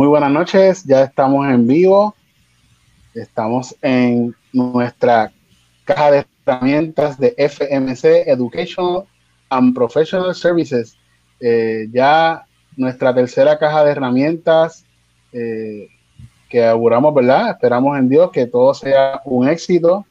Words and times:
Muy 0.00 0.08
buenas 0.08 0.30
noches, 0.30 0.82
ya 0.84 1.02
estamos 1.02 1.46
en 1.46 1.66
vivo. 1.66 2.14
Estamos 3.12 3.76
en 3.82 4.34
nuestra 4.50 5.30
caja 5.84 6.10
de 6.10 6.26
herramientas 6.46 7.18
de 7.18 7.34
FMC 7.36 8.26
Educational 8.26 9.04
and 9.50 9.74
Professional 9.74 10.34
Services. 10.34 10.96
Eh, 11.38 11.86
ya 11.92 12.46
nuestra 12.78 13.14
tercera 13.14 13.58
caja 13.58 13.84
de 13.84 13.90
herramientas 13.90 14.86
eh, 15.34 15.88
que 16.48 16.64
auguramos, 16.64 17.12
¿verdad? 17.12 17.50
Esperamos 17.50 17.98
en 17.98 18.08
Dios 18.08 18.30
que 18.30 18.46
todo 18.46 18.72
sea 18.72 19.20
un 19.26 19.50
éxito. 19.50 20.06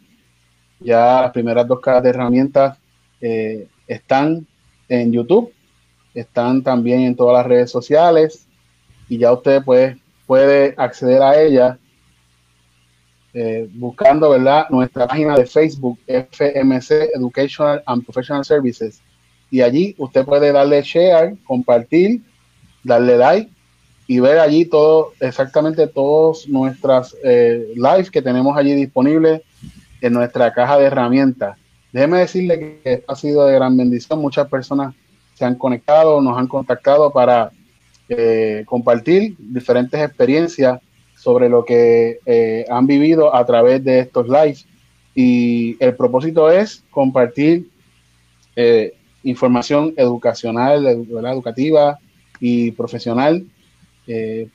Ya 0.79 1.21
las 1.21 1.31
primeras 1.31 1.67
dos 1.67 1.79
cajas 1.79 2.03
de 2.03 2.09
herramientas 2.09 2.77
eh, 3.21 3.67
están 3.87 4.45
en 4.87 5.11
YouTube, 5.11 5.51
están 6.13 6.61
también 6.61 6.99
en 6.99 7.15
todas 7.15 7.37
las 7.37 7.47
redes 7.47 7.71
sociales 7.71 8.45
y 9.09 9.17
ya 9.17 9.33
usted 9.33 9.63
puede, 9.63 9.97
puede 10.25 10.73
acceder 10.77 11.21
a 11.21 11.41
ellas 11.41 11.77
eh, 13.33 13.67
buscando 13.73 14.29
¿verdad? 14.29 14.67
nuestra 14.69 15.07
página 15.07 15.35
de 15.35 15.45
Facebook 15.45 15.99
FMC 16.07 17.09
Educational 17.15 17.83
and 17.85 18.03
Professional 18.05 18.45
Services 18.45 19.01
y 19.51 19.61
allí 19.61 19.95
usted 19.97 20.25
puede 20.25 20.51
darle 20.51 20.81
share, 20.81 21.35
compartir, 21.45 22.21
darle 22.83 23.17
like 23.17 23.51
y 24.07 24.19
ver 24.19 24.39
allí 24.39 24.65
todo, 24.65 25.13
exactamente 25.19 25.87
todas 25.87 26.47
nuestras 26.47 27.15
eh, 27.23 27.73
lives 27.75 28.09
que 28.09 28.21
tenemos 28.21 28.57
allí 28.57 28.73
disponibles 28.73 29.41
en 30.01 30.13
nuestra 30.13 30.53
caja 30.53 30.77
de 30.77 30.85
herramientas. 30.85 31.57
Déjeme 31.91 32.19
decirle 32.19 32.79
que 32.83 33.03
ha 33.07 33.15
sido 33.15 33.45
de 33.45 33.55
gran 33.55 33.75
bendición. 33.75 34.21
Muchas 34.21 34.47
personas 34.47 34.93
se 35.33 35.45
han 35.45 35.55
conectado, 35.55 36.21
nos 36.21 36.37
han 36.37 36.47
contactado 36.47 37.11
para 37.11 37.51
eh, 38.11 38.63
compartir 38.65 39.35
diferentes 39.37 40.01
experiencias 40.01 40.81
sobre 41.15 41.47
lo 41.47 41.63
que 41.63 42.19
eh, 42.25 42.65
han 42.67 42.87
vivido 42.87 43.35
a 43.35 43.45
través 43.45 43.83
de 43.83 43.99
estos 43.99 44.27
lives. 44.27 44.65
Y 45.13 45.77
el 45.79 45.95
propósito 45.95 46.49
es 46.49 46.83
compartir 46.89 47.69
eh, 48.55 48.95
información 49.23 49.93
educacional, 49.95 50.87
educativa 50.87 51.99
y 52.39 52.71
profesional 52.71 53.45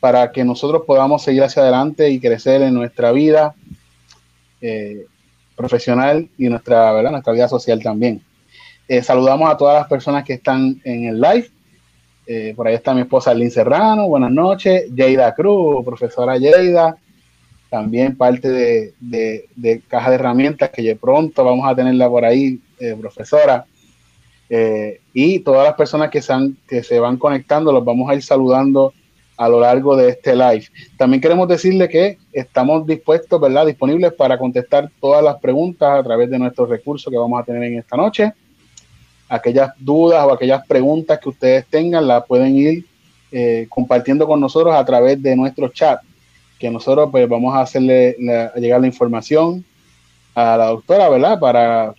para 0.00 0.33
que 0.33 0.42
nosotros 0.44 0.83
podamos 0.84 1.22
seguir 1.22 1.44
hacia 1.44 1.62
adelante 1.62 2.11
y 2.11 2.18
crecer 2.18 2.61
en 2.62 2.74
nuestra 2.74 3.12
vida 3.12 3.55
profesional 5.55 6.28
y 6.36 6.48
nuestra, 6.48 6.92
vida 7.30 7.46
social 7.46 7.80
también. 7.80 8.20
saludamos 9.02 9.48
a 9.48 9.56
todas 9.56 9.78
las 9.78 9.86
personas 9.86 10.24
que 10.24 10.33
están 10.33 10.80
en 10.83 11.05
el 11.05 11.20
live 11.20 11.53
eh, 12.27 12.55
por 12.56 12.67
ahí 12.67 12.75
está 12.75 12.94
mi 12.94 13.03
esposa 13.03 13.34
Lynn 13.34 13.50
Serrano, 13.50 14.08
buenas 14.08 14.30
noches. 14.30 14.86
Yeida 14.94 15.34
Cruz, 15.34 15.84
profesora 15.84 16.39
Yeida, 16.39 16.97
también 17.69 18.17
parte 18.17 18.48
de, 18.48 19.83
Caja 19.89 20.11
de 20.11 20.14
Herramientas, 20.17 20.70
que 20.70 20.83
de 20.83 20.97
pronto 20.97 21.45
vamos 21.45 21.69
a 21.69 21.75
tenerla 21.75 22.08
por 22.08 22.25
ahí, 22.25 22.61
eh, 22.78 22.97
profesora. 22.98 23.67
Eh, 24.48 25.00
y 25.12 25.41
todas 25.41 25.64
las 25.64 25.75
personas 25.75 26.11
que 26.11 26.22
se, 26.22 26.33
que 26.67 26.83
se 26.83 26.98
van 26.98 27.17
conectando, 27.19 27.72
los 27.72 27.84
vamos 27.84 28.08
a 28.08 28.14
ir 28.14 28.22
saludando 28.22 28.95
a 29.36 29.48
lo 29.48 29.61
largo 29.61 29.97
de 29.97 30.11
este 30.11 30.34
live. 30.34 30.67
También 30.97 31.20
queremos 31.20 31.48
decirle 31.48 31.89
que 31.89 32.19
estamos 32.33 32.86
dispuestos, 32.86 33.41
¿verdad? 33.41 33.67
Disponibles 33.67 34.12
para 34.12 34.39
contestar 34.39 34.91
todas 35.00 35.22
las 35.25 35.36
preguntas 35.36 35.98
a 35.98 36.02
través 36.02 36.30
de 36.30 36.39
nuestros 36.39 36.69
recursos 36.69 37.11
que 37.11 37.19
vamos 37.19 37.41
a 37.41 37.45
tener 37.45 37.64
en 37.64 37.78
esta 37.78 37.97
noche 37.97 38.33
aquellas 39.34 39.72
dudas 39.78 40.24
o 40.24 40.32
aquellas 40.32 40.66
preguntas 40.66 41.18
que 41.18 41.28
ustedes 41.28 41.66
tengan, 41.66 42.06
las 42.06 42.24
pueden 42.24 42.56
ir 42.56 42.84
eh, 43.32 43.66
compartiendo 43.68 44.27
con 44.27 44.40
nosotros 44.40 44.74
a 44.74 44.84
través 44.84 45.20
de 45.20 45.34
nuestro 45.34 45.68
chat, 45.68 46.00
que 46.58 46.70
nosotros 46.70 47.08
pues 47.10 47.28
vamos 47.28 47.55
a 47.55 47.62
hacerle 47.62 48.16
llegar 48.56 48.80
la 48.80 48.86
información 48.86 49.64
a 50.34 50.56
la 50.56 50.66
doctora, 50.66 51.08
¿verdad? 51.08 51.39
Para 51.39 51.95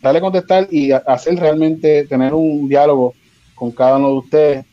darle 0.00 0.20
contestar 0.20 0.68
y 0.70 0.92
hacer 0.92 1.38
realmente, 1.38 2.06
tener 2.06 2.32
un 2.32 2.68
diálogo 2.68 3.14
con 3.54 3.70
cada 3.70 3.96
uno 3.96 4.08
de 4.08 4.18
ustedes 4.18 4.64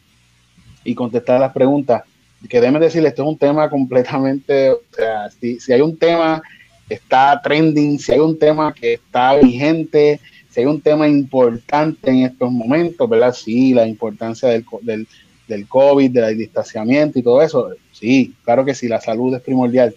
y 0.84 0.96
contestar 0.96 1.40
las 1.40 1.52
preguntas. 1.52 2.04
Que 2.48 2.62
déjenme 2.62 2.80
decirles, 2.80 3.12
esto 3.12 3.24
es 3.24 3.30
un 3.30 3.38
tema 3.38 3.70
completamente, 3.70 4.72
o 4.72 4.80
sea, 4.92 5.30
si, 5.30 5.60
si 5.60 5.74
hay 5.74 5.82
un 5.82 5.98
tema 5.98 6.42
que 6.88 6.94
está 6.94 7.42
trending, 7.44 8.00
si 8.00 8.14
hay 8.14 8.20
un 8.20 8.38
tema 8.38 8.74
que 8.74 8.94
está 8.94 9.36
vigente, 9.36 10.22
hay 10.62 10.66
un 10.68 10.82
tema 10.82 11.08
importante 11.08 12.10
en 12.10 12.24
estos 12.24 12.52
momentos, 12.52 13.10
¿verdad? 13.10 13.34
Sí, 13.34 13.74
la 13.74 13.88
importancia 13.88 14.50
del, 14.50 14.66
del, 14.82 15.08
del 15.48 15.68
COVID, 15.68 16.12
del 16.12 16.38
distanciamiento 16.38 17.20
y 17.20 17.24
todo 17.24 17.42
eso, 17.42 17.70
sí, 17.92 18.34
claro 18.44 18.66
que 18.66 18.76
sí, 18.76 18.88
la 18.88 19.02
salud 19.02 19.34
es 19.36 19.42
primordial, 19.42 19.96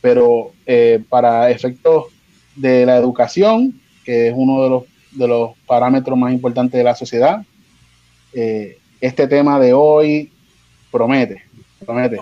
pero 0.00 0.52
eh, 0.66 1.02
para 1.08 1.50
efectos 1.50 2.06
de 2.56 2.86
la 2.86 2.96
educación, 2.96 3.80
que 4.04 4.28
es 4.28 4.34
uno 4.36 4.62
de 4.62 4.70
los, 4.70 4.82
de 5.12 5.28
los 5.28 5.50
parámetros 5.66 6.18
más 6.18 6.32
importantes 6.32 6.78
de 6.78 6.84
la 6.84 6.94
sociedad, 6.94 7.42
eh, 8.32 8.78
este 9.00 9.26
tema 9.26 9.60
de 9.60 9.72
hoy 9.72 10.32
promete, 10.90 11.42
promete. 11.84 12.18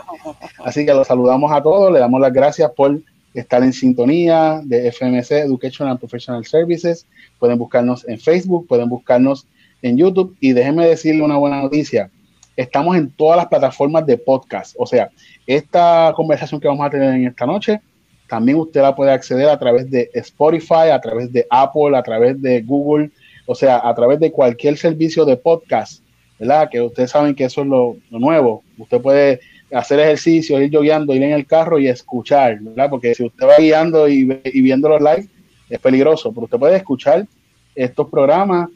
Así 0.64 0.84
que 0.84 0.92
los 0.92 1.06
saludamos 1.06 1.50
a 1.52 1.62
todos, 1.62 1.92
le 1.92 1.98
damos 1.98 2.20
las 2.20 2.32
gracias 2.32 2.70
por 2.72 2.98
estar 3.40 3.62
en 3.62 3.72
sintonía 3.72 4.60
de 4.64 4.90
FMC 4.90 5.30
Education 5.32 5.88
and 5.88 5.98
Professional 5.98 6.44
Services. 6.44 7.06
Pueden 7.38 7.58
buscarnos 7.58 8.08
en 8.08 8.18
Facebook, 8.18 8.66
pueden 8.66 8.88
buscarnos 8.88 9.46
en 9.82 9.96
YouTube 9.96 10.34
y 10.40 10.52
déjenme 10.52 10.86
decirle 10.86 11.22
una 11.22 11.36
buena 11.36 11.60
noticia. 11.60 12.10
Estamos 12.56 12.96
en 12.96 13.10
todas 13.10 13.36
las 13.36 13.46
plataformas 13.46 14.06
de 14.06 14.16
podcast. 14.16 14.74
O 14.78 14.86
sea, 14.86 15.10
esta 15.46 16.12
conversación 16.16 16.60
que 16.60 16.68
vamos 16.68 16.86
a 16.86 16.90
tener 16.90 17.14
en 17.14 17.26
esta 17.26 17.44
noche, 17.44 17.80
también 18.26 18.58
usted 18.58 18.80
la 18.80 18.94
puede 18.94 19.12
acceder 19.12 19.48
a 19.50 19.58
través 19.58 19.90
de 19.90 20.10
Spotify, 20.14 20.88
a 20.90 21.00
través 21.00 21.30
de 21.30 21.46
Apple, 21.50 21.96
a 21.96 22.02
través 22.02 22.40
de 22.40 22.62
Google, 22.62 23.10
o 23.44 23.54
sea, 23.54 23.86
a 23.86 23.94
través 23.94 24.18
de 24.18 24.32
cualquier 24.32 24.78
servicio 24.78 25.26
de 25.26 25.36
podcast, 25.36 26.02
¿verdad? 26.38 26.68
Que 26.70 26.80
ustedes 26.80 27.10
saben 27.10 27.34
que 27.34 27.44
eso 27.44 27.60
es 27.60 27.66
lo, 27.66 27.96
lo 28.10 28.18
nuevo. 28.18 28.64
Usted 28.78 29.00
puede 29.00 29.40
hacer 29.72 30.00
ejercicio, 30.00 30.60
ir 30.60 30.70
yogueando, 30.70 31.14
ir 31.14 31.22
en 31.22 31.32
el 31.32 31.46
carro 31.46 31.78
y 31.78 31.88
escuchar, 31.88 32.58
¿verdad? 32.60 32.90
Porque 32.90 33.14
si 33.14 33.24
usted 33.24 33.46
va 33.46 33.56
guiando 33.58 34.08
y, 34.08 34.24
viendo 34.60 34.88
los 34.88 35.00
live, 35.00 35.26
es 35.68 35.78
peligroso, 35.80 36.32
pero 36.32 36.44
usted 36.44 36.58
puede 36.58 36.76
escuchar 36.76 37.26
estos 37.74 38.08
programas 38.08 38.68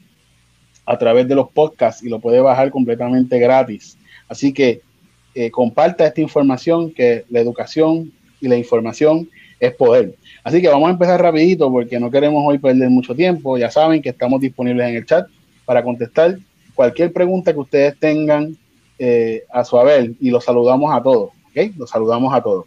a 0.84 0.98
través 0.98 1.28
de 1.28 1.34
los 1.34 1.50
podcasts 1.50 2.02
y 2.02 2.08
lo 2.08 2.18
puede 2.18 2.40
bajar 2.40 2.70
completamente 2.70 3.38
gratis. 3.38 3.96
Así 4.28 4.52
que 4.52 4.80
eh, 5.34 5.50
comparta 5.50 6.06
esta 6.06 6.20
información 6.20 6.90
que 6.90 7.24
la 7.30 7.40
educación 7.40 8.12
y 8.40 8.48
la 8.48 8.56
información 8.56 9.28
es 9.60 9.72
poder. 9.74 10.16
Así 10.42 10.60
que 10.60 10.68
vamos 10.68 10.88
a 10.88 10.92
empezar 10.92 11.20
rapidito 11.22 11.70
porque 11.70 12.00
no 12.00 12.10
queremos 12.10 12.42
hoy 12.44 12.58
perder 12.58 12.90
mucho 12.90 13.14
tiempo. 13.14 13.58
Ya 13.58 13.70
saben 13.70 14.02
que 14.02 14.08
estamos 14.08 14.40
disponibles 14.40 14.88
en 14.88 14.96
el 14.96 15.06
chat 15.06 15.28
para 15.64 15.84
contestar 15.84 16.38
cualquier 16.74 17.12
pregunta 17.12 17.52
que 17.52 17.58
ustedes 17.60 17.96
tengan 17.98 18.56
eh, 19.02 19.46
a 19.50 19.64
su 19.64 19.78
haber 19.78 20.12
y 20.20 20.28
los 20.28 20.44
saludamos 20.44 20.94
a 20.94 21.02
todos. 21.02 21.30
¿okay? 21.48 21.72
Los 21.78 21.88
saludamos 21.88 22.34
a 22.34 22.42
todos. 22.42 22.66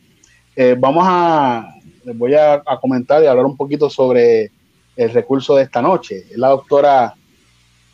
Eh, 0.55 0.75
vamos 0.75 1.03
a, 1.07 1.75
les 2.03 2.17
voy 2.17 2.33
a, 2.33 2.63
comentar 2.81 3.21
y 3.21 3.27
hablar 3.27 3.45
un 3.45 3.55
poquito 3.55 3.87
sobre 3.87 4.49
el 4.95 5.09
recurso 5.11 5.55
de 5.55 5.61
esta 5.61 5.79
noche. 5.79 6.25
Es 6.31 6.37
la 6.39 6.47
doctora 6.47 7.13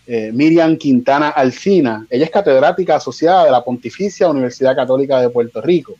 eh, 0.08 0.32
Miriam 0.34 0.78
Quintana 0.78 1.32
Alcina. 1.32 2.08
Ella 2.10 2.24
es 2.24 2.32
catedrática 2.32 2.96
asociada 2.96 3.44
de 3.44 3.52
la 3.52 3.62
Pontificia 3.62 4.30
Universidad 4.30 4.74
Católica 4.74 5.20
de 5.20 5.30
Puerto 5.30 5.62
Rico. 5.62 5.96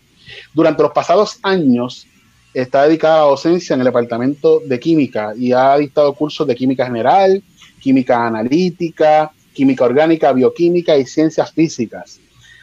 Durante 0.54 0.82
los 0.82 0.94
pasados 0.94 1.40
años 1.44 2.08
está 2.54 2.84
dedicada 2.84 3.24
a 3.24 3.28
docencia 3.28 3.74
en 3.74 3.82
el 3.82 3.86
Departamento 3.88 4.62
de 4.66 4.80
Química 4.80 5.34
y 5.38 5.52
ha 5.52 5.76
dictado 5.78 6.14
cursos 6.14 6.48
de 6.48 6.56
química 6.56 6.86
general, 6.86 7.44
química 7.82 8.26
analítica, 8.26 9.30
química 9.54 9.84
orgánica, 9.84 10.32
bioquímica 10.32 10.96
y 10.98 11.06
ciencias 11.06 11.52
físicas. 11.52 12.22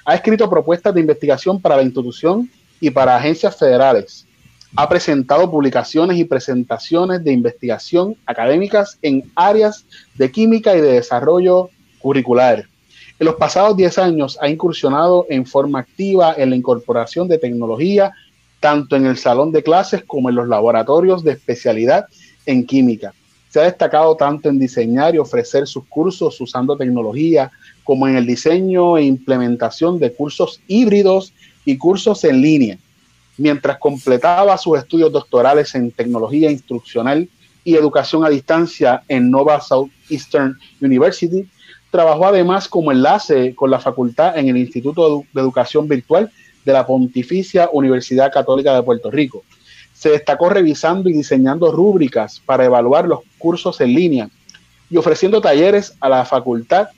Ha 0.08 0.14
escrito 0.14 0.48
propuestas 0.48 0.94
de 0.94 1.00
investigación 1.00 1.60
para 1.60 1.76
la 1.76 1.82
institución 1.82 2.48
y 2.80 2.90
para 2.90 3.16
agencias 3.16 3.56
federales. 3.56 4.24
Ha 4.76 4.88
presentado 4.88 5.50
publicaciones 5.50 6.16
y 6.16 6.24
presentaciones 6.24 7.24
de 7.24 7.32
investigación 7.32 8.16
académicas 8.24 8.98
en 9.02 9.28
áreas 9.34 9.84
de 10.14 10.30
química 10.30 10.76
y 10.76 10.80
de 10.80 10.92
desarrollo 10.92 11.70
curricular. 11.98 12.66
En 13.18 13.26
los 13.26 13.34
pasados 13.34 13.76
10 13.76 13.98
años 13.98 14.38
ha 14.40 14.48
incursionado 14.48 15.26
en 15.28 15.44
forma 15.44 15.80
activa 15.80 16.34
en 16.38 16.50
la 16.50 16.56
incorporación 16.56 17.26
de 17.26 17.38
tecnología 17.38 18.12
tanto 18.60 18.94
en 18.94 19.06
el 19.06 19.16
salón 19.16 19.50
de 19.50 19.64
clases 19.64 20.04
como 20.04 20.28
en 20.28 20.36
los 20.36 20.46
laboratorios 20.46 21.24
de 21.24 21.32
especialidad 21.32 22.06
en 22.46 22.64
química. 22.64 23.12
Se 23.48 23.58
ha 23.58 23.64
destacado 23.64 24.14
tanto 24.16 24.48
en 24.48 24.60
diseñar 24.60 25.16
y 25.16 25.18
ofrecer 25.18 25.66
sus 25.66 25.84
cursos 25.86 26.40
usando 26.40 26.76
tecnología 26.76 27.50
como 27.86 28.08
en 28.08 28.16
el 28.16 28.26
diseño 28.26 28.98
e 28.98 29.04
implementación 29.04 30.00
de 30.00 30.12
cursos 30.12 30.60
híbridos 30.66 31.32
y 31.64 31.78
cursos 31.78 32.24
en 32.24 32.42
línea. 32.42 32.78
Mientras 33.38 33.78
completaba 33.78 34.58
sus 34.58 34.76
estudios 34.76 35.12
doctorales 35.12 35.72
en 35.76 35.92
tecnología 35.92 36.50
instruccional 36.50 37.28
y 37.62 37.76
educación 37.76 38.24
a 38.24 38.28
distancia 38.28 39.04
en 39.06 39.30
Nova 39.30 39.60
Southeastern 39.60 40.58
University, 40.80 41.48
trabajó 41.92 42.26
además 42.26 42.66
como 42.66 42.90
enlace 42.90 43.54
con 43.54 43.70
la 43.70 43.78
facultad 43.78 44.36
en 44.36 44.48
el 44.48 44.56
Instituto 44.56 45.22
de 45.32 45.40
Educación 45.40 45.86
Virtual 45.86 46.30
de 46.64 46.72
la 46.72 46.84
Pontificia 46.84 47.70
Universidad 47.72 48.32
Católica 48.32 48.74
de 48.74 48.82
Puerto 48.82 49.12
Rico. 49.12 49.44
Se 49.94 50.10
destacó 50.10 50.48
revisando 50.48 51.08
y 51.08 51.12
diseñando 51.12 51.70
rúbricas 51.70 52.42
para 52.44 52.64
evaluar 52.64 53.06
los 53.06 53.20
cursos 53.38 53.80
en 53.80 53.94
línea 53.94 54.28
y 54.90 54.96
ofreciendo 54.96 55.40
talleres 55.40 55.94
a 56.00 56.08
la 56.08 56.24
facultad 56.24 56.88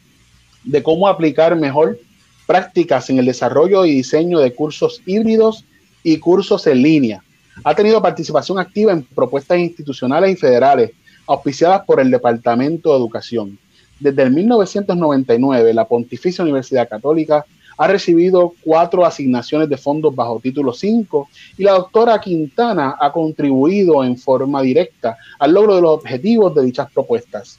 de 0.68 0.82
cómo 0.82 1.08
aplicar 1.08 1.56
mejor 1.56 1.98
prácticas 2.46 3.08
en 3.10 3.18
el 3.18 3.26
desarrollo 3.26 3.84
y 3.84 3.92
diseño 3.92 4.38
de 4.38 4.54
cursos 4.54 5.00
híbridos 5.06 5.64
y 6.02 6.18
cursos 6.18 6.66
en 6.66 6.82
línea. 6.82 7.22
Ha 7.64 7.74
tenido 7.74 8.02
participación 8.02 8.58
activa 8.58 8.92
en 8.92 9.02
propuestas 9.02 9.58
institucionales 9.58 10.32
y 10.32 10.36
federales 10.36 10.92
auspiciadas 11.26 11.82
por 11.86 12.00
el 12.00 12.10
Departamento 12.10 12.90
de 12.90 12.98
Educación. 12.98 13.58
Desde 13.98 14.22
el 14.22 14.30
1999, 14.30 15.74
la 15.74 15.86
Pontificia 15.86 16.44
Universidad 16.44 16.88
Católica 16.88 17.44
ha 17.78 17.86
recibido 17.86 18.52
cuatro 18.62 19.06
asignaciones 19.06 19.68
de 19.68 19.76
fondos 19.76 20.14
bajo 20.14 20.40
título 20.40 20.72
5 20.72 21.28
y 21.56 21.62
la 21.62 21.72
doctora 21.72 22.20
Quintana 22.20 22.96
ha 23.00 23.10
contribuido 23.10 24.04
en 24.04 24.16
forma 24.18 24.60
directa 24.62 25.16
al 25.38 25.54
logro 25.54 25.76
de 25.76 25.82
los 25.82 25.92
objetivos 25.92 26.54
de 26.54 26.64
dichas 26.64 26.90
propuestas. 26.92 27.58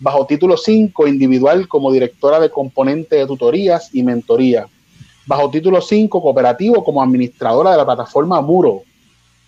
Bajo 0.00 0.26
título 0.26 0.56
5, 0.56 1.06
individual 1.06 1.68
como 1.68 1.92
directora 1.92 2.40
de 2.40 2.50
componente 2.50 3.16
de 3.16 3.26
tutorías 3.26 3.94
y 3.94 4.02
mentoría. 4.02 4.66
Bajo 5.26 5.50
título 5.50 5.80
5, 5.80 6.20
cooperativo 6.20 6.82
como 6.82 7.02
administradora 7.02 7.70
de 7.70 7.76
la 7.76 7.86
plataforma 7.86 8.40
Muro 8.40 8.82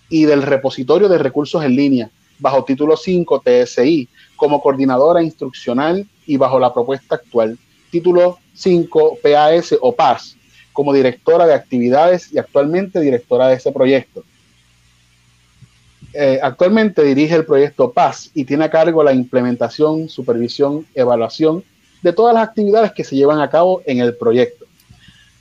y 0.09 0.23
del 0.23 0.41
repositorio 0.41 1.09
de 1.09 1.17
recursos 1.17 1.63
en 1.63 1.75
línea. 1.75 2.09
Bajo 2.39 2.63
título 2.63 2.95
5, 2.95 3.43
TSI, 3.43 4.07
como 4.35 4.61
coordinadora 4.61 5.21
instruccional 5.21 6.07
y 6.25 6.37
bajo 6.37 6.59
la 6.59 6.73
propuesta 6.73 7.15
actual. 7.15 7.57
Título 7.91 8.37
5 8.53 9.17
PAS 9.21 9.75
o 9.81 9.93
PAS 9.93 10.37
como 10.77 10.93
directora 10.93 11.47
de 11.47 11.55
actividades 11.55 12.31
y 12.31 12.37
actualmente 12.37 13.01
directora 13.01 13.47
de 13.47 13.55
ese 13.55 13.71
proyecto. 13.71 14.23
Eh, 16.13 16.39
actualmente 16.41 17.03
dirige 17.03 17.35
el 17.35 17.45
proyecto 17.45 17.91
PAS 17.91 18.31
y 18.33 18.45
tiene 18.45 18.65
a 18.65 18.69
cargo 18.69 19.03
la 19.03 19.13
implementación, 19.13 20.09
supervisión, 20.09 20.85
evaluación 20.95 21.63
de 22.01 22.13
todas 22.13 22.33
las 22.33 22.47
actividades 22.47 22.91
que 22.91 23.03
se 23.03 23.15
llevan 23.15 23.39
a 23.39 23.49
cabo 23.49 23.81
en 23.85 23.99
el 23.99 24.15
proyecto. 24.15 24.65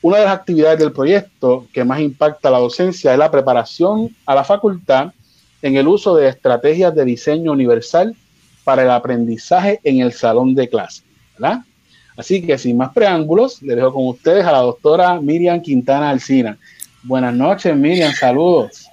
Una 0.02 0.18
de 0.18 0.24
las 0.24 0.34
actividades 0.34 0.78
del 0.78 0.92
proyecto 0.92 1.66
que 1.72 1.84
más 1.84 2.00
impacta 2.00 2.48
a 2.48 2.52
la 2.52 2.58
docencia 2.58 3.12
es 3.12 3.18
la 3.18 3.30
preparación 3.30 4.14
a 4.26 4.34
la 4.34 4.44
facultad 4.44 5.12
en 5.62 5.76
el 5.76 5.88
uso 5.88 6.14
de 6.16 6.28
estrategias 6.28 6.94
de 6.94 7.04
diseño 7.04 7.52
universal 7.52 8.14
para 8.64 8.82
el 8.82 8.90
aprendizaje 8.90 9.80
en 9.84 10.00
el 10.00 10.12
salón 10.12 10.54
de 10.54 10.68
clase. 10.68 11.02
¿verdad? 11.38 11.60
Así 12.16 12.42
que 12.42 12.56
sin 12.56 12.76
más 12.76 12.92
preámbulos, 12.92 13.62
le 13.62 13.74
dejo 13.74 13.92
con 13.92 14.08
ustedes 14.08 14.44
a 14.44 14.52
la 14.52 14.58
doctora 14.58 15.20
Miriam 15.20 15.60
Quintana 15.60 16.10
Alcina. 16.10 16.58
Buenas 17.02 17.34
noches, 17.34 17.76
Miriam, 17.76 18.12
saludos. 18.12 18.85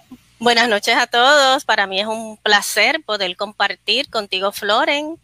Buenas 0.43 0.67
noches 0.67 0.97
a 0.97 1.07
todos. 1.07 1.63
Para 1.63 1.87
mí 1.87 2.01
es 2.01 2.05
un 2.05 2.35
placer 2.35 3.01
poder 3.01 3.37
compartir 3.37 4.09
contigo, 4.09 4.51
Floren, 4.51 5.17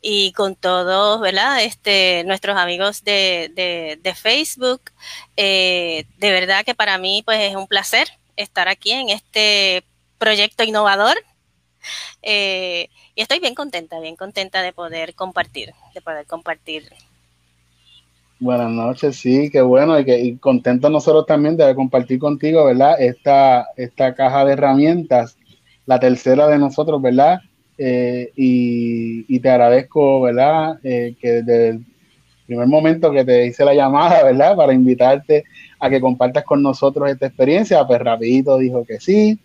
y 0.00 0.32
con 0.32 0.56
todos, 0.56 1.20
¿verdad? 1.20 1.62
Este, 1.62 2.24
nuestros 2.24 2.56
amigos 2.56 3.04
de, 3.04 4.14
Facebook. 4.16 4.80
Eh, 5.36 6.06
de 6.16 6.32
verdad 6.32 6.64
que 6.64 6.74
para 6.74 6.96
mí, 6.96 7.22
pues, 7.22 7.40
es 7.50 7.54
un 7.54 7.66
placer 7.66 8.08
estar 8.36 8.66
aquí 8.68 8.92
en 8.92 9.10
este 9.10 9.84
proyecto 10.16 10.64
innovador. 10.64 11.22
Eh, 12.22 12.88
y 13.14 13.20
estoy 13.20 13.40
bien 13.40 13.54
contenta, 13.54 14.00
bien 14.00 14.16
contenta 14.16 14.62
de 14.62 14.72
poder 14.72 15.14
compartir, 15.14 15.74
de 15.92 16.00
poder 16.00 16.24
compartir 16.24 16.90
Buenas 18.42 18.72
noches, 18.72 19.14
sí, 19.18 19.50
qué 19.50 19.60
bueno 19.60 20.00
y, 20.00 20.04
que, 20.04 20.36
contento 20.40 20.90
nosotros 20.90 21.26
también 21.26 21.56
de 21.56 21.76
compartir 21.76 22.18
contigo, 22.18 22.64
¿verdad? 22.64 23.00
Esta, 23.00 23.68
esta 23.76 24.16
caja 24.16 24.44
de 24.44 24.54
herramientas, 24.54 25.36
la 25.86 26.00
tercera 26.00 26.48
de 26.48 26.58
nosotros, 26.58 27.00
¿verdad? 27.00 27.38
Eh, 27.78 28.32
y, 28.34 29.38
te 29.38 29.48
agradezco, 29.48 30.22
¿verdad? 30.22 30.76
Eh, 30.82 31.14
que 31.20 31.34
desde 31.34 31.68
el 31.68 31.84
primer 32.44 32.66
momento 32.66 33.12
que 33.12 33.24
te 33.24 33.46
hice 33.46 33.64
la 33.64 33.74
llamada, 33.74 34.24
¿verdad? 34.24 34.56
Para 34.56 34.72
invitarte 34.72 35.44
a 35.78 35.88
que 35.88 36.00
compartas 36.00 36.42
con 36.42 36.64
nosotros 36.64 37.08
esta 37.08 37.26
experiencia, 37.26 37.86
pues 37.86 38.00
rapidito 38.00 38.58
dijo 38.58 38.84
que 38.84 38.98
sí 38.98 39.38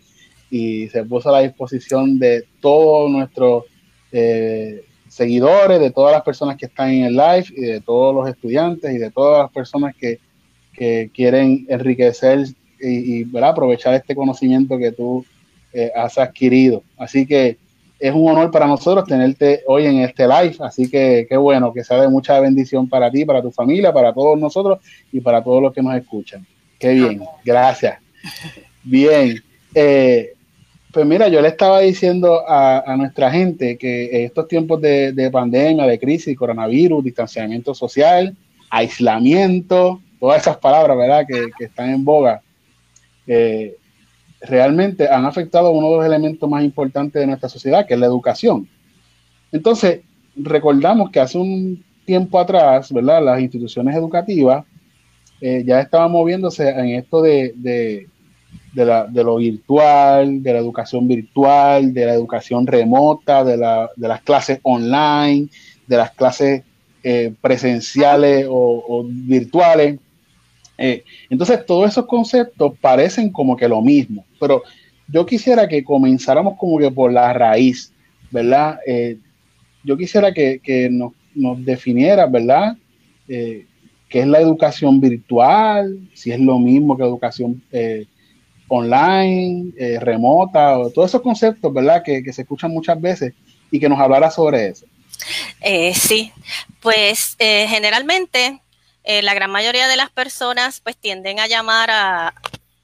y 0.50 0.88
se 0.88 1.04
puso 1.04 1.28
a 1.28 1.34
la 1.34 1.46
disposición 1.46 2.18
de 2.18 2.46
todo 2.60 3.08
nuestro... 3.08 3.64
Eh, 4.10 4.87
seguidores, 5.18 5.80
de 5.80 5.90
todas 5.90 6.12
las 6.12 6.22
personas 6.22 6.56
que 6.56 6.66
están 6.66 6.90
en 6.90 7.04
el 7.04 7.16
live 7.16 7.46
y 7.50 7.62
de 7.62 7.80
todos 7.80 8.14
los 8.14 8.28
estudiantes 8.28 8.94
y 8.94 8.98
de 8.98 9.10
todas 9.10 9.42
las 9.42 9.52
personas 9.52 9.94
que, 9.96 10.18
quieren 11.12 11.66
enriquecer 11.68 12.46
y, 12.80 13.26
aprovechar 13.42 13.94
este 13.94 14.14
conocimiento 14.14 14.78
que 14.78 14.92
tú 14.92 15.26
eh, 15.72 15.90
has 15.92 16.16
adquirido. 16.18 16.84
Así 16.96 17.26
que 17.26 17.56
es 17.98 18.14
un 18.14 18.30
honor 18.30 18.52
para 18.52 18.68
nosotros 18.68 19.04
tenerte 19.04 19.64
hoy 19.66 19.86
en 19.86 19.98
este 20.02 20.28
live, 20.28 20.54
así 20.60 20.88
que 20.88 21.26
qué 21.28 21.36
bueno, 21.36 21.72
que 21.72 21.82
sea 21.82 22.00
de 22.00 22.08
mucha 22.08 22.38
bendición 22.38 22.88
para 22.88 23.10
ti, 23.10 23.24
para 23.24 23.42
tu 23.42 23.50
familia, 23.50 23.92
para 23.92 24.12
todos 24.12 24.38
nosotros 24.38 24.78
y 25.10 25.20
para 25.20 25.42
todos 25.42 25.60
los 25.60 25.72
que 25.72 25.82
nos 25.82 25.96
escuchan. 25.96 26.46
Qué 26.78 26.92
bien, 26.94 27.22
gracias. 27.44 27.98
Bien, 28.84 29.42
eh, 29.74 30.34
pues 30.92 31.06
mira, 31.06 31.28
yo 31.28 31.40
le 31.40 31.48
estaba 31.48 31.80
diciendo 31.80 32.42
a, 32.46 32.94
nuestra 32.96 33.30
gente 33.30 33.76
que 33.76 34.04
en 34.04 34.24
estos 34.26 34.48
tiempos 34.48 34.80
de, 34.80 35.30
pandemia, 35.30 35.84
de 35.84 35.98
crisis, 35.98 36.36
coronavirus, 36.36 37.04
distanciamiento 37.04 37.74
social, 37.74 38.36
aislamiento, 38.70 40.00
todas 40.18 40.42
esas 40.42 40.56
palabras, 40.56 40.96
¿verdad?, 40.96 41.26
que, 41.26 41.64
están 41.64 41.90
en 41.90 42.04
boga, 42.04 42.40
eh, 43.26 43.76
realmente 44.40 45.08
han 45.08 45.26
afectado 45.26 45.70
uno 45.70 45.90
de 45.90 45.96
los 45.96 46.06
elementos 46.06 46.48
más 46.48 46.64
importantes 46.64 47.20
de 47.20 47.26
nuestra 47.26 47.48
sociedad, 47.48 47.86
que 47.86 47.94
es 47.94 48.00
la 48.00 48.06
educación. 48.06 48.68
Entonces, 49.52 50.00
recordamos 50.36 51.10
que 51.10 51.20
hace 51.20 51.38
un 51.38 51.84
tiempo 52.04 52.38
atrás, 52.38 52.90
¿verdad?, 52.92 53.22
las 53.22 53.40
instituciones 53.40 53.94
educativas 53.94 54.64
eh, 55.40 55.62
ya 55.66 55.80
estaban 55.80 56.10
moviéndose 56.10 56.68
en 56.68 56.86
esto 56.88 57.22
de, 57.22 58.08
la, 58.74 59.06
de, 59.06 59.24
lo 59.24 59.36
virtual, 59.36 60.42
de 60.42 60.52
la 60.52 60.58
educación 60.58 61.08
virtual, 61.08 61.92
de 61.92 62.06
la 62.06 62.14
educación 62.14 62.66
remota, 62.66 63.44
de, 63.44 63.56
la, 63.56 63.90
de 63.96 64.08
las 64.08 64.22
clases 64.22 64.60
online, 64.62 65.48
de 65.86 65.96
las 65.96 66.10
clases 66.12 66.62
eh, 67.02 67.32
presenciales 67.40 68.46
o, 68.48 69.04
virtuales. 69.08 69.98
Eh, 70.76 71.02
entonces, 71.30 71.64
todos 71.66 71.90
esos 71.90 72.06
conceptos 72.06 72.74
parecen 72.80 73.30
como 73.30 73.56
que 73.56 73.68
lo 73.68 73.82
mismo, 73.82 74.24
pero 74.38 74.62
yo 75.08 75.24
quisiera 75.26 75.66
que 75.66 75.82
comenzáramos 75.82 76.56
como 76.58 76.78
que 76.78 76.90
por 76.90 77.12
la 77.12 77.32
raíz, 77.32 77.92
¿verdad? 78.30 78.78
Eh, 78.86 79.16
yo 79.82 79.96
quisiera 79.96 80.32
que, 80.32 80.60
que 80.62 80.90
nos, 80.90 81.12
nos 81.34 81.64
definiera, 81.64 82.26
¿verdad? 82.26 82.76
qué 83.26 84.20
es 84.20 84.26
la 84.26 84.40
educación 84.40 85.00
virtual, 85.00 85.98
si 86.14 86.32
es 86.32 86.40
lo 86.40 86.58
mismo 86.58 86.96
que 86.96 87.02
educación 87.02 87.62
online, 88.68 89.72
eh, 89.78 89.98
remota, 90.00 90.76
todos 90.94 91.10
esos 91.10 91.22
conceptos, 91.22 91.72
¿verdad? 91.72 92.02
Que, 92.04 92.22
se 92.32 92.42
escuchan 92.42 92.70
muchas 92.70 93.00
veces 93.00 93.34
y 93.70 93.80
que 93.80 93.88
nos 93.88 93.98
hablara 93.98 94.30
sobre 94.30 94.68
eso. 94.68 94.86
Eh, 95.60 95.94
sí, 95.94 96.32
pues 96.80 97.34
eh, 97.38 97.66
generalmente 97.68 98.60
la 99.22 99.32
gran 99.32 99.50
mayoría 99.50 99.88
de 99.88 99.96
las 99.96 100.10
personas 100.10 100.80
pues 100.80 100.94
tienden 100.94 101.40
a 101.40 101.46
llamar 101.46 101.88
a, 101.90 102.34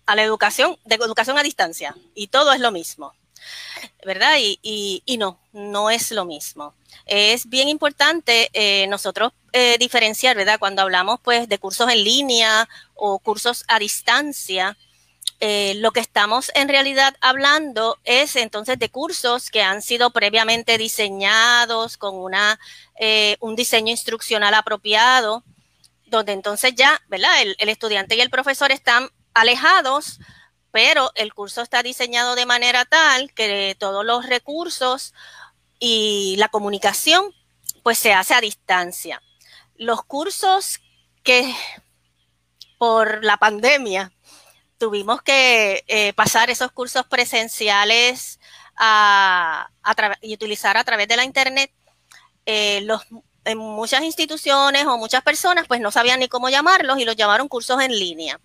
la 0.06 0.22
educación, 0.22 0.78
de 0.86 0.94
educación 0.94 1.36
a 1.36 1.42
distancia 1.42 1.94
y 2.14 2.28
todo 2.28 2.54
es 2.54 2.60
lo 2.60 2.72
mismo, 2.72 3.12
¿verdad? 4.06 4.38
Y, 4.40 4.58
y, 5.04 5.18
no, 5.18 5.38
no 5.52 5.90
es 5.90 6.10
lo 6.12 6.24
mismo. 6.24 6.72
Es 7.04 7.46
bien 7.50 7.68
importante 7.68 8.48
nosotros 8.88 9.32
diferenciar, 9.78 10.34
¿verdad? 10.34 10.58
Cuando 10.58 10.80
hablamos 10.80 11.20
pues 11.22 11.46
de 11.46 11.58
cursos 11.58 11.90
en 11.90 12.02
línea 12.02 12.70
o 12.94 13.18
cursos 13.18 13.62
a 13.68 13.78
distancia, 13.78 14.78
eh, 15.46 15.74
lo 15.74 15.90
que 15.90 16.00
estamos 16.00 16.50
en 16.54 16.70
realidad 16.70 17.14
hablando 17.20 17.98
es 18.04 18.34
entonces 18.34 18.78
de 18.78 18.88
cursos 18.88 19.50
que 19.50 19.60
han 19.60 19.82
sido 19.82 20.08
previamente 20.08 20.78
diseñados 20.78 21.98
con 21.98 22.16
una, 22.16 22.58
eh, 22.98 23.36
un 23.40 23.54
diseño 23.54 23.90
instruccional 23.90 24.54
apropiado, 24.54 25.44
donde 26.06 26.32
entonces 26.32 26.72
ya, 26.74 26.98
¿verdad? 27.08 27.42
El, 27.42 27.56
el 27.58 27.68
estudiante 27.68 28.16
y 28.16 28.22
el 28.22 28.30
profesor 28.30 28.72
están 28.72 29.10
alejados, 29.34 30.18
pero 30.70 31.12
el 31.14 31.34
curso 31.34 31.60
está 31.60 31.82
diseñado 31.82 32.36
de 32.36 32.46
manera 32.46 32.86
tal 32.86 33.30
que 33.34 33.76
todos 33.78 34.02
los 34.02 34.24
recursos 34.24 35.12
y 35.78 36.36
la 36.38 36.48
comunicación 36.48 37.34
pues 37.82 37.98
se 37.98 38.14
hace 38.14 38.32
a 38.32 38.40
distancia. 38.40 39.20
Los 39.76 40.04
cursos 40.04 40.80
que 41.22 41.54
por 42.78 43.22
la 43.22 43.36
pandemia 43.36 44.10
tuvimos 44.84 45.22
que 45.22 45.82
eh, 45.86 46.12
pasar 46.12 46.50
esos 46.50 46.70
cursos 46.70 47.06
presenciales 47.06 48.38
a, 48.76 49.70
y 50.20 50.34
utilizar 50.34 50.76
a 50.76 50.84
través 50.84 51.08
de 51.08 51.16
la 51.16 51.24
internet, 51.24 51.72
eh, 52.44 52.86
en 53.46 53.56
muchas 53.56 54.02
instituciones 54.02 54.84
o 54.84 54.98
muchas 54.98 55.22
personas 55.22 55.66
pues 55.66 55.80
no 55.80 55.90
sabían 55.90 56.20
ni 56.20 56.28
cómo 56.28 56.50
llamarlos 56.50 56.98
y 56.98 57.06
los 57.06 57.16
llamaron 57.16 57.48
cursos 57.48 57.80
en 57.80 57.98
línea. 57.98 58.38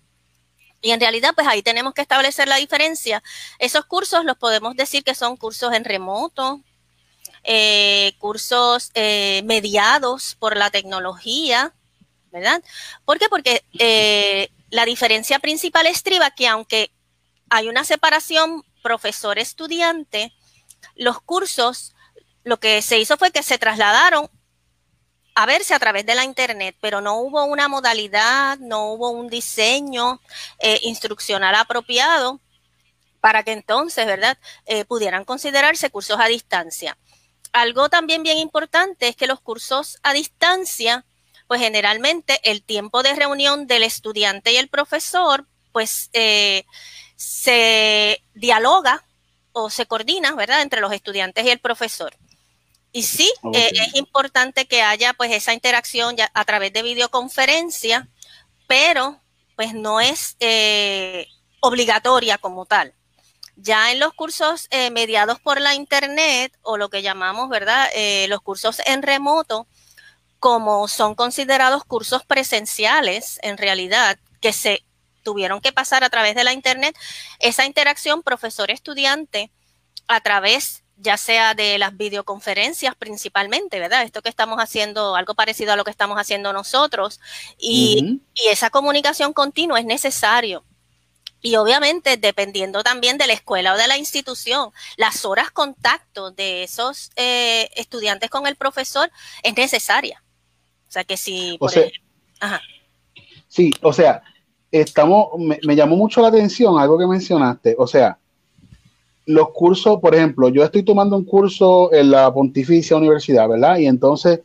Y 0.80 0.92
en 0.92 1.00
realidad, 1.00 1.32
pues 1.34 1.46
ahí 1.46 1.62
tenemos 1.62 1.92
que 1.92 2.00
establecer 2.00 2.48
la 2.48 2.56
diferencia. 2.56 3.22
Esos 3.58 3.84
cursos 3.84 4.24
los 4.24 4.38
podemos 4.38 4.74
decir 4.76 5.04
que 5.04 5.14
son 5.14 5.36
cursos 5.36 5.74
en 5.74 5.84
remoto, 5.84 6.62
eh, 7.44 8.14
cursos 8.18 8.92
mediados 8.94 10.36
por 10.36 10.56
la 10.56 10.70
tecnología, 10.70 11.74
¿verdad? 12.32 12.62
¿Por 13.04 13.18
qué? 13.18 13.28
Porque 13.28 13.62
la 14.70 14.84
diferencia 14.84 15.38
principal 15.38 15.86
estriba 15.86 16.30
que 16.30 16.48
aunque 16.48 16.92
hay 17.48 17.68
una 17.68 17.84
separación 17.84 18.64
profesor-estudiante, 18.82 20.32
los 20.94 21.20
cursos, 21.20 21.94
lo 22.44 22.58
que 22.58 22.80
se 22.82 22.98
hizo 22.98 23.16
fue 23.16 23.32
que 23.32 23.42
se 23.42 23.58
trasladaron 23.58 24.30
a 25.34 25.46
verse 25.46 25.74
a 25.74 25.78
través 25.78 26.06
de 26.06 26.14
la 26.14 26.24
internet, 26.24 26.76
pero 26.80 27.00
no 27.00 27.16
hubo 27.16 27.44
una 27.44 27.68
modalidad, 27.68 28.58
no 28.58 28.92
hubo 28.92 29.10
un 29.10 29.28
diseño 29.28 30.20
eh, 30.58 30.78
instruccional 30.82 31.54
apropiado 31.54 32.40
para 33.20 33.42
que 33.42 33.52
entonces, 33.52 34.06
¿verdad?, 34.06 34.38
eh, 34.66 34.84
pudieran 34.84 35.24
considerarse 35.24 35.90
cursos 35.90 36.18
a 36.20 36.26
distancia. 36.26 36.96
Algo 37.52 37.88
también 37.88 38.22
bien 38.22 38.38
importante 38.38 39.08
es 39.08 39.16
que 39.16 39.26
los 39.26 39.40
cursos 39.40 39.98
a 40.02 40.12
distancia, 40.12 41.04
pues 41.50 41.62
generalmente 41.62 42.38
el 42.44 42.62
tiempo 42.62 43.02
de 43.02 43.12
reunión 43.12 43.66
del 43.66 43.82
estudiante 43.82 44.52
y 44.52 44.56
el 44.56 44.68
profesor, 44.68 45.48
pues 45.72 46.08
eh, 46.12 46.64
se 47.16 48.22
dialoga 48.34 49.04
o 49.50 49.68
se 49.68 49.86
coordina, 49.86 50.32
¿verdad?, 50.36 50.62
entre 50.62 50.80
los 50.80 50.92
estudiantes 50.92 51.44
y 51.44 51.50
el 51.50 51.58
profesor. 51.58 52.16
Y 52.92 53.02
sí, 53.02 53.28
eh, 53.52 53.72
es 53.72 53.96
importante 53.96 54.66
que 54.66 54.82
haya 54.82 55.12
pues 55.12 55.32
esa 55.32 55.52
interacción 55.52 56.16
ya 56.16 56.30
a 56.34 56.44
través 56.44 56.72
de 56.72 56.82
videoconferencia, 56.82 58.06
pero 58.68 59.20
pues 59.56 59.74
no 59.74 60.00
es 60.00 60.36
eh, 60.38 61.26
obligatoria 61.58 62.38
como 62.38 62.64
tal. 62.64 62.94
Ya 63.56 63.90
en 63.90 63.98
los 63.98 64.14
cursos 64.14 64.68
eh, 64.70 64.92
mediados 64.92 65.40
por 65.40 65.60
la 65.60 65.74
internet 65.74 66.56
o 66.62 66.76
lo 66.76 66.90
que 66.90 67.02
llamamos, 67.02 67.48
¿verdad? 67.48 67.88
los 68.28 68.40
cursos 68.40 68.80
en 68.86 69.02
remoto, 69.02 69.66
como 70.40 70.88
son 70.88 71.14
considerados 71.14 71.84
cursos 71.84 72.24
presenciales 72.24 73.38
en 73.42 73.58
realidad, 73.58 74.18
que 74.40 74.52
se 74.52 74.82
tuvieron 75.22 75.60
que 75.60 75.72
pasar 75.72 76.02
a 76.02 76.10
través 76.10 76.34
de 76.34 76.44
la 76.44 76.54
internet, 76.54 76.96
esa 77.38 77.66
interacción 77.66 78.22
profesor-estudiante 78.22 79.50
a 80.08 80.20
través 80.20 80.82
ya 80.96 81.16
sea 81.16 81.54
de 81.54 81.78
las 81.78 81.96
videoconferencias 81.96 82.94
principalmente, 82.94 83.78
¿verdad? 83.78 84.02
Esto 84.02 84.22
que 84.22 84.28
estamos 84.28 84.58
haciendo, 84.58 85.16
algo 85.16 85.34
parecido 85.34 85.72
a 85.72 85.76
lo 85.76 85.84
que 85.84 85.90
estamos 85.90 86.18
haciendo 86.18 86.52
nosotros, 86.52 87.20
y, 87.58 88.20
esa 88.50 88.70
comunicación 88.70 89.32
continua 89.32 89.78
es 89.78 89.86
necesario. 89.86 90.64
Y 91.42 91.56
obviamente, 91.56 92.18
dependiendo 92.18 92.82
también 92.82 93.16
de 93.16 93.26
la 93.26 93.32
escuela 93.32 93.72
o 93.72 93.76
de 93.78 93.88
la 93.88 93.96
institución, 93.96 94.72
las 94.98 95.24
horas 95.24 95.50
contacto 95.50 96.32
de 96.32 96.64
esos 96.64 97.10
eh, 97.16 97.70
estudiantes 97.76 98.28
con 98.28 98.46
el 98.46 98.56
profesor 98.56 99.10
es 99.42 99.54
necesaria. 99.54 100.22
O 100.90 100.92
sea 100.92 101.04
que 101.04 101.16
si... 101.16 101.56
O 101.60 101.68
sea, 101.68 101.84
Sí, 103.46 103.72
o 103.82 103.92
sea, 103.92 104.22
estamos, 104.70 105.28
me 105.38 105.76
llamó 105.76 105.96
mucho 105.96 106.20
la 106.20 106.28
atención 106.28 106.78
algo 106.78 106.98
que 106.98 107.06
mencionaste. 107.06 107.74
O 107.78 107.86
sea, 107.86 108.18
los 109.26 109.50
cursos, 109.50 110.00
por 110.00 110.14
ejemplo, 110.14 110.48
yo 110.48 110.64
estoy 110.64 110.82
tomando 110.82 111.16
un 111.16 111.24
curso 111.24 111.92
en 111.92 112.10
la 112.10 112.32
Pontificia 112.32 112.96
Universidad, 112.96 113.48
¿verdad? 113.48 113.78
Y 113.78 113.86
entonces 113.86 114.40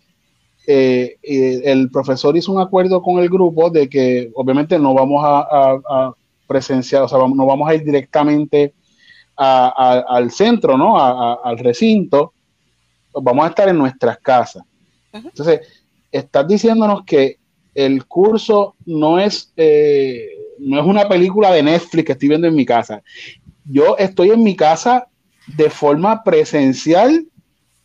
eh, 0.68 1.18
eh, 1.22 1.62
el 1.66 1.92
profesor 1.92 2.36
hizo 2.36 2.52
un 2.52 2.60
acuerdo 2.60 3.02
con 3.02 3.20
el 3.20 3.30
grupo 3.30 3.70
de 3.70 3.88
que 3.88 4.32
obviamente 4.36 4.80
no 4.80 4.94
vamos 4.94 5.24
a, 5.24 6.14
presenciar, 6.48 7.02
o 7.02 7.08
sea, 7.08 7.18
no 7.18 7.46
vamos 7.46 7.68
a 7.68 7.74
ir 7.74 7.84
directamente 7.84 8.74
al 9.36 10.30
centro, 10.30 10.78
¿no? 10.78 10.96
al 11.00 11.58
recinto, 11.58 12.34
vamos 13.14 13.46
a 13.46 13.50
estar 13.50 13.68
en 13.68 13.78
nuestras 13.78 14.20
casas. 14.20 14.64
Entonces, 15.12 15.62
estás 16.18 16.48
diciéndonos 16.48 17.04
que 17.06 17.38
el 17.74 18.06
curso 18.06 18.76
no 18.86 19.20
es, 19.20 19.52
eh, 19.58 20.30
no 20.60 20.80
es 20.80 20.86
una 20.86 21.08
película 21.08 21.52
de 21.52 21.64
Netflix 21.64 22.06
que 22.06 22.12
estoy 22.14 22.30
viendo 22.30 22.48
en 22.48 22.56
mi 22.56 22.66
casa 22.66 23.04
yo 23.66 23.98
estoy 23.98 24.32
en 24.32 24.44
mi 24.44 24.56
casa 24.56 25.08
de 25.48 25.70
forma 25.70 26.24
presencial, 26.24 27.26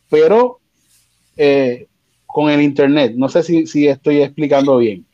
pero 0.09 0.59
eh, 1.37 1.87
con 2.25 2.49
el 2.49 2.61
internet. 2.61 3.13
No 3.15 3.29
sé 3.29 3.43
si, 3.43 3.87
estoy 3.87 4.21
explicando 4.21 4.77
bien. 4.77 5.05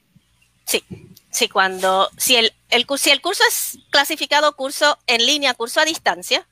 Sí, 0.66 0.84
sí, 1.32 1.48
cuando, 1.48 2.10
si 2.18 2.36
el, 2.36 2.54
el, 2.70 2.86
si 2.98 3.10
el 3.10 3.22
curso 3.22 3.44
es 3.48 3.80
clasificado 3.90 4.56
curso 4.56 4.98
en 5.08 5.26
línea, 5.26 5.54
curso 5.54 5.80
a 5.80 5.86
distancia, 5.86 6.48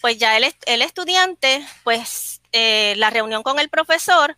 pues 0.00 0.18
ya 0.18 0.36
el, 0.36 0.46
el 0.66 0.82
estudiante, 0.82 1.64
pues 1.84 2.40
eh, 2.52 2.94
la 2.96 3.10
reunión 3.10 3.42
con 3.42 3.58
el 3.58 3.68
profesor, 3.68 4.36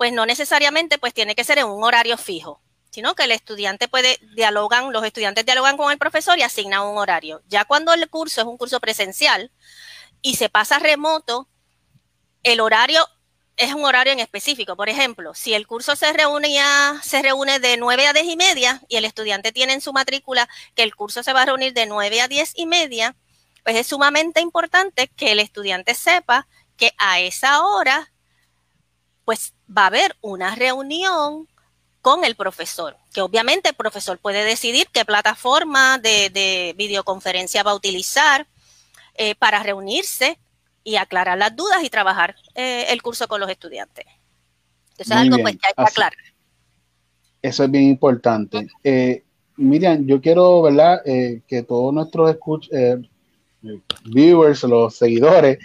pues 0.00 0.14
no 0.14 0.24
necesariamente 0.24 0.96
pues 0.96 1.12
tiene 1.12 1.34
que 1.34 1.44
ser 1.44 1.58
en 1.58 1.66
un 1.66 1.84
horario 1.84 2.16
fijo 2.16 2.62
sino 2.88 3.14
que 3.14 3.24
el 3.24 3.32
estudiante 3.32 3.86
puede 3.86 4.18
dialogan, 4.34 4.94
los 4.94 5.04
estudiantes 5.04 5.44
dialogan 5.44 5.76
con 5.76 5.92
el 5.92 5.98
profesor 5.98 6.38
y 6.38 6.42
asignan 6.42 6.86
un 6.86 6.96
horario. 6.96 7.42
Ya 7.48 7.66
cuando 7.66 7.92
el 7.92 8.08
curso 8.08 8.40
es 8.40 8.46
un 8.46 8.56
curso 8.56 8.80
presencial 8.80 9.52
y 10.22 10.36
se 10.36 10.48
pasa 10.48 10.78
remoto, 10.78 11.48
el 12.42 12.60
horario 12.60 13.06
es 13.58 13.74
un 13.74 13.84
horario 13.84 14.14
en 14.14 14.20
específico. 14.20 14.74
Por 14.74 14.88
ejemplo, 14.88 15.34
si 15.34 15.52
el 15.52 15.66
curso 15.66 15.94
se 15.94 16.10
reúne 16.14 16.58
se 17.02 17.20
reúne 17.20 17.60
de 17.60 17.76
9 17.76 18.06
a 18.08 18.14
10 18.14 18.24
y 18.24 18.36
media 18.36 18.80
y 18.88 18.96
el 18.96 19.04
estudiante 19.04 19.52
tiene 19.52 19.74
en 19.74 19.82
su 19.82 19.92
matrícula 19.92 20.48
que 20.74 20.82
el 20.82 20.96
curso 20.96 21.22
se 21.22 21.34
va 21.34 21.42
a 21.42 21.46
reunir 21.46 21.74
de 21.74 21.84
9 21.84 22.22
a 22.22 22.26
10 22.26 22.54
y 22.56 22.64
media, 22.64 23.16
pues 23.64 23.76
es 23.76 23.86
sumamente 23.86 24.40
importante 24.40 25.08
que 25.08 25.32
el 25.32 25.40
estudiante 25.40 25.94
sepa 25.94 26.48
que 26.78 26.94
a 26.96 27.20
esa 27.20 27.62
hora 27.62 28.10
pues 29.30 29.54
va 29.76 29.84
a 29.84 29.86
haber 29.86 30.16
una 30.20 30.54
reunión 30.54 31.46
con 32.02 32.24
el 32.24 32.34
profesor, 32.34 32.96
que 33.12 33.20
obviamente 33.20 33.68
el 33.68 33.74
profesor 33.74 34.18
puede 34.18 34.44
decidir 34.44 34.86
qué 34.92 35.04
plataforma 35.04 35.98
de, 35.98 36.74
videoconferencia 36.76 37.62
va 37.62 37.72
a 37.72 37.74
utilizar 37.74 38.46
eh, 39.14 39.34
para 39.34 39.62
reunirse 39.62 40.38
y 40.82 40.96
aclarar 40.96 41.36
las 41.36 41.54
dudas 41.54 41.84
y 41.84 41.90
trabajar 41.90 42.36
eh, 42.54 42.86
el 42.88 43.02
curso 43.02 43.28
con 43.28 43.40
los 43.40 43.50
estudiantes. 43.50 44.06
Eso 44.96 45.14
es 45.14 45.20
algo 45.20 45.38
pues 45.38 45.56
que 45.56 45.66
hay 45.66 45.74
que 45.76 45.90
aclarar. 45.90 46.18
Eso 47.42 47.64
es 47.64 47.70
bien 47.70 47.84
importante. 47.84 48.66
Eh, 48.82 49.24
Miriam, 49.56 50.06
yo 50.06 50.20
quiero, 50.20 50.62
¿verdad? 50.62 51.02
que 51.04 51.64
todos 51.66 51.92
nuestros 51.92 52.36
viewers, 54.04 54.62
los 54.64 54.96
seguidores, 54.96 55.58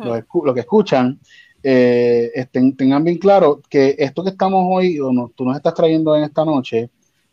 los 0.00 0.54
que 0.54 0.60
escuchan, 0.60 1.20
eh, 1.62 2.46
tengan 2.50 3.04
bien 3.04 3.18
claro 3.18 3.60
que 3.68 3.94
esto 3.98 4.24
que 4.24 4.30
estamos 4.30 4.64
hoy, 4.68 4.98
o 4.98 5.12
no, 5.12 5.30
tú 5.34 5.44
nos 5.44 5.56
estás 5.56 5.74
trayendo 5.74 6.16
en 6.16 6.24
esta 6.24 6.44
noche, 6.44 6.90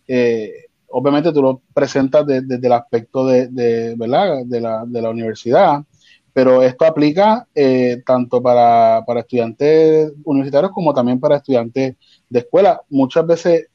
eh, 0.08 0.66
obviamente 0.88 1.32
tú 1.32 1.42
lo 1.42 1.62
presentas 1.74 2.26
desde 2.26 2.56
el 2.56 2.74
aspecto 2.74 3.26
de, 3.26 3.96
¿verdad? 3.98 4.46
de, 4.46 4.62
la, 4.62 4.86
de 4.86 5.02
la 5.02 5.10
universidad, 5.10 5.84
pero 6.34 6.62
esto 6.64 6.86
aplica 6.86 7.48
eh, 7.56 8.02
tanto 8.06 8.42
para, 8.42 9.04
para, 9.06 9.22
estudiantes 9.22 10.12
universitarios 10.24 10.72
como 10.72 10.94
también 10.94 11.20
para 11.20 11.38
estudiantes 11.38 11.96
de 12.30 12.40
escuela. 12.40 12.82
Muchas 12.90 13.26
veces 13.26 13.68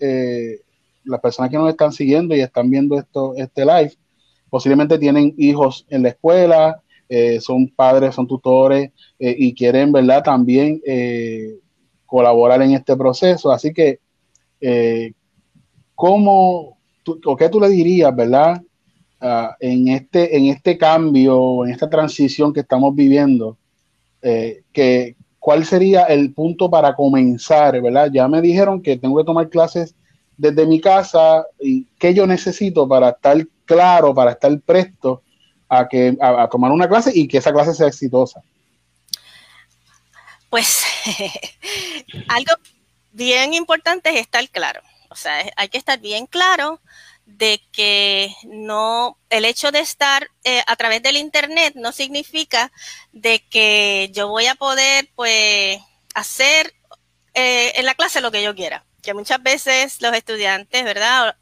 las 1.05 1.21
personas 1.21 1.51
que 1.51 1.59
nos 1.59 1.69
están 1.69 1.93
siguiendo 1.93 2.35
y 2.35 2.41
están 2.41 2.71
viendo 2.71 2.99
esto, 2.99 3.35
este 3.37 3.65
live, 3.65 3.93
posiblemente 4.49 4.99
tienen 4.99 5.35
hijos 5.37 5.85
en 5.91 6.05
la 6.05 6.11
escuela, 6.11 6.81
eh, 7.09 7.41
son 7.41 7.69
padres, 7.69 8.15
son 8.15 8.27
tutores 8.27 8.91
eh, 9.19 9.35
y 9.39 9.55
quieren, 9.55 9.93
¿verdad? 9.93 10.23
También 10.23 10.81
eh, 10.87 11.59
colaborar 12.07 12.63
en 12.63 12.73
este 12.73 12.97
proceso. 12.97 13.53
Así 13.53 13.73
que, 13.73 14.01
¿cómo, 15.95 16.79
o 17.27 17.37
qué 17.37 17.49
tú 17.49 17.61
le 17.61 17.69
dirías, 17.69 18.15
¿verdad? 18.15 18.63
En, 19.61 19.89
este, 19.89 20.37
en 20.37 20.47
este 20.47 20.79
cambio, 20.79 21.65
en 21.65 21.73
esta 21.73 21.89
transición 21.89 22.53
que 22.53 22.61
estamos 22.61 22.95
viviendo, 22.95 23.59
que, 24.21 25.17
¿cuál 25.39 25.65
sería 25.67 26.05
el 26.05 26.33
punto 26.33 26.71
para 26.71 26.95
comenzar, 26.95 27.81
¿verdad? 27.83 28.11
Ya 28.13 28.27
me 28.29 28.41
dijeron 28.41 28.81
que 28.81 28.97
tengo 28.97 29.19
que 29.19 29.25
tomar 29.25 29.51
clases 29.51 29.95
desde 30.37 30.67
mi 30.67 30.81
casa 30.81 31.45
y 31.61 31.87
qué 31.99 32.15
yo 32.15 32.27
necesito 32.27 32.89
para 32.89 33.11
estar 33.11 33.47
claro, 33.67 34.15
para 34.15 34.33
estar 34.33 34.59
presto 34.61 35.23
a, 35.75 35.89
que, 35.89 36.17
a, 36.21 36.49
tomar 36.49 36.71
una 36.71 36.89
clase 36.89 37.11
y 37.15 37.29
que 37.29 37.39
esa 37.39 37.53
clase 37.53 37.75
sea 37.75 37.89
exitosa? 37.89 38.41
Pues 40.51 40.83
algo 42.29 42.53
bien 43.13 43.55
importante 43.55 44.11
es 44.11 44.21
estar 44.21 44.49
claro. 44.51 44.81
O 45.11 45.17
sea, 45.17 45.45
hay 45.57 45.69
que 45.69 45.79
estar 45.79 45.99
bien 46.01 46.27
claro 46.27 46.81
de 47.27 47.63
que 47.73 48.35
no, 48.45 49.19
el 49.31 49.45
hecho 49.45 49.73
de 49.73 49.81
estar 49.81 50.29
eh, 50.45 50.63
a 50.67 50.77
través 50.77 51.03
del 51.03 51.17
internet 51.17 51.75
no 51.77 51.93
significa 51.93 52.71
de 53.13 53.43
que 53.49 54.11
yo 54.13 54.29
voy 54.29 54.47
a 54.47 54.55
poder, 54.55 55.09
pues, 55.15 55.79
hacer 56.15 56.75
eh, 57.35 57.73
en 57.77 57.87
la 57.87 57.95
clase 57.95 58.21
lo 58.21 58.31
que 58.31 58.43
yo 58.43 58.55
quiera. 58.55 58.85
Que 59.03 59.15
muchas 59.15 59.43
veces 59.43 60.01
los 60.01 60.15
estudiantes, 60.15 60.85
¿verdad? 60.85 61.37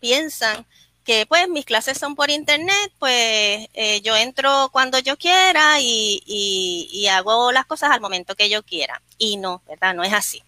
piensan 0.00 0.66
que 1.06 1.24
pues 1.24 1.48
mis 1.48 1.64
clases 1.64 1.96
son 1.96 2.16
por 2.16 2.30
internet, 2.30 2.92
pues 2.98 3.68
eh, 3.74 4.00
yo 4.02 4.16
entro 4.16 4.68
cuando 4.72 4.98
yo 4.98 5.16
quiera 5.16 5.80
y, 5.80 7.06
hago 7.10 7.52
las 7.52 7.64
cosas 7.64 7.92
al 7.92 8.00
momento 8.00 8.34
que 8.34 8.50
yo 8.50 8.64
quiera. 8.64 9.00
Y 9.16 9.36
no, 9.36 9.62
¿verdad? 9.68 9.94
No 9.94 10.02
es 10.02 10.12
así. 10.12 10.42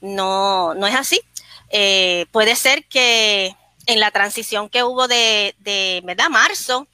No, 0.00 0.74
no 0.74 0.86
es 0.86 0.94
así. 0.94 1.20
Eh, 1.68 2.26
puede 2.32 2.56
ser 2.56 2.86
que 2.86 3.54
en 3.86 4.00
la 4.00 4.10
transición 4.10 4.70
que 4.70 4.82
hubo 4.82 5.06
de, 5.06 5.54
de 5.58 6.00
¿verdad? 6.04 6.30
Marzo 6.30 6.88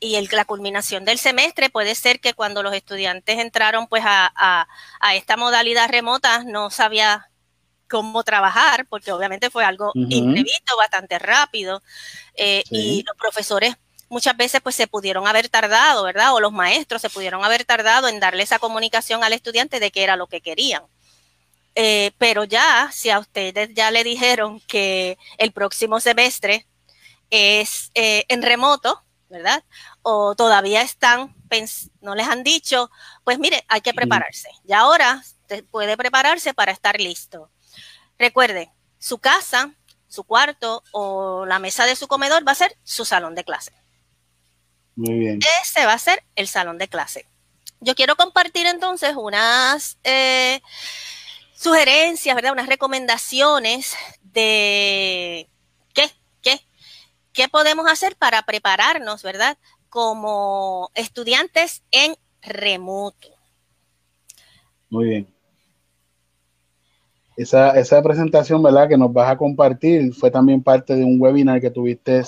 y 0.00 0.18
la 0.28 0.44
culminación 0.46 1.04
del 1.04 1.18
semestre, 1.18 1.70
puede 1.70 1.94
ser 1.94 2.20
que 2.20 2.32
cuando 2.32 2.62
los 2.62 2.74
estudiantes 2.74 3.38
entraron 3.38 3.88
pues 3.88 4.04
a 4.06 4.66
esta 5.14 5.36
modalidad 5.36 5.90
remota 5.90 6.44
no 6.44 6.70
sabía 6.70 7.28
cómo 7.88 8.22
trabajar, 8.22 8.86
porque 8.86 9.12
obviamente 9.12 9.50
fue 9.50 9.64
algo 9.64 9.92
imprevisto, 9.94 10.76
bastante 10.76 11.18
rápido, 11.18 11.82
eh, 12.34 12.62
y 12.70 13.02
los 13.06 13.16
profesores 13.16 13.76
muchas 14.08 14.36
veces 14.36 14.60
pues 14.60 14.74
se 14.74 14.86
pudieron 14.86 15.26
haber 15.26 15.48
tardado, 15.48 16.04
¿verdad? 16.04 16.34
O 16.34 16.40
los 16.40 16.52
maestros 16.52 17.02
se 17.02 17.10
pudieron 17.10 17.44
haber 17.44 17.64
tardado 17.64 18.08
en 18.08 18.20
darle 18.20 18.42
esa 18.42 18.58
comunicación 18.58 19.22
al 19.24 19.32
estudiante 19.32 19.80
de 19.80 19.90
qué 19.90 20.02
era 20.02 20.16
lo 20.16 20.26
que 20.26 20.40
querían. 20.40 20.82
Eh, 21.74 22.12
pero 22.18 22.44
ya, 22.44 22.90
si 22.92 23.10
a 23.10 23.18
ustedes 23.18 23.70
ya 23.74 23.90
le 23.90 24.02
dijeron 24.02 24.60
que 24.60 25.18
el 25.36 25.52
próximo 25.52 26.00
semestre 26.00 26.66
es 27.30 27.90
eh, 27.94 28.24
en 28.28 28.42
remoto, 28.42 29.04
¿verdad? 29.28 29.62
O 30.02 30.34
todavía 30.34 30.82
están, 30.82 31.34
no 32.00 32.14
les 32.14 32.26
han 32.26 32.42
dicho, 32.42 32.90
pues 33.24 33.38
mire, 33.38 33.64
hay 33.68 33.80
que 33.80 33.94
prepararse. 33.94 34.48
Y 34.66 34.72
ahora 34.72 35.22
puede 35.70 35.96
prepararse 35.96 36.54
para 36.54 36.72
estar 36.72 37.00
listo. 37.00 37.50
Recuerde, 38.18 38.72
su 38.98 39.18
casa, 39.18 39.74
su 40.08 40.24
cuarto 40.24 40.82
o 40.92 41.46
la 41.46 41.58
mesa 41.58 41.86
de 41.86 41.96
su 41.96 42.08
comedor 42.08 42.46
va 42.46 42.52
a 42.52 42.56
ser 42.56 42.76
su 42.82 43.04
salón 43.04 43.34
de 43.34 43.44
clase. 43.44 43.72
Muy 44.96 45.18
bien. 45.18 45.38
Ese 45.62 45.86
va 45.86 45.92
a 45.92 45.98
ser 45.98 46.24
el 46.34 46.48
salón 46.48 46.78
de 46.78 46.88
clase. 46.88 47.26
Yo 47.80 47.94
quiero 47.94 48.16
compartir 48.16 48.66
entonces 48.66 49.14
unas 49.16 49.98
eh, 50.02 50.60
sugerencias, 51.54 52.34
¿verdad? 52.34 52.52
Unas 52.52 52.66
recomendaciones 52.66 53.94
de 54.20 55.48
qué, 55.94 56.10
qué, 56.42 56.60
qué 57.32 57.48
podemos 57.48 57.88
hacer 57.88 58.16
para 58.16 58.42
prepararnos, 58.42 59.22
¿verdad? 59.22 59.56
Como 59.88 60.90
estudiantes 60.94 61.84
en 61.92 62.16
remoto. 62.42 63.28
Muy 64.90 65.08
bien. 65.08 65.37
Esa, 67.38 67.78
esa 67.78 68.02
presentación, 68.02 68.60
¿verdad? 68.64 68.88
Que 68.88 68.98
nos 68.98 69.12
vas 69.12 69.30
a 69.30 69.36
compartir 69.36 70.12
fue 70.12 70.28
también 70.28 70.60
parte 70.60 70.96
de 70.96 71.04
un 71.04 71.20
webinar 71.20 71.60
que 71.60 71.70
tuviste 71.70 72.24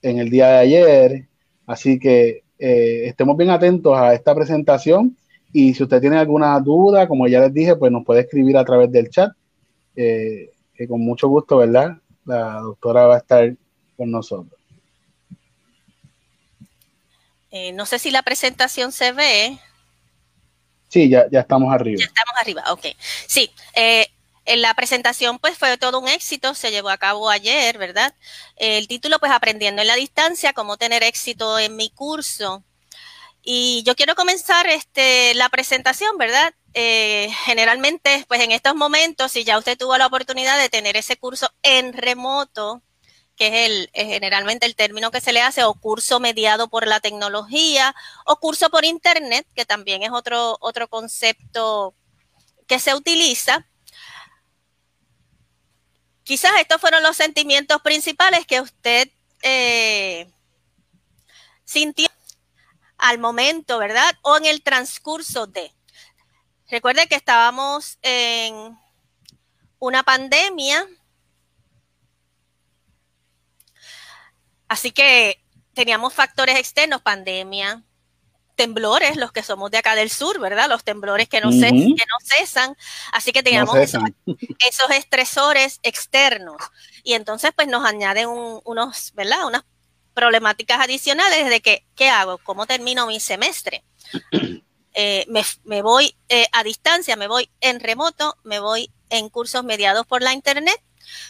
en 0.00 0.18
el 0.18 0.30
día 0.30 0.48
de 0.48 0.56
ayer. 0.56 1.28
Así 1.66 1.98
que 1.98 2.42
eh, 2.58 3.02
estemos 3.04 3.36
bien 3.36 3.50
atentos 3.50 3.94
a 3.94 4.14
esta 4.14 4.34
presentación 4.34 5.14
y 5.52 5.74
si 5.74 5.82
usted 5.82 6.00
tiene 6.00 6.16
alguna 6.16 6.58
duda, 6.58 7.06
como 7.06 7.28
ya 7.28 7.40
les 7.40 7.52
dije, 7.52 7.76
pues 7.76 7.92
nos 7.92 8.02
puede 8.02 8.22
escribir 8.22 8.56
a 8.56 8.64
través 8.64 8.90
del 8.90 9.10
chat, 9.10 9.30
eh, 9.94 10.50
que 10.74 10.88
con 10.88 11.02
mucho 11.02 11.28
gusto, 11.28 11.58
¿verdad? 11.58 11.98
La 12.24 12.60
doctora 12.60 13.04
va 13.04 13.16
a 13.16 13.18
estar 13.18 13.54
con 13.94 14.10
nosotros. 14.10 14.58
Eh, 17.50 17.72
no 17.72 17.84
sé 17.84 17.98
si 17.98 18.10
la 18.10 18.22
presentación 18.22 18.90
se 18.90 19.12
ve. 19.12 19.58
Sí, 20.88 21.10
ya, 21.10 21.28
ya 21.30 21.40
estamos 21.40 21.70
arriba. 21.74 21.98
Ya 21.98 22.06
estamos 22.06 22.34
arriba, 22.40 22.62
ok. 22.72 22.96
Sí, 23.26 23.50
eh, 23.74 24.06
la 24.46 24.74
presentación 24.74 25.38
pues 25.38 25.58
fue 25.58 25.76
todo 25.78 26.00
un 26.00 26.08
éxito, 26.08 26.54
se 26.54 26.70
llevó 26.70 26.90
a 26.90 26.98
cabo 26.98 27.30
ayer, 27.30 27.78
¿verdad? 27.78 28.14
El 28.56 28.88
título 28.88 29.18
pues 29.18 29.32
Aprendiendo 29.32 29.82
en 29.82 29.88
la 29.88 29.96
distancia, 29.96 30.52
cómo 30.52 30.76
tener 30.76 31.02
éxito 31.02 31.58
en 31.58 31.76
mi 31.76 31.90
curso. 31.90 32.64
Y 33.42 33.82
yo 33.84 33.96
quiero 33.96 34.14
comenzar 34.14 34.66
este, 34.66 35.34
la 35.34 35.48
presentación, 35.48 36.18
¿verdad? 36.18 36.54
Eh, 36.74 37.30
generalmente, 37.44 38.24
pues 38.28 38.40
en 38.42 38.52
estos 38.52 38.74
momentos, 38.74 39.32
si 39.32 39.44
ya 39.44 39.58
usted 39.58 39.78
tuvo 39.78 39.96
la 39.98 40.06
oportunidad 40.06 40.58
de 40.58 40.68
tener 40.68 40.96
ese 40.96 41.16
curso 41.16 41.50
en 41.62 41.92
remoto, 41.92 42.82
que 43.36 43.46
es 43.46 43.70
el, 43.70 43.90
generalmente 43.94 44.66
el 44.66 44.76
término 44.76 45.10
que 45.10 45.22
se 45.22 45.32
le 45.32 45.40
hace, 45.40 45.64
o 45.64 45.74
curso 45.74 46.20
mediado 46.20 46.68
por 46.68 46.86
la 46.86 47.00
tecnología, 47.00 47.94
o 48.26 48.36
curso 48.38 48.68
por 48.70 48.84
internet, 48.84 49.46
que 49.54 49.64
también 49.64 50.02
es 50.02 50.10
otro, 50.12 50.58
otro 50.60 50.88
concepto 50.88 51.94
que 52.68 52.78
se 52.78 52.94
utiliza, 52.94 53.66
Quizás 56.30 56.52
estos 56.60 56.80
fueron 56.80 57.02
los 57.02 57.16
sentimientos 57.16 57.82
principales 57.82 58.46
que 58.46 58.60
usted 58.60 59.10
eh, 59.42 60.30
sintió 61.64 62.06
al 62.98 63.18
momento, 63.18 63.78
¿verdad? 63.78 64.16
O 64.22 64.36
en 64.36 64.44
el 64.44 64.62
transcurso 64.62 65.48
de. 65.48 65.74
Recuerde 66.68 67.08
que 67.08 67.16
estábamos 67.16 67.98
en 68.02 68.78
una 69.80 70.04
pandemia, 70.04 70.86
así 74.68 74.92
que 74.92 75.44
teníamos 75.74 76.14
factores 76.14 76.56
externos, 76.56 77.02
pandemia, 77.02 77.82
temblores, 78.60 79.16
los 79.16 79.32
que 79.32 79.42
somos 79.42 79.70
de 79.70 79.78
acá 79.78 79.94
del 79.94 80.10
sur, 80.10 80.38
¿verdad? 80.38 80.68
Los 80.68 80.84
temblores 80.84 81.30
que 81.30 81.40
no, 81.40 81.48
que 81.48 81.70
no 81.72 82.18
cesan. 82.22 82.76
Así 83.10 83.32
que 83.32 83.42
teníamos 83.42 83.74
esos, 83.78 84.90
estresores 84.90 85.80
externos. 85.82 86.58
Y 87.02 87.14
entonces, 87.14 87.52
pues 87.56 87.68
nos 87.68 87.86
añaden 87.86 88.28
unos, 88.28 89.14
¿verdad? 89.14 89.46
Unas 89.46 89.64
problemáticas 90.12 90.78
adicionales 90.78 91.48
de 91.48 91.62
que, 91.62 91.86
¿qué 91.96 92.10
hago? 92.10 92.36
¿Cómo 92.36 92.66
termino 92.66 93.06
mi 93.06 93.18
semestre? 93.18 93.82
Eh, 94.94 95.24
me, 95.28 95.82
voy 95.82 96.16
eh, 96.28 96.48
a 96.50 96.64
distancia, 96.64 97.14
me 97.14 97.28
voy 97.28 97.48
en 97.60 97.78
remoto, 97.78 98.36
me 98.42 98.58
voy 98.58 98.90
en 99.08 99.28
cursos 99.28 99.62
mediados 99.62 100.04
por 100.04 100.20
la 100.20 100.32
internet. 100.32 100.82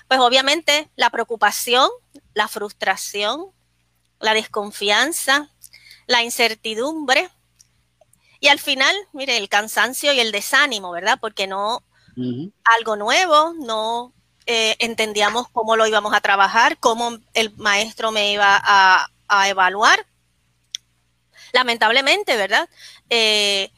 Pues 0.09 0.19
obviamente 0.19 0.88
la 0.97 1.11
preocupación, 1.11 1.90
la 2.33 2.49
frustración, 2.49 3.53
la 4.19 4.33
desconfianza, 4.33 5.51
la 6.11 6.25
incertidumbre 6.25 7.31
y 8.40 8.49
al 8.49 8.59
final, 8.59 8.96
mire, 9.12 9.37
el 9.37 9.49
cansancio 9.49 10.12
y 10.12 10.18
el 10.18 10.33
desánimo, 10.33 10.90
¿verdad? 10.90 11.18
Porque 11.20 11.46
no, 11.46 11.85
algo 12.64 12.96
nuevo, 12.96 13.55
no 13.61 14.12
eh, 14.44 14.75
entendíamos 14.81 15.49
cómo 15.51 15.77
lo 15.77 15.87
íbamos 15.87 16.12
a 16.12 16.20
trabajar, 16.20 16.79
cómo 16.79 17.16
el 17.33 17.55
maestro 17.57 18.11
me 18.11 18.33
iba 18.33 18.61
a, 18.61 19.09
evaluar. 19.49 20.05
Lamentablemente, 21.53 22.37
¿verdad? 22.37 22.68
Eh, 23.09 23.70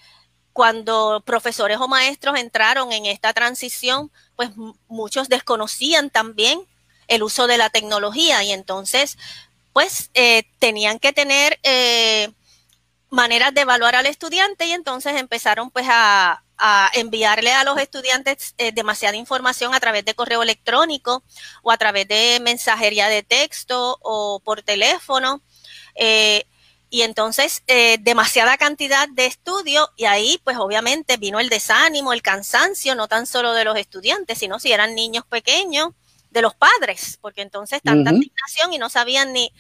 cuando 0.55 1.23
profesores 1.27 1.77
o 1.79 1.89
maestros 1.89 2.39
entraron 2.39 2.93
en 2.93 3.05
esta 3.05 3.35
transición, 3.35 4.11
pues 4.37 4.53
muchos 4.89 5.29
desconocían 5.29 6.09
también 6.09 6.67
el 7.09 7.23
uso 7.23 7.47
de 7.47 7.59
la 7.59 7.69
tecnología 7.69 8.43
y 8.43 8.53
entonces 8.53 9.19
pues 9.73 10.11
eh, 10.15 10.45
tenían 10.59 10.99
que 10.99 11.13
tener 11.13 11.59
eh, 11.63 12.31
maneras 13.11 13.55
de 13.55 13.63
evaluar 13.63 13.97
al 13.97 14.07
estudiante 14.07 14.67
y 14.67 14.73
entonces 14.73 15.17
empezaron 15.17 15.71
pues 15.71 15.87
a, 15.89 16.43
enviarle 16.95 17.53
a 17.53 17.65
los 17.65 17.77
estudiantes 17.77 18.55
eh, 18.57 18.71
demasiada 18.71 19.17
información 19.17 19.75
a 19.75 19.81
través 19.81 20.05
de 20.05 20.15
correo 20.15 20.45
electrónico 20.45 21.25
o 21.65 21.73
a 21.73 21.77
través 21.77 22.07
de 22.07 22.39
mensajería 22.41 23.09
de 23.09 23.25
texto 23.25 23.99
o 24.01 24.39
por 24.45 24.63
teléfono. 24.63 25.43
y 26.89 27.03
entonces 27.03 27.65
demasiada 28.01 28.57
cantidad 28.59 29.09
de 29.09 29.27
estudio 29.27 29.91
y 29.97 30.05
ahí 30.05 30.41
pues 30.45 30.57
obviamente 30.59 31.17
vino 31.17 31.41
el 31.41 31.49
desánimo, 31.49 32.13
el 32.13 32.23
cansancio, 32.23 32.95
no 32.95 33.09
tan 33.09 33.27
solo 33.27 33.55
de 33.55 33.65
los 33.65 33.77
estudiantes, 33.77 34.39
sino 34.39 34.61
si 34.61 34.71
eran 34.73 34.95
niños 34.95 35.25
pequeños, 35.27 35.89
de 36.33 36.43
los 36.43 36.55
padres, 36.55 37.19
porque 37.21 37.43
entonces 37.43 37.83
tanta 37.83 38.11
asignación 38.11 38.73
y 38.73 38.79
no 38.79 38.89
sabían 38.89 39.33
ni 39.33 39.53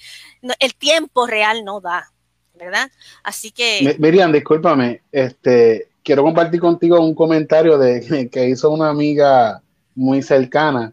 el 0.59 0.75
tiempo 0.75 1.27
real 1.27 1.65
no 1.65 1.81
da, 1.81 2.11
¿verdad? 2.55 2.91
Así 3.23 3.51
que 3.51 3.97
Miriam, 3.99 4.33
discúlpame, 4.33 5.03
este 5.13 5.89
quiero 6.03 6.23
compartir 6.23 6.61
contigo 6.61 7.01
un 7.01 7.15
comentario 7.15 7.79
de 7.79 8.29
que 8.33 8.49
hizo 8.49 8.71
una 8.71 8.89
amiga 8.89 9.63
muy 9.95 10.23
cercana 10.23 10.93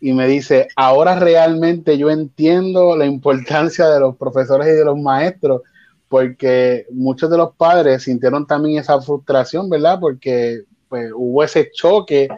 y 0.00 0.12
me 0.12 0.26
dice, 0.26 0.68
ahora 0.76 1.18
realmente 1.18 1.96
yo 1.96 2.10
entiendo 2.10 2.96
la 2.96 3.06
importancia 3.06 3.88
de 3.88 4.00
los 4.00 4.16
profesores 4.16 4.68
y 4.68 4.72
de 4.72 4.84
los 4.84 4.98
maestros, 4.98 5.62
porque 6.08 6.86
muchos 6.90 7.30
de 7.30 7.38
los 7.38 7.54
padres 7.54 8.02
sintieron 8.02 8.46
también 8.46 8.78
esa 8.78 9.00
frustración, 9.00 9.70
¿verdad? 9.70 9.98
Porque 9.98 10.64
pues, 10.88 11.10
hubo 11.14 11.42
ese 11.42 11.70
choque 11.72 12.28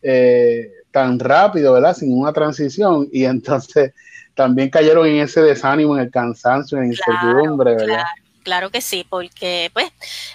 eh, 0.00 0.70
tan 0.96 1.18
rápido, 1.18 1.74
¿verdad? 1.74 1.94
Sin 1.94 2.18
una 2.18 2.32
transición 2.32 3.06
y 3.12 3.26
entonces 3.26 3.92
también 4.34 4.70
cayeron 4.70 5.06
en 5.06 5.16
ese 5.16 5.42
desánimo, 5.42 5.94
en 5.94 6.04
el 6.04 6.10
cansancio, 6.10 6.78
en 6.78 6.84
la 6.84 6.88
incertidumbre, 6.88 7.74
¿verdad? 7.74 8.04
Claro, 8.42 8.70
que 8.70 8.80
sí, 8.80 9.04
porque 9.06 9.70
pues 9.74 9.90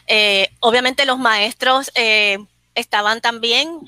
eh, 0.06 0.50
obviamente 0.60 1.06
los 1.06 1.18
maestros 1.18 1.92
eh, 1.96 2.38
estaban 2.76 3.22
también 3.22 3.80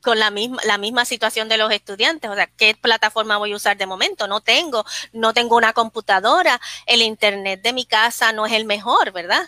con 0.00 0.20
la 0.20 0.30
misma, 0.30 0.58
la 0.64 0.78
misma 0.78 1.04
situación 1.04 1.48
de 1.48 1.56
los 1.56 1.72
estudiantes. 1.72 2.30
O 2.30 2.36
sea, 2.36 2.46
¿qué 2.46 2.76
plataforma 2.80 3.38
voy 3.38 3.52
a 3.52 3.56
usar 3.56 3.76
de 3.76 3.86
momento? 3.86 4.28
No 4.28 4.42
tengo, 4.42 4.84
no 5.12 5.32
tengo 5.32 5.56
una 5.56 5.72
computadora, 5.72 6.60
el 6.86 7.02
internet 7.02 7.62
de 7.62 7.72
mi 7.72 7.84
casa 7.84 8.32
no 8.32 8.46
es 8.46 8.52
el 8.52 8.64
mejor, 8.64 9.10
¿verdad? 9.10 9.42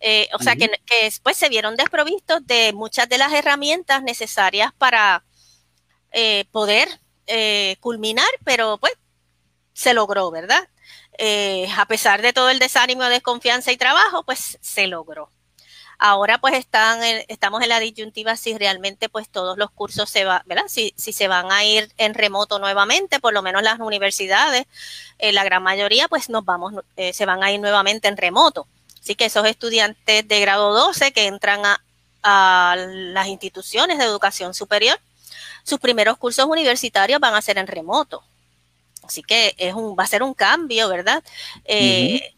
Eh, 0.00 0.28
o 0.34 0.42
sea, 0.42 0.56
que, 0.56 0.70
después 1.02 1.38
se 1.38 1.48
vieron 1.48 1.76
desprovistos 1.76 2.46
de 2.46 2.74
muchas 2.74 3.08
de 3.08 3.16
las 3.16 3.32
herramientas 3.32 4.02
necesarias 4.02 4.72
para 4.76 5.24
eh, 6.12 6.44
poder 6.52 6.88
eh, 7.26 7.76
culminar, 7.80 8.28
pero 8.44 8.78
pues 8.78 8.92
se 9.72 9.94
logró, 9.94 10.30
¿verdad? 10.30 10.68
a 11.76 11.86
pesar 11.86 12.22
de 12.22 12.32
todo 12.32 12.48
el 12.48 12.60
desánimo, 12.60 13.02
desconfianza 13.04 13.72
y 13.72 13.76
trabajo, 13.76 14.22
pues 14.22 14.56
se 14.60 14.86
logró. 14.86 15.32
Ahora 15.98 16.38
pues 16.38 16.54
están 16.54 17.00
estamos 17.26 17.60
en 17.62 17.70
la 17.70 17.80
disyuntiva 17.80 18.36
si 18.36 18.56
realmente 18.56 19.08
pues 19.08 19.28
todos 19.28 19.58
los 19.58 19.70
cursos 19.72 20.08
se 20.08 20.24
van, 20.24 20.42
¿verdad? 20.46 20.66
Si, 20.68 20.94
si 20.96 21.12
se 21.12 21.26
van 21.26 21.50
a 21.50 21.64
ir 21.64 21.92
en 21.98 22.14
remoto 22.14 22.60
nuevamente, 22.60 23.18
por 23.18 23.34
lo 23.34 23.42
menos 23.42 23.62
las 23.62 23.80
universidades, 23.80 24.66
eh, 25.18 25.32
la 25.32 25.42
gran 25.42 25.64
mayoría 25.64 26.06
pues 26.06 26.28
nos 26.30 26.44
vamos, 26.44 26.72
eh, 26.96 27.12
se 27.12 27.26
van 27.26 27.42
a 27.42 27.50
ir 27.50 27.58
nuevamente 27.60 28.06
en 28.06 28.16
remoto. 28.16 28.68
Así 29.02 29.16
que 29.16 29.24
esos 29.24 29.44
estudiantes 29.46 30.28
de 30.28 30.40
grado 30.40 30.72
12 30.72 31.12
que 31.12 31.26
entran 31.26 31.62
a 32.22 32.76
las 32.76 33.26
instituciones 33.26 33.98
de 33.98 34.04
educación 34.04 34.54
superior, 34.54 35.00
sus 35.62 35.78
primeros 35.78 36.16
cursos 36.18 36.46
universitarios 36.46 37.20
van 37.20 37.34
a 37.34 37.42
ser 37.42 37.58
en 37.58 37.66
remoto. 37.66 38.22
Así 39.02 39.22
que 39.22 39.54
es 39.58 39.74
un, 39.74 39.96
va 39.98 40.04
a 40.04 40.08
ser 40.08 40.22
un 40.22 40.34
cambio, 40.34 40.88
¿verdad? 40.88 41.22
Eh, 41.64 42.34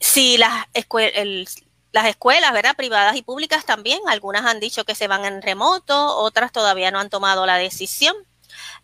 si 0.00 0.36
las 0.36 0.66
escuelas, 0.74 1.62
las 1.92 2.06
escuelas, 2.06 2.52
¿verdad? 2.52 2.74
Privadas 2.74 3.14
y 3.14 3.22
públicas 3.22 3.64
también, 3.64 4.00
algunas 4.08 4.44
han 4.44 4.58
dicho 4.58 4.84
que 4.84 4.96
se 4.96 5.06
van 5.06 5.24
en 5.24 5.42
remoto, 5.42 6.16
otras 6.16 6.50
todavía 6.50 6.90
no 6.90 6.98
han 6.98 7.08
tomado 7.08 7.46
la 7.46 7.56
decisión, 7.56 8.16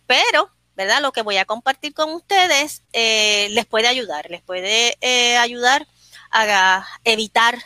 pero, 0.07 0.49
¿verdad? 0.77 1.03
Lo 1.03 1.11
que 1.11 1.23
voy 1.23 1.37
a 1.37 1.45
compartir 1.45 1.93
con 1.93 2.11
ustedes 2.13 2.83
eh, 2.93 3.49
les 3.51 3.67
puede 3.67 3.89
ayudar, 3.89 4.31
les 4.31 4.43
puede 4.43 4.97
eh, 5.01 5.37
ayudar 5.39 5.89
a 6.31 6.87
evitar 7.03 7.59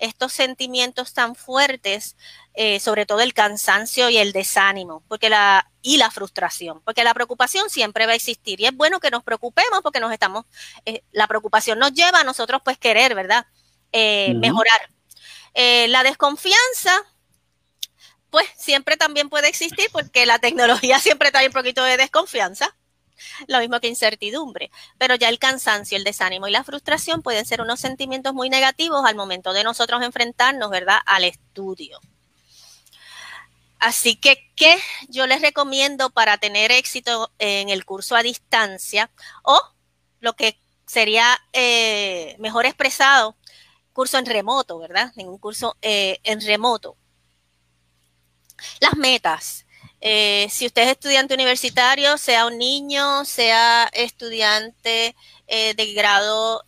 estos 0.00 0.32
sentimientos 0.32 1.14
tan 1.14 1.34
fuertes, 1.34 2.16
eh, 2.54 2.80
sobre 2.80 3.06
todo 3.06 3.20
el 3.20 3.34
cansancio 3.34 4.10
y 4.10 4.16
el 4.16 4.32
desánimo, 4.32 5.04
porque 5.08 5.30
la 5.30 5.70
y 5.82 5.96
la 5.96 6.10
frustración, 6.10 6.82
porque 6.84 7.04
la 7.04 7.14
preocupación 7.14 7.70
siempre 7.70 8.04
va 8.04 8.12
a 8.12 8.14
existir 8.16 8.60
y 8.60 8.66
es 8.66 8.74
bueno 8.74 9.00
que 9.00 9.10
nos 9.10 9.22
preocupemos 9.22 9.80
porque 9.82 10.00
nos 10.00 10.12
estamos, 10.12 10.44
la 11.10 11.26
preocupación 11.26 11.78
nos 11.78 11.94
lleva 11.94 12.20
a 12.20 12.24
nosotros 12.24 12.60
pues 12.62 12.76
querer, 12.76 13.14
¿verdad? 13.14 13.46
Eh, 13.92 14.34
mejorar. 14.34 14.90
Eh, 15.54 15.88
la 15.88 16.02
desconfianza, 16.02 16.92
pues 18.30 18.46
siempre 18.56 18.96
también 18.96 19.28
puede 19.28 19.48
existir 19.48 19.88
porque 19.92 20.26
la 20.26 20.38
tecnología 20.38 20.98
siempre 21.00 21.32
trae 21.32 21.46
un 21.46 21.52
poquito 21.52 21.82
de 21.82 21.96
desconfianza, 21.96 22.76
lo 23.46 23.58
mismo 23.58 23.80
que 23.80 23.88
incertidumbre, 23.88 24.70
pero 24.98 25.14
ya 25.14 25.28
el 25.28 25.38
cansancio, 25.38 25.96
el 25.96 26.04
desánimo 26.04 26.48
y 26.48 26.50
la 26.50 26.64
frustración 26.64 27.22
pueden 27.22 27.46
ser 27.46 27.60
unos 27.60 27.80
sentimientos 27.80 28.34
muy 28.34 28.50
negativos 28.50 29.04
al 29.04 29.14
momento 29.14 29.52
de 29.52 29.64
nosotros 29.64 30.02
enfrentarnos, 30.02 30.70
¿verdad?, 30.70 30.98
al 31.06 31.24
estudio. 31.24 32.00
Así 33.78 34.16
que, 34.16 34.50
¿qué 34.56 34.78
yo 35.08 35.26
les 35.26 35.40
recomiendo 35.40 36.10
para 36.10 36.36
tener 36.36 36.70
éxito 36.70 37.32
en 37.38 37.70
el 37.70 37.86
curso 37.86 38.14
a 38.14 38.22
distancia? 38.22 39.10
O 39.42 39.58
lo 40.20 40.34
que 40.34 40.58
sería 40.86 41.40
eh, 41.54 42.36
mejor 42.38 42.66
expresado 42.66 43.36
curso 43.92 44.18
en 44.18 44.26
remoto, 44.26 44.78
¿verdad? 44.78 45.12
En 45.16 45.28
un 45.28 45.38
curso 45.38 45.76
eh, 45.82 46.20
en 46.24 46.40
remoto. 46.40 46.96
Las 48.80 48.96
metas. 48.96 49.66
Eh, 50.00 50.48
si 50.50 50.66
usted 50.66 50.82
es 50.82 50.88
estudiante 50.88 51.34
universitario, 51.34 52.16
sea 52.16 52.46
un 52.46 52.58
niño, 52.58 53.24
sea 53.24 53.88
estudiante 53.92 55.14
eh, 55.46 55.74
de 55.74 55.92
grado 55.92 56.64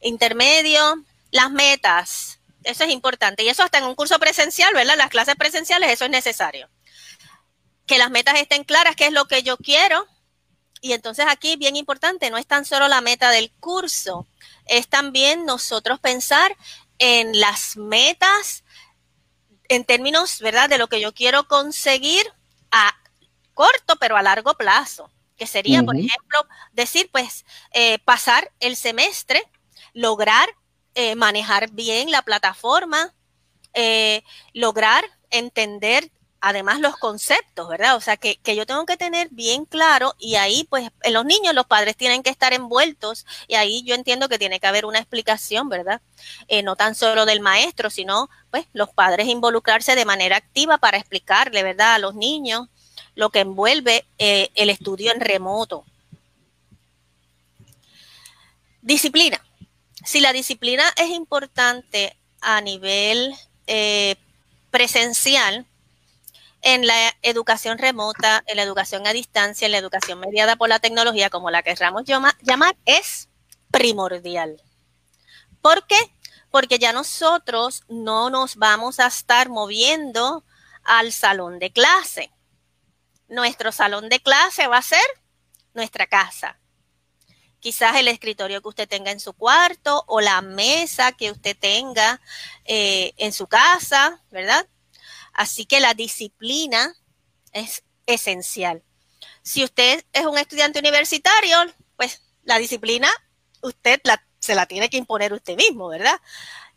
intermedio, 0.00 1.04
las 1.30 1.50
metas. 1.50 2.40
Eso 2.64 2.84
es 2.84 2.90
importante. 2.90 3.42
Y 3.42 3.48
eso 3.48 3.62
hasta 3.62 3.78
en 3.78 3.84
un 3.84 3.94
curso 3.94 4.18
presencial, 4.18 4.72
¿verdad? 4.74 4.96
Las 4.96 5.10
clases 5.10 5.34
presenciales, 5.36 5.90
eso 5.90 6.04
es 6.04 6.10
necesario. 6.10 6.68
Que 7.86 7.98
las 7.98 8.10
metas 8.10 8.38
estén 8.38 8.64
claras, 8.64 8.96
qué 8.96 9.06
es 9.06 9.12
lo 9.12 9.26
que 9.26 9.42
yo 9.42 9.56
quiero. 9.56 10.06
Y 10.80 10.92
entonces 10.92 11.26
aquí, 11.28 11.56
bien 11.56 11.76
importante, 11.76 12.30
no 12.30 12.38
es 12.38 12.46
tan 12.46 12.64
solo 12.64 12.88
la 12.88 13.00
meta 13.00 13.30
del 13.30 13.52
curso, 13.60 14.26
es 14.66 14.88
también 14.88 15.44
nosotros 15.44 16.00
pensar 16.00 16.56
en 16.98 17.38
las 17.38 17.76
metas 17.76 18.61
en 19.68 19.84
términos, 19.84 20.40
¿verdad?, 20.40 20.68
de 20.68 20.78
lo 20.78 20.88
que 20.88 21.00
yo 21.00 21.12
quiero 21.12 21.48
conseguir 21.48 22.24
a 22.70 22.94
corto, 23.54 23.96
pero 24.00 24.16
a 24.16 24.22
largo 24.22 24.54
plazo, 24.54 25.10
que 25.36 25.46
sería, 25.46 25.82
por 25.82 25.96
ejemplo, 25.96 26.46
decir, 26.72 27.08
pues, 27.12 27.44
eh, 27.72 27.98
pasar 28.00 28.50
el 28.60 28.76
semestre, 28.76 29.42
lograr 29.92 30.48
eh, 30.94 31.14
manejar 31.14 31.70
bien 31.70 32.10
la 32.10 32.20
plataforma, 32.20 33.14
eh, 33.72 34.22
lograr 34.52 35.04
entender 35.30 36.10
además 36.42 36.80
los 36.80 36.96
conceptos, 36.96 37.68
¿verdad? 37.68 37.96
O 37.96 38.00
sea, 38.00 38.16
que, 38.16 38.36
yo 38.44 38.66
tengo 38.66 38.84
que 38.84 38.96
tener 38.96 39.28
bien 39.30 39.64
claro 39.64 40.14
y 40.18 40.34
ahí, 40.34 40.66
pues, 40.68 40.90
en 41.02 41.14
los 41.14 41.24
niños 41.24 41.54
los 41.54 41.66
padres 41.66 41.96
tienen 41.96 42.24
que 42.24 42.30
estar 42.30 42.52
envueltos 42.52 43.24
y 43.46 43.54
ahí 43.54 43.84
yo 43.84 43.94
entiendo 43.94 44.28
que 44.28 44.40
tiene 44.40 44.58
que 44.58 44.66
haber 44.66 44.84
una 44.84 44.98
explicación, 44.98 45.68
¿verdad? 45.68 46.02
Eh, 46.48 46.64
no 46.64 46.74
tan 46.74 46.96
solo 46.96 47.26
del 47.26 47.40
maestro, 47.40 47.90
sino, 47.90 48.28
pues, 48.50 48.66
los 48.72 48.90
padres 48.90 49.28
involucrarse 49.28 49.94
de 49.94 50.04
manera 50.04 50.36
activa 50.36 50.78
para 50.78 50.98
explicarle, 50.98 51.62
¿verdad? 51.62 51.94
A 51.94 51.98
los 52.00 52.16
niños 52.16 52.66
lo 53.14 53.30
que 53.30 53.40
envuelve 53.40 54.04
eh, 54.18 54.50
el 54.56 54.68
estudio 54.68 55.12
en 55.12 55.20
remoto. 55.20 55.84
Disciplina. 58.80 59.40
Si 60.04 60.18
la 60.18 60.32
disciplina 60.32 60.82
es 60.96 61.10
importante 61.10 62.16
a 62.40 62.60
nivel 62.60 63.32
eh, 63.68 64.16
presencial, 64.72 65.66
en 66.62 66.86
la 66.86 67.16
educación 67.22 67.78
remota, 67.78 68.44
en 68.46 68.56
la 68.56 68.62
educación 68.62 69.06
a 69.06 69.12
distancia, 69.12 69.66
en 69.66 69.72
la 69.72 69.78
educación 69.78 70.20
mediada 70.20 70.56
por 70.56 70.68
la 70.68 70.78
tecnología, 70.78 71.28
como 71.28 71.50
la 71.50 71.62
querramos 71.62 72.04
llamar, 72.04 72.76
es 72.86 73.28
primordial. 73.70 74.62
¿Por 75.60 75.86
qué? 75.86 75.98
Porque 76.50 76.78
ya 76.78 76.92
nosotros 76.92 77.82
no 77.88 78.30
nos 78.30 78.56
vamos 78.56 79.00
a 79.00 79.06
estar 79.06 79.48
moviendo 79.48 80.44
al 80.84 81.12
salón 81.12 81.58
de 81.58 81.72
clase. 81.72 82.30
Nuestro 83.28 83.72
salón 83.72 84.08
de 84.08 84.20
clase 84.20 84.66
va 84.68 84.78
a 84.78 84.82
ser 84.82 85.00
nuestra 85.74 86.06
casa. 86.06 86.58
Quizás 87.58 87.96
el 87.96 88.08
escritorio 88.08 88.60
que 88.60 88.68
usted 88.68 88.88
tenga 88.88 89.10
en 89.10 89.20
su 89.20 89.32
cuarto 89.32 90.04
o 90.06 90.20
la 90.20 90.42
mesa 90.42 91.12
que 91.12 91.30
usted 91.30 91.56
tenga 91.56 92.20
eh, 92.64 93.14
en 93.16 93.32
su 93.32 93.46
casa, 93.46 94.20
¿verdad? 94.30 94.66
Así 95.32 95.66
que 95.66 95.80
la 95.80 95.94
disciplina 95.94 96.94
es 97.52 97.84
esencial. 98.06 98.82
Si 99.42 99.64
usted 99.64 100.04
es 100.12 100.26
un 100.26 100.38
estudiante 100.38 100.78
universitario, 100.78 101.56
pues 101.96 102.22
la 102.44 102.58
disciplina 102.58 103.10
usted 103.60 104.00
se 104.38 104.54
la 104.54 104.66
tiene 104.66 104.90
que 104.90 104.96
imponer 104.96 105.32
usted 105.32 105.56
mismo, 105.56 105.88
¿verdad? 105.88 106.20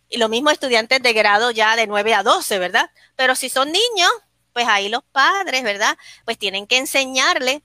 Y 0.07 0.17
lo 0.17 0.29
mismo 0.29 0.51
estudiantes 0.51 1.01
de 1.01 1.13
grado 1.13 1.51
ya 1.51 1.75
de 1.75 1.87
9 1.87 2.13
a 2.13 2.23
12, 2.23 2.59
¿verdad? 2.59 2.89
Pero 3.15 3.35
si 3.35 3.49
son 3.49 3.71
niños, 3.71 4.11
pues 4.53 4.67
ahí 4.67 4.89
los 4.89 5.03
padres, 5.11 5.63
¿verdad? 5.63 5.97
Pues 6.23 6.37
tienen 6.37 6.67
que 6.67 6.77
enseñarle 6.77 7.63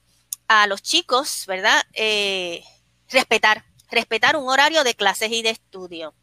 a 0.49 0.67
los 0.67 0.83
chicos, 0.83 1.45
¿verdad? 1.47 1.83
Eh, 1.93 2.65
respetar, 3.09 3.65
respetar 3.91 4.37
un 4.37 4.49
horario 4.49 4.85
de 4.85 4.95
clases 4.95 5.31
y 5.31 5.43
de 5.43 5.51
estudio. 5.51 6.15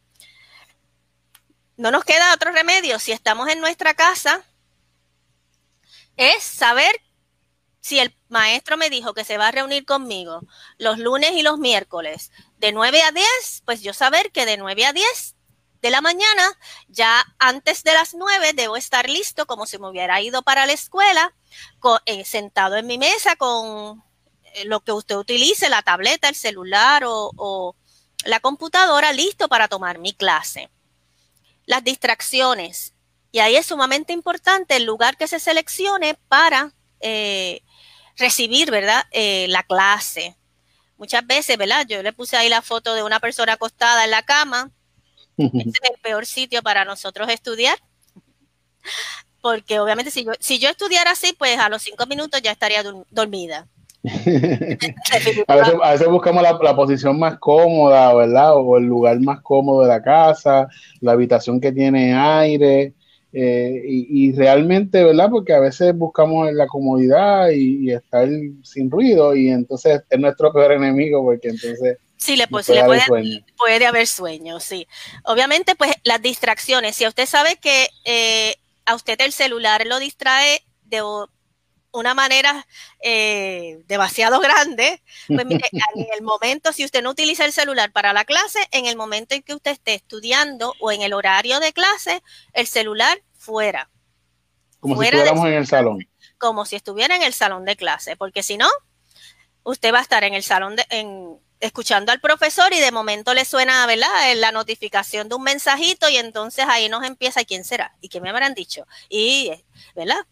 No 1.76 1.90
nos 1.92 2.04
queda 2.04 2.34
otro 2.34 2.50
remedio. 2.50 2.98
Si 2.98 3.12
estamos 3.12 3.48
en 3.48 3.60
nuestra 3.60 3.94
casa, 3.94 4.44
es 6.18 6.42
saber 6.42 7.00
si 7.80 8.00
el 8.00 8.14
maestro 8.28 8.76
me 8.76 8.90
dijo 8.90 9.14
que 9.14 9.24
se 9.24 9.38
va 9.38 9.48
a 9.48 9.52
reunir 9.52 9.86
conmigo 9.86 10.40
los 10.76 10.98
lunes 10.98 11.30
y 11.32 11.42
los 11.42 11.58
miércoles 11.58 12.30
de 12.58 12.72
9 12.72 13.02
a 13.02 13.12
10, 13.12 13.62
pues 13.64 13.80
yo 13.80 13.94
saber 13.94 14.30
que 14.32 14.44
de 14.44 14.58
9 14.58 14.84
a 14.84 14.92
10 14.92 15.36
de 15.80 15.90
la 15.90 16.00
mañana, 16.00 16.58
ya 16.88 17.24
antes 17.38 17.84
de 17.84 17.94
las 17.94 18.14
9 18.14 18.52
debo 18.52 18.76
estar 18.76 19.08
listo 19.08 19.46
como 19.46 19.64
si 19.64 19.78
me 19.78 19.88
hubiera 19.88 20.20
ido 20.20 20.42
para 20.42 20.66
la 20.66 20.72
escuela, 20.72 21.34
eh, 22.04 22.24
sentado 22.24 22.76
en 22.76 22.86
mi 22.88 22.98
mesa 22.98 23.36
con 23.36 24.02
eh, 24.54 24.64
lo 24.64 24.80
que 24.80 24.92
usted 24.92 25.16
utilice, 25.16 25.68
la 25.68 25.82
tableta, 25.82 26.28
el 26.28 26.34
celular 26.34 27.04
o, 27.04 27.30
o 27.36 27.76
la 28.24 28.40
computadora, 28.40 29.12
listo 29.12 29.48
para 29.48 29.68
tomar 29.68 29.98
mi 29.98 30.12
clase. 30.12 30.68
Las 31.64 31.84
distracciones, 31.84 32.94
y 33.30 33.40
ahí 33.40 33.56
es 33.56 33.66
sumamente 33.66 34.12
importante 34.12 34.76
el 34.76 34.84
lugar 34.84 35.16
que 35.16 35.26
se 35.26 35.38
seleccione 35.38 36.14
para 36.28 36.72
eh, 37.00 37.62
recibir, 38.16 38.70
¿verdad? 38.70 39.04
Eh, 39.10 39.46
la 39.48 39.62
clase. 39.62 40.36
Muchas 40.96 41.26
veces, 41.26 41.56
¿verdad? 41.56 41.86
Yo 41.88 42.02
le 42.02 42.12
puse 42.12 42.36
ahí 42.36 42.48
la 42.48 42.62
foto 42.62 42.94
de 42.94 43.02
una 43.02 43.20
persona 43.20 43.52
acostada 43.52 44.04
en 44.04 44.10
la 44.10 44.22
cama. 44.22 44.70
Ese 45.36 45.68
es 45.68 45.90
el 45.90 46.00
peor 46.02 46.26
sitio 46.26 46.62
para 46.62 46.84
nosotros 46.84 47.28
estudiar. 47.28 47.78
porque 49.40 49.78
obviamente 49.78 50.10
si 50.10 50.24
yo, 50.24 50.32
si 50.40 50.58
yo 50.58 50.68
estudiara 50.68 51.12
así, 51.12 51.32
pues 51.32 51.58
a 51.58 51.68
los 51.68 51.82
cinco 51.82 52.06
minutos 52.06 52.42
ya 52.42 52.50
estaría 52.50 52.82
dormida. 53.10 53.68
a, 55.48 55.90
veces, 55.90 56.08
buscamos 56.08 56.42
la, 56.42 56.76
posición 56.76 57.18
más 57.18 57.38
cómoda, 57.38 58.14
¿verdad? 58.14 58.56
O 58.56 58.78
el 58.78 58.84
lugar 58.84 59.20
más 59.20 59.40
cómodo 59.42 59.82
de 59.82 59.88
la 59.88 60.02
casa, 60.02 60.68
la 61.00 61.12
habitación 61.12 61.60
que 61.60 61.72
tiene 61.72 62.14
aire. 62.14 62.94
Eh, 63.32 63.82
y, 63.84 64.32
realmente, 64.32 65.04
¿verdad? 65.04 65.28
Porque 65.30 65.52
a 65.52 65.60
veces 65.60 65.94
buscamos 65.94 66.50
la 66.52 66.66
comodidad 66.66 67.50
y, 67.50 67.90
estar 67.92 68.26
sin 68.62 68.90
ruido 68.90 69.34
y 69.34 69.48
entonces 69.50 70.00
es 70.08 70.18
nuestro 70.18 70.52
peor 70.52 70.72
enemigo 70.72 71.22
porque 71.22 71.48
entonces... 71.48 71.98
Sí, 72.16 72.36
le, 72.36 72.48
puede, 72.48 72.84
puede, 72.84 73.44
puede, 73.56 73.86
haber 73.86 74.06
sueño, 74.08 74.58
sí. 74.58 74.88
Obviamente, 75.24 75.76
pues 75.76 75.92
las 76.02 76.20
distracciones. 76.20 76.96
Si 76.96 77.06
usted 77.06 77.26
sabe 77.26 77.58
que 77.62 77.88
eh, 78.04 78.56
a 78.86 78.96
usted 78.96 79.20
el 79.20 79.32
celular 79.32 79.86
lo 79.86 80.00
distrae 80.00 80.62
de 80.86 81.02
una 81.92 82.14
manera 82.14 82.66
eh, 83.00 83.82
demasiado 83.86 84.40
grande, 84.40 85.02
pues 85.26 85.46
mire, 85.46 85.64
en 85.94 86.06
el 86.14 86.22
momento, 86.22 86.72
si 86.72 86.84
usted 86.84 87.02
no 87.02 87.10
utiliza 87.10 87.44
el 87.44 87.52
celular 87.52 87.92
para 87.92 88.12
la 88.12 88.24
clase, 88.24 88.58
en 88.72 88.86
el 88.86 88.96
momento 88.96 89.34
en 89.34 89.42
que 89.42 89.54
usted 89.54 89.72
esté 89.72 89.94
estudiando 89.94 90.74
o 90.80 90.92
en 90.92 91.02
el 91.02 91.12
horario 91.12 91.60
de 91.60 91.72
clase, 91.72 92.22
el 92.52 92.66
celular 92.66 93.22
fuera. 93.38 93.90
Como 94.80 95.00
si 95.00 95.08
estuviéramos 95.08 95.46
en 95.46 95.54
el 95.54 95.66
salón. 95.66 96.08
Como 96.38 96.64
si 96.64 96.76
estuviera 96.76 97.16
en 97.16 97.22
el 97.22 97.32
salón 97.32 97.64
de 97.64 97.76
clase, 97.76 98.16
porque 98.16 98.42
si 98.42 98.56
no, 98.56 98.68
usted 99.64 99.92
va 99.92 99.98
a 99.98 100.02
estar 100.02 100.24
en 100.24 100.34
el 100.34 100.42
salón 100.42 100.76
de, 100.76 100.86
en, 100.90 101.38
escuchando 101.60 102.12
al 102.12 102.20
profesor 102.20 102.72
y 102.72 102.80
de 102.80 102.92
momento 102.92 103.34
le 103.34 103.44
suena, 103.44 103.86
¿verdad? 103.86 104.08
La 104.36 104.52
notificación 104.52 105.28
de 105.28 105.34
un 105.34 105.42
mensajito 105.42 106.08
y 106.08 106.16
entonces 106.16 106.66
ahí 106.68 106.88
nos 106.88 107.04
empieza, 107.04 107.44
¿quién 107.44 107.64
será? 107.64 107.96
¿Y 108.00 108.08
qué 108.08 108.20
me 108.20 108.30
habrán 108.30 108.54
dicho? 108.54 108.86
Y, 109.08 109.50
¿verdad? 109.94 110.24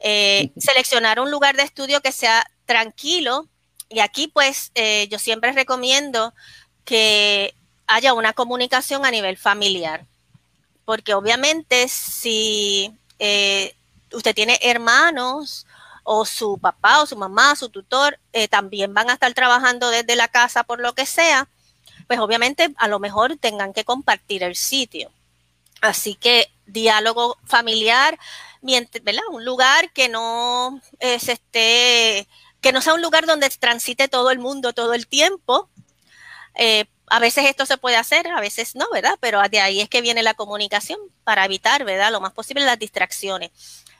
Eh, 0.00 0.50
seleccionar 0.56 1.20
un 1.20 1.30
lugar 1.30 1.56
de 1.56 1.62
estudio 1.62 2.00
que 2.00 2.12
sea 2.12 2.46
tranquilo. 2.66 3.48
Y 3.88 4.00
aquí 4.00 4.28
pues 4.28 4.70
eh, 4.74 5.08
yo 5.08 5.18
siempre 5.18 5.52
recomiendo 5.52 6.34
que 6.84 7.54
haya 7.86 8.14
una 8.14 8.32
comunicación 8.32 9.04
a 9.04 9.10
nivel 9.10 9.36
familiar. 9.36 10.06
Porque 10.84 11.14
obviamente 11.14 11.88
si 11.88 12.92
eh, 13.18 13.74
usted 14.12 14.34
tiene 14.34 14.58
hermanos 14.62 15.66
o 16.02 16.26
su 16.26 16.58
papá 16.58 17.00
o 17.00 17.06
su 17.06 17.16
mamá, 17.16 17.56
su 17.56 17.70
tutor, 17.70 18.18
también 18.50 18.92
van 18.92 19.08
a 19.08 19.14
estar 19.14 19.32
trabajando 19.32 19.88
desde 19.88 20.16
la 20.16 20.28
casa 20.28 20.62
por 20.64 20.80
lo 20.80 20.94
que 20.94 21.06
sea, 21.06 21.48
pues 22.06 22.20
obviamente 22.20 22.74
a 22.76 22.88
lo 22.88 22.98
mejor 22.98 23.38
tengan 23.38 23.72
que 23.72 23.84
compartir 23.84 24.42
el 24.42 24.54
sitio. 24.54 25.10
Así 25.80 26.14
que 26.14 26.50
diálogo 26.66 27.36
familiar, 27.44 28.18
¿verdad? 29.02 29.22
Un 29.30 29.44
lugar 29.44 29.92
que 29.92 30.08
no 30.08 30.80
es 30.98 31.28
este, 31.28 32.26
que 32.60 32.72
no 32.72 32.80
sea 32.80 32.94
un 32.94 33.02
lugar 33.02 33.26
donde 33.26 33.50
transite 33.50 34.08
todo 34.08 34.30
el 34.30 34.38
mundo 34.38 34.72
todo 34.72 34.94
el 34.94 35.06
tiempo. 35.06 35.68
Eh, 36.54 36.86
a 37.08 37.18
veces 37.18 37.44
esto 37.44 37.66
se 37.66 37.76
puede 37.76 37.96
hacer, 37.96 38.26
a 38.28 38.40
veces 38.40 38.74
no, 38.74 38.86
¿verdad? 38.90 39.16
Pero 39.20 39.42
de 39.48 39.60
ahí 39.60 39.80
es 39.80 39.88
que 39.88 40.00
viene 40.00 40.22
la 40.22 40.34
comunicación 40.34 40.98
para 41.24 41.44
evitar, 41.44 41.84
¿verdad? 41.84 42.10
Lo 42.10 42.20
más 42.20 42.32
posible 42.32 42.64
las 42.64 42.78
distracciones. 42.78 43.50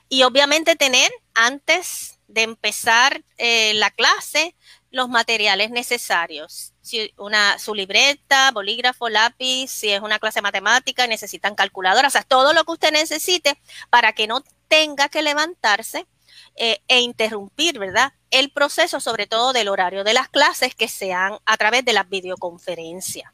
Y 0.09 0.23
obviamente 0.23 0.75
tener 0.75 1.11
antes 1.33 2.19
de 2.27 2.41
empezar 2.41 3.23
eh, 3.37 3.73
la 3.75 3.91
clase 3.91 4.55
los 4.95 5.09
materiales 5.09 5.71
necesarios. 5.71 6.73
Una, 7.17 7.59
su 7.59 7.75
libreta, 7.75 8.51
bolígrafo, 8.51 9.09
lápiz, 9.09 9.69
si 9.69 9.89
es 9.89 10.01
una 10.01 10.19
clase 10.19 10.41
matemática, 10.41 11.05
necesitan 11.05 11.53
calculadora, 11.53 12.07
o 12.07 12.11
sea, 12.11 12.23
todo 12.23 12.53
lo 12.53 12.63
que 12.63 12.71
usted 12.71 12.91
necesite 12.93 13.59
para 13.89 14.13
que 14.13 14.25
no 14.27 14.41
tenga 14.67 15.09
que 15.09 15.21
levantarse 15.21 16.05
eh, 16.57 16.79
e 16.87 17.01
interrumpir, 17.01 17.79
¿verdad? 17.79 18.13
El 18.31 18.49
proceso, 18.51 18.99
sobre 18.99 19.27
todo 19.27 19.51
del 19.51 19.67
horario 19.67 20.03
de 20.03 20.13
las 20.13 20.29
clases 20.29 20.73
que 20.73 20.87
sean 20.87 21.33
a 21.45 21.57
través 21.57 21.83
de 21.83 21.93
las 21.93 22.07
videoconferencias. 22.07 23.31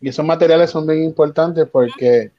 Y 0.00 0.08
esos 0.08 0.24
materiales 0.24 0.70
son 0.70 0.86
bien 0.86 1.02
importantes 1.04 1.66
porque 1.70 2.32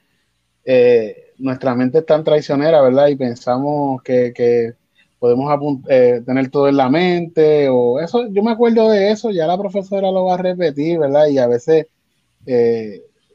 eh, 0.63 1.33
nuestra 1.39 1.73
mente 1.73 1.99
es 1.99 2.05
tan 2.05 2.23
traicionera, 2.23 2.81
¿verdad? 2.81 3.07
Y 3.07 3.15
pensamos 3.15 4.03
que, 4.03 4.75
podemos 5.17 5.79
eh, 5.89 6.21
tener 6.23 6.51
todo 6.51 6.67
en 6.67 6.77
la 6.77 6.89
mente 6.89 7.67
o 7.69 7.99
eso. 7.99 8.27
Yo 8.27 8.43
me 8.43 8.51
acuerdo 8.51 8.89
de 8.91 9.09
eso, 9.09 9.31
ya 9.31 9.47
la 9.47 9.57
profesora 9.57 10.11
lo 10.11 10.25
va 10.25 10.35
a 10.35 10.37
repetir, 10.37 10.99
¿verdad? 10.99 11.27
Y 11.27 11.39
a 11.39 11.47
veces 11.47 11.87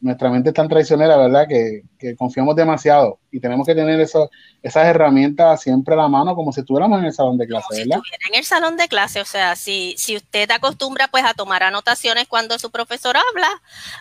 nuestra 0.00 0.30
mente 0.30 0.50
es 0.50 0.54
tan 0.54 0.68
traicionera, 0.68 1.16
¿verdad? 1.16 1.46
Que, 1.48 1.82
confiamos 2.16 2.56
demasiado 2.56 3.18
y 3.30 3.40
tenemos 3.40 3.66
que 3.66 3.74
tener 3.74 4.00
eso, 4.00 4.30
esas 4.62 4.86
herramientas 4.86 5.60
siempre 5.60 5.94
a 5.94 5.98
la 5.98 6.08
mano 6.08 6.34
como 6.34 6.52
si 6.52 6.60
estuviéramos 6.60 6.98
en 6.98 7.06
el 7.06 7.12
salón 7.12 7.36
de 7.36 7.46
clase, 7.46 7.84
¿verdad? 7.84 8.00
Si 8.02 8.28
en 8.30 8.38
el 8.38 8.44
salón 8.44 8.76
de 8.78 8.88
clase, 8.88 9.20
o 9.20 9.24
sea, 9.24 9.54
si, 9.54 9.94
si 9.98 10.16
usted 10.16 10.50
acostumbra 10.50 11.08
pues 11.08 11.24
a 11.24 11.34
tomar 11.34 11.62
anotaciones 11.62 12.26
cuando 12.26 12.58
su 12.58 12.70
profesor 12.70 13.16
habla, 13.16 13.48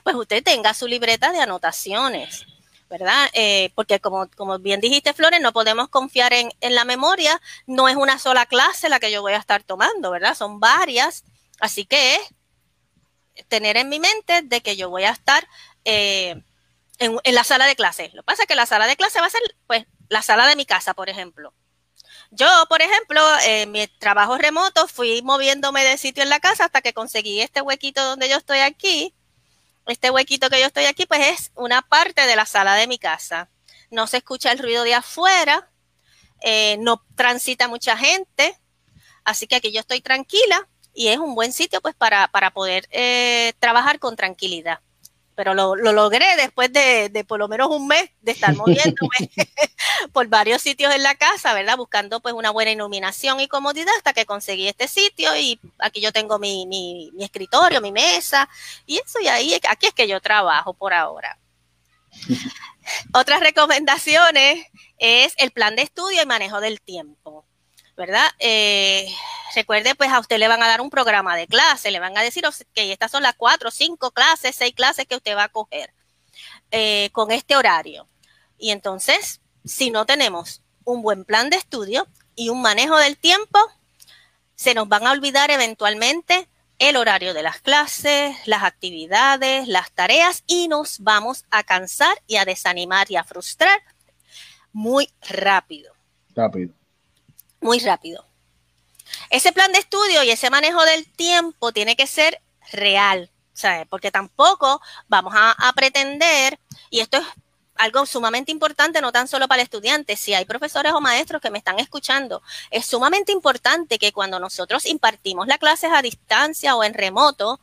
pues 0.03 0.15
usted 0.15 0.43
tenga 0.43 0.73
su 0.73 0.87
libreta 0.87 1.31
de 1.31 1.39
anotaciones. 1.39 2.45
¿verdad? 2.89 3.29
Eh, 3.33 3.69
porque 3.75 3.99
como, 3.99 4.27
como 4.35 4.57
bien 4.57 4.81
dijiste, 4.81 5.13
Flores, 5.13 5.39
no 5.41 5.53
podemos 5.53 5.89
confiar 5.89 6.33
en, 6.33 6.49
en 6.59 6.73
la 6.73 6.85
memoria, 6.85 7.39
no 7.67 7.87
es 7.87 7.95
una 7.95 8.17
sola 8.17 8.47
clase 8.47 8.89
la 8.89 8.99
que 8.99 9.11
yo 9.11 9.21
voy 9.21 9.33
a 9.33 9.37
estar 9.37 9.61
tomando, 9.61 10.09
¿verdad? 10.09 10.33
Son 10.33 10.59
varias, 10.59 11.23
así 11.59 11.85
que 11.85 12.15
es 12.15 12.31
tener 13.47 13.77
en 13.77 13.89
mi 13.89 13.99
mente 13.99 14.41
de 14.43 14.61
que 14.61 14.75
yo 14.75 14.89
voy 14.89 15.03
a 15.03 15.11
estar 15.11 15.47
eh, 15.85 16.41
en, 16.99 17.35
la 17.35 17.43
sala 17.43 17.65
de 17.65 17.75
clase. 17.75 18.11
Lo 18.13 18.21
que 18.21 18.25
pasa 18.25 18.43
es 18.43 18.47
que 18.47 18.55
la 18.55 18.65
sala 18.65 18.87
de 18.87 18.97
clase 18.97 19.19
va 19.19 19.27
a 19.27 19.31
ser, 19.31 19.41
pues, 19.67 19.85
la 20.09 20.21
sala 20.21 20.47
de 20.47 20.55
mi 20.55 20.65
casa, 20.65 20.93
por 20.93 21.09
ejemplo. 21.09 21.53
Yo, 22.31 22.47
por 22.69 22.81
ejemplo, 22.81 23.21
en 23.45 23.71
mi 23.71 23.87
trabajo 23.87 24.37
remoto 24.37 24.87
fui 24.87 25.21
moviéndome 25.23 25.83
de 25.83 25.97
sitio 25.97 26.21
en 26.21 26.29
la 26.29 26.39
casa 26.39 26.65
hasta 26.65 26.81
que 26.81 26.93
conseguí 26.93 27.41
este 27.41 27.61
huequito 27.61 28.03
donde 28.03 28.29
yo 28.29 28.37
estoy 28.37 28.59
aquí. 28.59 29.15
Este 29.87 30.11
huequito 30.11 30.49
que 30.49 30.59
yo 30.59 30.67
estoy 30.67 30.85
aquí, 30.85 31.05
pues 31.07 31.21
es 31.27 31.51
una 31.55 31.81
parte 31.81 32.27
de 32.27 32.35
la 32.35 32.45
sala 32.45 32.75
de 32.75 32.85
mi 32.85 32.99
casa. 32.99 33.49
No 33.89 34.05
se 34.05 34.17
escucha 34.17 34.51
el 34.51 34.59
ruido 34.59 34.83
de 34.83 34.93
afuera, 34.93 35.71
eh, 36.41 36.77
no 36.79 37.03
transita 37.15 37.67
mucha 37.67 37.97
gente, 37.97 38.55
así 39.23 39.47
que 39.47 39.55
aquí 39.55 39.71
yo 39.71 39.79
estoy 39.79 40.01
tranquila 40.01 40.67
y 40.93 41.07
es 41.07 41.17
un 41.17 41.33
buen 41.33 41.51
sitio 41.53 41.81
pues 41.81 41.95
para, 41.95 42.27
para 42.27 42.51
poder 42.51 42.87
eh, 42.91 43.53
trabajar 43.59 43.97
con 43.97 44.15
tranquilidad 44.15 44.79
pero 45.39 45.53
lo, 45.53 45.73
logré 45.73 46.35
después 46.35 46.69
de, 46.73 47.23
por 47.25 47.39
lo 47.39 47.47
menos 47.47 47.69
un 47.69 47.87
mes 47.87 48.09
de 48.19 48.33
estar 48.33 48.53
moviéndome 48.57 49.31
por 50.11 50.27
varios 50.27 50.61
sitios 50.61 50.93
en 50.93 51.01
la 51.01 51.15
casa, 51.15 51.53
¿verdad? 51.53 51.77
Buscando 51.77 52.19
pues 52.19 52.33
una 52.33 52.49
buena 52.49 52.71
iluminación 52.71 53.39
y 53.39 53.47
comodidad 53.47 53.93
hasta 53.95 54.11
que 54.11 54.25
conseguí 54.25 54.67
este 54.67 54.89
sitio 54.89 55.33
y 55.37 55.57
aquí 55.77 56.01
yo 56.01 56.11
tengo 56.11 56.39
mi, 56.39 56.65
mi, 56.65 57.09
escritorio, 57.21 57.79
mi 57.79 57.93
mesa 57.93 58.49
y 58.85 58.97
eso 58.97 59.21
y 59.21 59.29
ahí, 59.29 59.57
aquí 59.69 59.87
es 59.87 59.93
que 59.93 60.09
yo 60.09 60.19
trabajo 60.19 60.73
por 60.73 60.93
ahora. 60.93 61.39
Otras 63.13 63.39
recomendaciones 63.39 64.67
es 64.97 65.35
el 65.37 65.51
plan 65.51 65.77
de 65.77 65.83
estudio 65.83 66.21
y 66.21 66.25
manejo 66.25 66.59
del 66.59 66.81
tiempo. 66.81 67.45
¿Verdad? 67.99 68.27
Eh, 68.39 69.13
recuerde, 69.53 69.93
pues 69.93 70.09
a 70.09 70.21
usted 70.21 70.37
le 70.37 70.47
van 70.47 70.63
a 70.63 70.69
dar 70.69 70.79
un 70.79 70.89
programa 70.89 71.35
de 71.35 71.47
clase, 71.47 71.91
le 71.91 71.99
van 71.99 72.17
a 72.17 72.21
decir 72.21 72.45
que 72.73 72.93
estas 72.93 73.11
son 73.11 73.23
las 73.23 73.35
cuatro, 73.35 73.71
cinco 73.71 74.11
clases, 74.11 74.55
seis 74.55 74.73
clases 74.73 75.05
que 75.05 75.17
usted 75.17 75.35
va 75.35 75.43
a 75.43 75.49
coger 75.49 75.93
eh, 76.71 77.09
con 77.11 77.29
este 77.31 77.57
horario. 77.57 78.07
Y 78.57 78.71
entonces, 78.71 79.41
si 79.65 79.91
no 79.91 80.05
tenemos 80.05 80.61
un 80.85 81.01
buen 81.01 81.25
plan 81.25 81.49
de 81.49 81.57
estudio 81.57 82.07
y 82.35 82.47
un 82.47 82.61
manejo 82.61 82.95
del 82.97 83.17
tiempo, 83.17 83.59
se 84.55 84.73
nos 84.73 84.87
van 84.87 85.05
a 85.05 85.11
olvidar 85.11 85.51
eventualmente 85.51 86.47
el 86.77 86.95
horario 86.95 87.33
de 87.33 87.43
las 87.43 87.59
clases, 87.59 88.33
las 88.45 88.63
actividades, 88.63 89.67
las 89.67 89.91
tareas 89.91 90.45
y 90.47 90.69
nos 90.69 90.99
vamos 90.99 91.43
a 91.51 91.63
cansar 91.63 92.17
y 92.27 92.37
a 92.37 92.45
desanimar 92.45 93.11
y 93.11 93.17
a 93.17 93.25
frustrar 93.25 93.81
muy 94.71 95.09
rápido. 95.21 95.93
Rápido 96.33 96.78
muy 97.61 97.79
rápido. 97.79 98.25
Ese 99.29 99.51
plan 99.51 99.71
de 99.71 99.79
estudio 99.79 100.23
y 100.23 100.31
ese 100.31 100.49
manejo 100.49 100.83
del 100.83 101.05
tiempo 101.11 101.71
tiene 101.71 101.95
que 101.95 102.07
ser 102.07 102.41
real, 102.71 103.29
¿sabes? 103.53 103.87
Porque 103.89 104.11
tampoco 104.11 104.81
vamos 105.07 105.33
a, 105.35 105.71
pretender, 105.75 106.59
y 106.89 106.99
esto 106.99 107.17
es 107.17 107.25
algo 107.75 108.05
sumamente 108.05 108.51
importante, 108.51 109.01
no 109.01 109.11
tan 109.11 109.27
solo 109.27 109.47
para 109.47 109.61
el 109.61 109.65
estudiante, 109.65 110.15
si 110.15 110.33
hay 110.33 110.45
profesores 110.45 110.93
o 110.93 111.01
maestros 111.01 111.41
que 111.41 111.49
me 111.49 111.57
están 111.57 111.79
escuchando, 111.79 112.41
es 112.71 112.85
sumamente 112.85 113.31
importante 113.31 113.97
que 113.97 114.11
cuando 114.11 114.39
nosotros 114.39 114.85
impartimos 114.85 115.47
las 115.47 115.57
clases 115.57 115.91
a 115.93 116.01
distancia 116.01 116.75
o 116.75 116.83
en 116.83 116.93
remoto, 116.93 117.59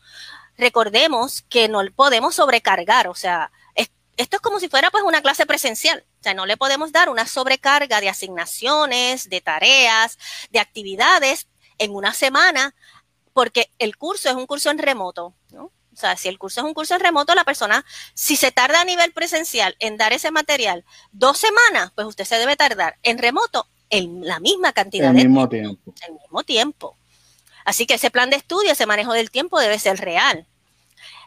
recordemos 0.57 1.43
que 1.43 1.69
no 1.69 1.83
podemos 1.95 2.35
sobrecargar, 2.35 3.09
o 3.09 3.15
sea, 3.15 3.51
esto 4.17 4.37
es 4.37 4.43
como 4.43 4.61
si 4.61 4.69
fuera 4.69 4.91
pues 4.91 5.05
una 5.05 5.21
clase 5.21 5.47
presencial. 5.47 6.05
O 6.27 6.29
sea, 6.29 6.35
no 6.35 6.45
le 6.45 6.57
podemos 6.57 6.91
dar 6.91 7.09
una 7.09 7.25
sobrecarga 7.25 8.01
de 8.01 8.09
asignaciones, 8.09 9.31
de 9.31 9.41
tareas, 9.41 10.19
de 10.51 10.59
actividades 10.59 11.47
en 11.79 11.95
una 11.95 12.13
semana, 12.15 12.75
porque 13.33 13.71
el 13.79 13.97
curso 13.97 14.29
es 14.29 14.35
un 14.35 14.47
curso 14.47 14.73
en 14.73 14.79
remoto, 14.79 15.35
¿no? 15.53 15.67
O 15.67 15.73
sea, 15.97 16.17
si 16.17 16.27
el 16.27 16.37
curso 16.37 16.63
es 16.63 16.67
un 16.67 16.75
curso 16.75 16.95
en 16.95 17.01
remoto, 17.01 17.33
la 17.37 17.45
persona, 17.45 17.85
si 18.15 18.35
se 18.35 18.51
tarda 18.51 18.81
a 18.81 18.85
nivel 18.85 19.13
presencial 19.13 19.77
en 19.79 19.97
dar 19.97 20.13
ese 20.13 20.33
material 20.33 20.85
dos 21.13 21.39
semanas, 21.39 21.93
pues 21.95 22.09
usted 22.09 22.25
se 22.25 22.39
debe 22.39 22.57
tardar 22.57 22.99
en 23.05 23.19
remoto 23.19 23.69
en 23.89 24.27
la 24.27 24.41
misma 24.41 24.73
cantidad 24.73 25.13
de 25.13 25.29
mismo 25.29 25.49
tiempo. 25.49 25.95
El 26.09 26.15
mismo 26.15 26.43
tiempo. 26.43 26.97
Así 27.65 27.87
que 27.87 27.95
ese 27.95 28.11
plan 28.11 28.31
de 28.31 28.37
estudio, 28.37 28.73
ese 28.73 28.87
manejo 28.87 29.13
del 29.13 29.31
tiempo 29.31 29.61
debe 29.61 29.79
ser 29.79 30.01
real. 30.01 30.45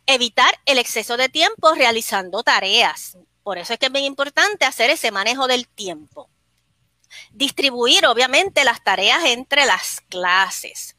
Evitar 0.07 0.59
el 0.65 0.77
exceso 0.77 1.15
de 1.15 1.29
tiempo 1.29 1.73
realizando 1.73 2.43
tareas. 2.43 3.15
Por 3.49 3.57
eso 3.57 3.73
es 3.73 3.79
que 3.79 3.87
es 3.87 3.91
bien 3.91 4.05
importante 4.05 4.63
hacer 4.65 4.91
ese 4.91 5.09
manejo 5.09 5.47
del 5.47 5.67
tiempo. 5.67 6.29
Distribuir, 7.31 8.05
obviamente, 8.05 8.63
las 8.63 8.83
tareas 8.83 9.25
entre 9.25 9.65
las 9.65 10.01
clases. 10.01 10.95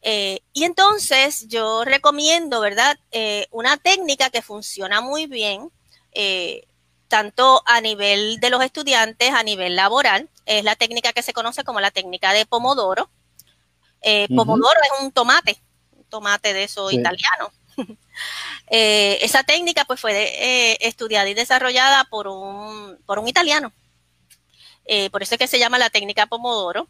Eh, 0.00 0.42
y 0.52 0.62
entonces 0.62 1.48
yo 1.48 1.84
recomiendo, 1.84 2.60
¿verdad? 2.60 2.96
Eh, 3.10 3.48
una 3.50 3.78
técnica 3.78 4.30
que 4.30 4.42
funciona 4.42 5.00
muy 5.00 5.26
bien, 5.26 5.72
eh, 6.12 6.68
tanto 7.08 7.64
a 7.66 7.80
nivel 7.80 8.38
de 8.38 8.50
los 8.50 8.62
estudiantes, 8.62 9.32
a 9.32 9.42
nivel 9.42 9.74
laboral, 9.74 10.30
es 10.46 10.62
la 10.62 10.76
técnica 10.76 11.12
que 11.12 11.24
se 11.24 11.32
conoce 11.32 11.64
como 11.64 11.80
la 11.80 11.90
técnica 11.90 12.32
de 12.32 12.46
Pomodoro. 12.46 13.10
Pomodoro 14.36 14.78
es 14.84 15.04
un 15.04 15.10
tomate, 15.10 15.60
un 15.90 16.04
tomate 16.04 16.54
de 16.54 16.62
eso 16.62 16.92
italiano. 16.92 17.50
esa 18.68 19.42
técnica 19.44 19.84
pues 19.84 20.00
fue 20.00 20.76
estudiada 20.80 21.28
y 21.28 21.34
desarrollada 21.34 22.04
por 22.04 22.28
un, 22.28 22.98
por 23.06 23.18
un 23.18 23.28
italiano. 23.28 23.72
por 25.10 25.22
eso 25.22 25.34
es 25.34 25.38
que 25.38 25.46
se 25.46 25.58
llama 25.58 25.78
la 25.78 25.90
técnica 25.90 26.26
Pomodoro. 26.26 26.88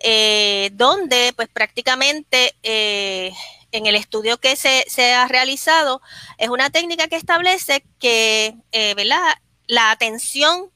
Eh, 0.00 0.70
donde 0.72 1.32
pues 1.36 1.48
prácticamente 1.48 2.54
eh, 2.62 3.32
en 3.72 3.86
el 3.86 3.94
estudio 3.94 4.38
que 4.38 4.56
se, 4.56 5.14
ha 5.14 5.28
realizado 5.28 6.00
es 6.38 6.48
una 6.48 6.70
técnica 6.70 7.08
que 7.08 7.16
establece 7.16 7.84
que 7.98 8.56
eh, 8.72 8.94
la 9.66 9.90
atención 9.90 10.70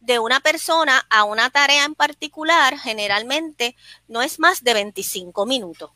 de 0.00 0.18
una 0.18 0.40
persona 0.40 1.04
a 1.10 1.24
una 1.24 1.50
tarea 1.50 1.84
en 1.84 1.94
particular 1.94 2.78
generalmente 2.78 3.76
no 4.08 4.22
es 4.22 4.38
más 4.38 4.64
de 4.64 4.74
25 4.74 5.44
minutos. 5.46 5.90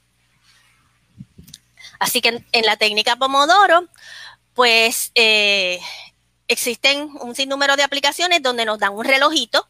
Así 1.99 2.21
que 2.21 2.29
en, 2.29 2.47
en 2.53 2.67
la 2.67 2.77
técnica 2.77 3.17
Pomodoro, 3.17 3.89
pues 4.55 5.13
existen 6.47 7.11
un 7.21 7.35
sinnúmero 7.35 7.77
de 7.77 7.83
aplicaciones 7.83 8.43
donde 8.43 8.65
nos 8.65 8.79
dan 8.79 8.93
un 8.93 9.05
relojito 9.05 9.69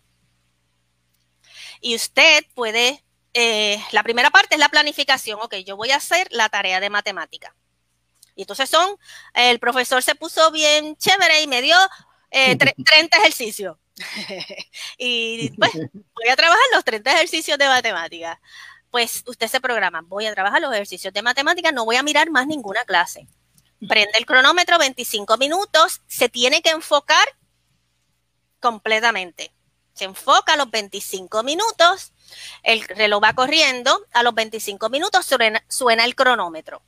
y 1.84 1.94
usted 1.94 2.46
puede, 2.54 3.04
eh, 3.34 3.78
la 3.92 4.02
primera 4.02 4.30
parte 4.30 4.54
es 4.54 4.58
la 4.58 4.70
planificación, 4.70 5.38
ok, 5.42 5.56
yo 5.56 5.76
voy 5.76 5.90
a 5.90 5.96
hacer 5.96 6.26
la 6.30 6.48
tarea 6.48 6.80
de 6.80 6.88
matemática. 6.88 7.54
Y 8.34 8.40
entonces 8.40 8.70
son, 8.70 8.96
el 9.34 9.58
profesor 9.58 10.02
se 10.02 10.14
puso 10.14 10.50
bien 10.50 10.96
chévere 10.96 11.42
y 11.42 11.46
me 11.46 11.60
dio 11.60 11.76
30 12.30 12.64
eh, 12.64 12.74
ejercicios. 13.20 13.76
y 14.98 15.50
pues 15.50 15.72
voy 15.74 16.28
a 16.30 16.36
trabajar 16.36 16.64
los 16.72 16.84
30 16.84 17.12
ejercicios 17.12 17.58
de 17.58 17.68
matemática. 17.68 18.40
Pues 18.94 19.24
usted 19.26 19.48
se 19.48 19.60
programa, 19.60 20.02
voy 20.06 20.26
a 20.26 20.32
trabajar 20.32 20.62
los 20.62 20.72
ejercicios 20.72 21.12
de 21.12 21.20
matemática, 21.20 21.72
no 21.72 21.84
voy 21.84 21.96
a 21.96 22.04
mirar 22.04 22.30
más 22.30 22.46
ninguna 22.46 22.84
clase. 22.84 23.26
Prende 23.88 24.16
el 24.16 24.24
cronómetro, 24.24 24.78
25 24.78 25.36
minutos, 25.36 26.02
se 26.06 26.28
tiene 26.28 26.62
que 26.62 26.70
enfocar 26.70 27.26
completamente. 28.60 29.52
Se 29.94 30.04
enfoca 30.04 30.52
a 30.52 30.56
los 30.56 30.70
25 30.70 31.42
minutos, 31.42 32.12
el 32.62 32.82
reloj 32.84 33.20
va 33.20 33.32
corriendo, 33.32 34.06
a 34.12 34.22
los 34.22 34.32
25 34.32 34.88
minutos 34.90 35.26
suena, 35.26 36.04
el 36.04 36.14
cronómetro. 36.14 36.80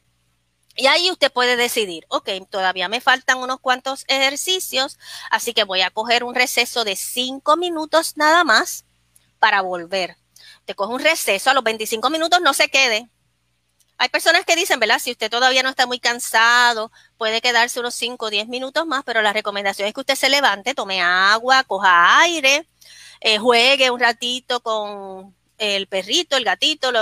Y 0.76 0.86
ahí 0.86 1.10
usted 1.10 1.32
puede 1.32 1.56
decidir, 1.56 2.06
ok, 2.06 2.28
todavía 2.48 2.88
me 2.88 3.00
faltan 3.00 3.38
unos 3.38 3.58
cuantos 3.58 4.04
ejercicios, 4.06 4.96
así 5.32 5.54
que 5.54 5.64
voy 5.64 5.80
a 5.80 5.90
coger 5.90 6.22
un 6.22 6.36
receso 6.36 6.84
de 6.84 6.94
5 6.94 7.56
minutos 7.56 8.16
nada 8.16 8.44
más 8.44 8.84
para 9.40 9.60
volver. 9.60 10.16
Te 10.66 10.74
coge 10.74 10.92
un 10.92 11.00
receso, 11.00 11.48
a 11.48 11.54
los 11.54 11.64
25 11.64 12.10
minutos 12.10 12.40
no 12.42 12.52
se 12.52 12.68
quede. 12.68 13.08
Hay 13.98 14.10
personas 14.10 14.44
que 14.44 14.56
dicen, 14.56 14.78
¿verdad? 14.78 14.98
Si 14.98 15.10
usted 15.10 15.30
todavía 15.30 15.62
no 15.62 15.70
está 15.70 15.86
muy 15.86 15.98
cansado, 15.98 16.92
puede 17.16 17.40
quedarse 17.40 17.80
unos 17.80 17.94
5 17.94 18.26
o 18.26 18.30
10 18.30 18.48
minutos 18.48 18.86
más, 18.86 19.02
pero 19.04 19.22
la 19.22 19.32
recomendación 19.32 19.88
es 19.88 19.94
que 19.94 20.00
usted 20.00 20.16
se 20.16 20.28
levante, 20.28 20.74
tome 20.74 21.00
agua, 21.00 21.64
coja 21.64 22.20
aire, 22.20 22.68
eh, 23.20 23.38
juegue 23.38 23.90
un 23.90 24.00
ratito 24.00 24.60
con 24.60 25.34
el 25.56 25.86
perrito, 25.86 26.36
el 26.36 26.44
gatito, 26.44 26.92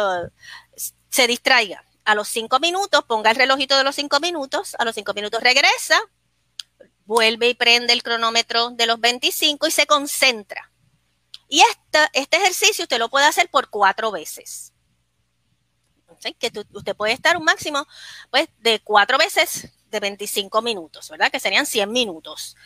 se 1.10 1.26
distraiga. 1.26 1.84
A 2.04 2.14
los 2.14 2.28
cinco 2.28 2.60
minutos, 2.60 3.02
ponga 3.04 3.30
el 3.30 3.36
relojito 3.36 3.76
de 3.76 3.82
los 3.82 3.96
cinco 3.96 4.20
minutos, 4.20 4.76
a 4.78 4.84
los 4.84 4.94
cinco 4.94 5.14
minutos 5.14 5.42
regresa, 5.42 5.98
vuelve 7.06 7.48
y 7.48 7.54
prende 7.54 7.92
el 7.92 8.02
cronómetro 8.02 8.70
de 8.70 8.86
los 8.86 9.00
25 9.00 9.66
y 9.66 9.70
se 9.70 9.86
concentra. 9.86 10.70
Y 11.48 11.60
este 11.60 12.36
ejercicio 12.36 12.84
usted 12.84 12.98
lo 12.98 13.08
puede 13.08 13.26
hacer 13.26 13.48
por 13.50 13.68
cuatro 13.68 14.10
veces. 14.10 14.72
Que 16.38 16.50
usted 16.72 16.96
puede 16.96 17.12
estar 17.12 17.36
un 17.36 17.44
máximo 17.44 17.86
pues, 18.30 18.48
de 18.58 18.80
cuatro 18.80 19.18
veces 19.18 19.68
de 19.90 20.00
25 20.00 20.62
minutos, 20.62 21.10
¿verdad? 21.10 21.30
Que 21.30 21.40
serían 21.40 21.66
100 21.66 21.90
minutos. 21.92 22.56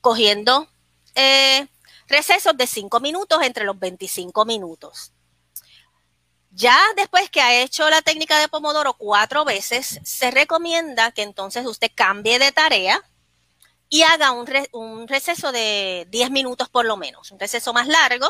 Cogiendo 0.00 0.68
eh, 1.14 1.68
recesos 2.08 2.56
de 2.56 2.66
5 2.66 3.00
minutos 3.00 3.42
entre 3.42 3.64
los 3.64 3.78
25 3.78 4.44
minutos. 4.44 5.12
Ya 6.50 6.78
después 6.96 7.30
que 7.30 7.40
ha 7.40 7.60
hecho 7.60 7.88
la 7.90 8.02
técnica 8.02 8.40
de 8.40 8.48
Pomodoro 8.48 8.94
cuatro 8.94 9.44
veces, 9.44 10.00
se 10.02 10.30
recomienda 10.30 11.12
que 11.12 11.22
entonces 11.22 11.66
usted 11.66 11.90
cambie 11.94 12.38
de 12.38 12.52
tarea 12.52 13.02
y 13.88 14.02
haga 14.02 14.32
un, 14.32 15.08
receso 15.08 15.52
de 15.52 16.06
10 16.10 16.30
minutos 16.30 16.68
por 16.68 16.84
lo 16.84 16.96
menos, 16.96 17.30
un 17.30 17.38
receso 17.38 17.72
más 17.72 17.88
largo, 17.88 18.28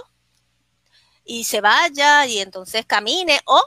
y 1.24 1.44
se 1.44 1.60
vaya 1.60 2.26
y 2.26 2.38
entonces 2.38 2.86
camine 2.86 3.40
o 3.44 3.62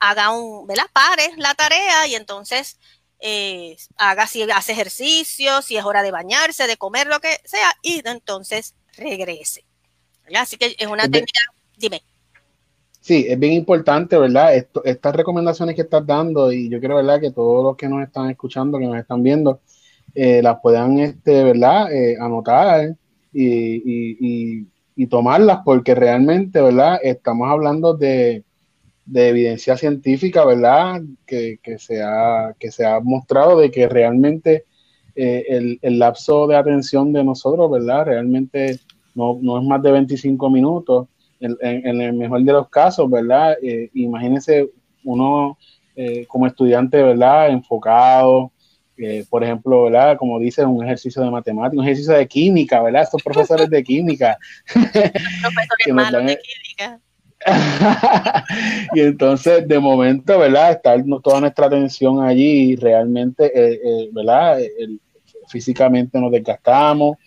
haga 0.00 0.30
un, 0.30 0.66
¿verdad? 0.66 0.86
Pare 0.92 1.32
la 1.36 1.54
tarea 1.54 2.06
y 2.06 2.14
entonces 2.14 2.78
eh, 3.20 3.76
haga 3.96 4.26
si 4.26 4.42
hace 4.42 4.72
ejercicio, 4.72 5.62
si 5.62 5.76
es 5.76 5.84
hora 5.84 6.02
de 6.02 6.10
bañarse, 6.10 6.66
de 6.66 6.76
comer, 6.76 7.06
lo 7.06 7.20
que 7.20 7.40
sea, 7.44 7.72
y 7.82 8.02
entonces 8.06 8.74
regrese. 8.96 9.64
Así 10.34 10.56
que 10.56 10.74
es 10.78 10.86
una 10.86 11.04
técnica, 11.04 11.40
dime. 11.76 12.02
Sí, 13.00 13.26
es 13.28 13.38
bien 13.38 13.52
importante, 13.52 14.16
¿verdad? 14.16 14.54
estas 14.54 15.14
recomendaciones 15.14 15.76
que 15.76 15.82
estás 15.82 16.06
dando 16.06 16.50
y 16.50 16.70
yo 16.70 16.80
quiero, 16.80 16.96
¿verdad? 16.96 17.20
Que 17.20 17.30
todos 17.30 17.62
los 17.62 17.76
que 17.76 17.86
nos 17.86 18.02
están 18.02 18.30
escuchando, 18.30 18.78
que 18.78 18.86
nos 18.86 18.96
están 18.96 19.22
viendo, 19.22 19.60
eh, 20.14 20.42
las 20.42 20.60
puedan, 20.60 20.98
este, 20.98 21.44
¿verdad? 21.44 21.92
Eh, 21.92 22.16
anotar 22.20 22.96
y, 23.32 24.66
tomarlas 25.08 25.60
porque 25.64 25.94
realmente, 25.94 26.60
¿verdad? 26.60 26.98
Estamos 27.02 27.50
hablando 27.50 27.94
de, 27.94 28.44
evidencia 29.12 29.76
científica, 29.76 30.44
¿verdad? 30.44 31.02
Que, 31.26 31.58
se 31.78 32.02
ha, 32.02 32.54
que 32.58 32.70
se 32.70 32.86
ha 32.86 33.00
mostrado 33.00 33.58
de 33.58 33.70
que 33.70 33.88
realmente 33.88 34.64
eh, 35.16 35.44
el, 35.48 35.78
el, 35.82 35.98
lapso 35.98 36.46
de 36.46 36.56
atención 36.56 37.12
de 37.12 37.22
nosotros, 37.22 37.70
¿verdad? 37.70 38.06
Realmente 38.06 38.80
no, 39.14 39.38
no 39.40 39.58
es 39.58 39.64
más 39.64 39.82
de 39.82 39.92
25 39.92 40.50
minutos. 40.50 41.08
En, 41.40 42.00
el 42.00 42.14
mejor 42.14 42.42
de 42.42 42.52
los 42.52 42.68
casos, 42.70 43.10
¿verdad? 43.10 43.56
Eh, 43.62 43.90
imagínense 43.92 44.70
uno 45.04 45.58
eh, 45.94 46.24
como 46.26 46.46
estudiante, 46.46 47.02
¿verdad? 47.02 47.50
Enfocado, 47.50 48.50
eh, 48.98 49.24
por 49.28 49.42
ejemplo, 49.44 49.84
¿verdad? 49.84 50.16
Como 50.16 50.38
dice, 50.38 50.64
un 50.64 50.84
ejercicio 50.84 51.22
de 51.22 51.30
matemática, 51.30 51.80
un 51.80 51.84
ejercicio 51.84 52.14
de 52.14 52.26
química, 52.26 52.82
¿verdad? 52.82 53.02
Estos 53.02 53.22
profesores 53.22 53.68
de 53.70 53.82
química. 53.82 54.38
profesores 54.72 55.92
malos 55.92 56.26
de 56.26 56.38
química. 56.38 57.00
y 58.94 59.00
entonces, 59.00 59.68
de 59.68 59.78
momento, 59.78 60.38
¿verdad? 60.38 60.72
Está 60.72 60.96
toda 61.22 61.40
nuestra 61.40 61.66
atención 61.66 62.22
allí 62.22 62.72
y 62.72 62.76
realmente, 62.76 63.52
¿verdad? 64.12 64.58
físicamente 65.48 66.18
nos 66.18 66.32
desgastamos, 66.32 67.18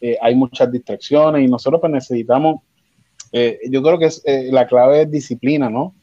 eh, 0.00 0.16
hay 0.20 0.34
muchas 0.34 0.70
distracciones 0.70 1.44
y 1.44 1.48
nosotros 1.48 1.80
pues 1.80 1.92
necesitamos, 1.92 2.60
eh, 3.32 3.58
yo 3.70 3.82
creo 3.82 3.98
que 3.98 4.06
es, 4.06 4.22
eh, 4.24 4.48
la 4.50 4.66
clave 4.66 5.02
es 5.02 5.10
disciplina, 5.10 5.70
¿no? 5.70 5.94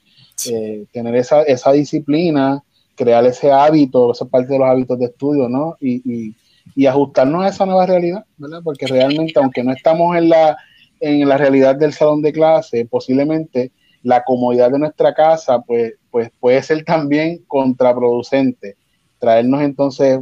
tener 0.94 1.16
esa, 1.18 1.42
esa 1.42 1.74
disciplina, 1.74 2.64
crear 3.00 3.26
ese 3.26 3.50
hábito, 3.50 4.12
esa 4.12 4.26
parte 4.26 4.52
de 4.52 4.60
los 4.60 4.68
hábitos 4.68 5.00
de 5.00 5.06
estudio, 5.06 5.48
¿no? 5.48 5.78
Y, 5.80 6.34
y, 6.76 6.86
ajustarnos 6.86 7.44
a 7.44 7.48
esa 7.48 7.66
nueva 7.66 7.86
realidad, 7.86 8.26
¿verdad? 8.38 8.60
Porque 8.64 8.88
realmente, 8.88 9.34
aunque 9.38 9.64
no 9.64 9.72
estamos 9.72 10.16
en 10.18 10.30
la, 10.30 10.58
en 11.00 11.28
la 11.28 11.38
realidad 11.38 11.76
del 11.76 11.94
salón 11.94 12.22
de 12.22 12.34
clase, 12.34 12.86
posiblemente 12.86 13.72
la 14.04 14.24
comodidad 14.24 14.70
de 14.70 14.80
nuestra 14.80 15.14
casa, 15.14 15.62
pues, 15.62 15.94
pues 16.12 16.30
puede 16.40 16.62
ser 16.62 16.84
también 16.84 17.44
contraproducente. 17.48 18.76
Traernos 19.18 19.62
entonces 19.62 20.20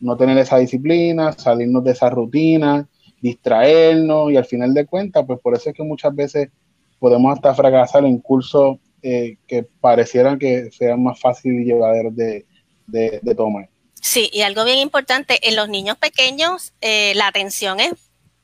no 0.00 0.16
tener 0.16 0.38
esa 0.38 0.58
disciplina, 0.58 1.32
salirnos 1.32 1.84
de 1.84 1.92
esa 1.92 2.10
rutina, 2.10 2.86
distraernos 3.20 4.30
y 4.30 4.36
al 4.36 4.44
final 4.44 4.72
de 4.74 4.86
cuentas, 4.86 5.24
pues 5.26 5.40
por 5.40 5.54
eso 5.54 5.70
es 5.70 5.76
que 5.76 5.82
muchas 5.82 6.14
veces 6.14 6.50
podemos 6.98 7.34
hasta 7.34 7.54
fracasar 7.54 8.04
en 8.04 8.18
cursos 8.18 8.78
eh, 9.10 9.38
que 9.46 9.62
parecieran 9.62 10.38
que 10.38 10.70
sean 10.70 11.02
más 11.02 11.18
fáciles 11.18 11.62
y 11.62 11.64
llevaderos 11.64 12.14
de, 12.14 12.44
de, 12.86 13.34
tomar. 13.34 13.70
Sí, 13.94 14.28
y 14.34 14.42
algo 14.42 14.66
bien 14.66 14.76
importante, 14.80 15.38
en 15.48 15.56
los 15.56 15.70
niños 15.70 15.96
pequeños 15.96 16.74
eh, 16.82 17.14
la 17.14 17.28
atención 17.28 17.80
es 17.80 17.94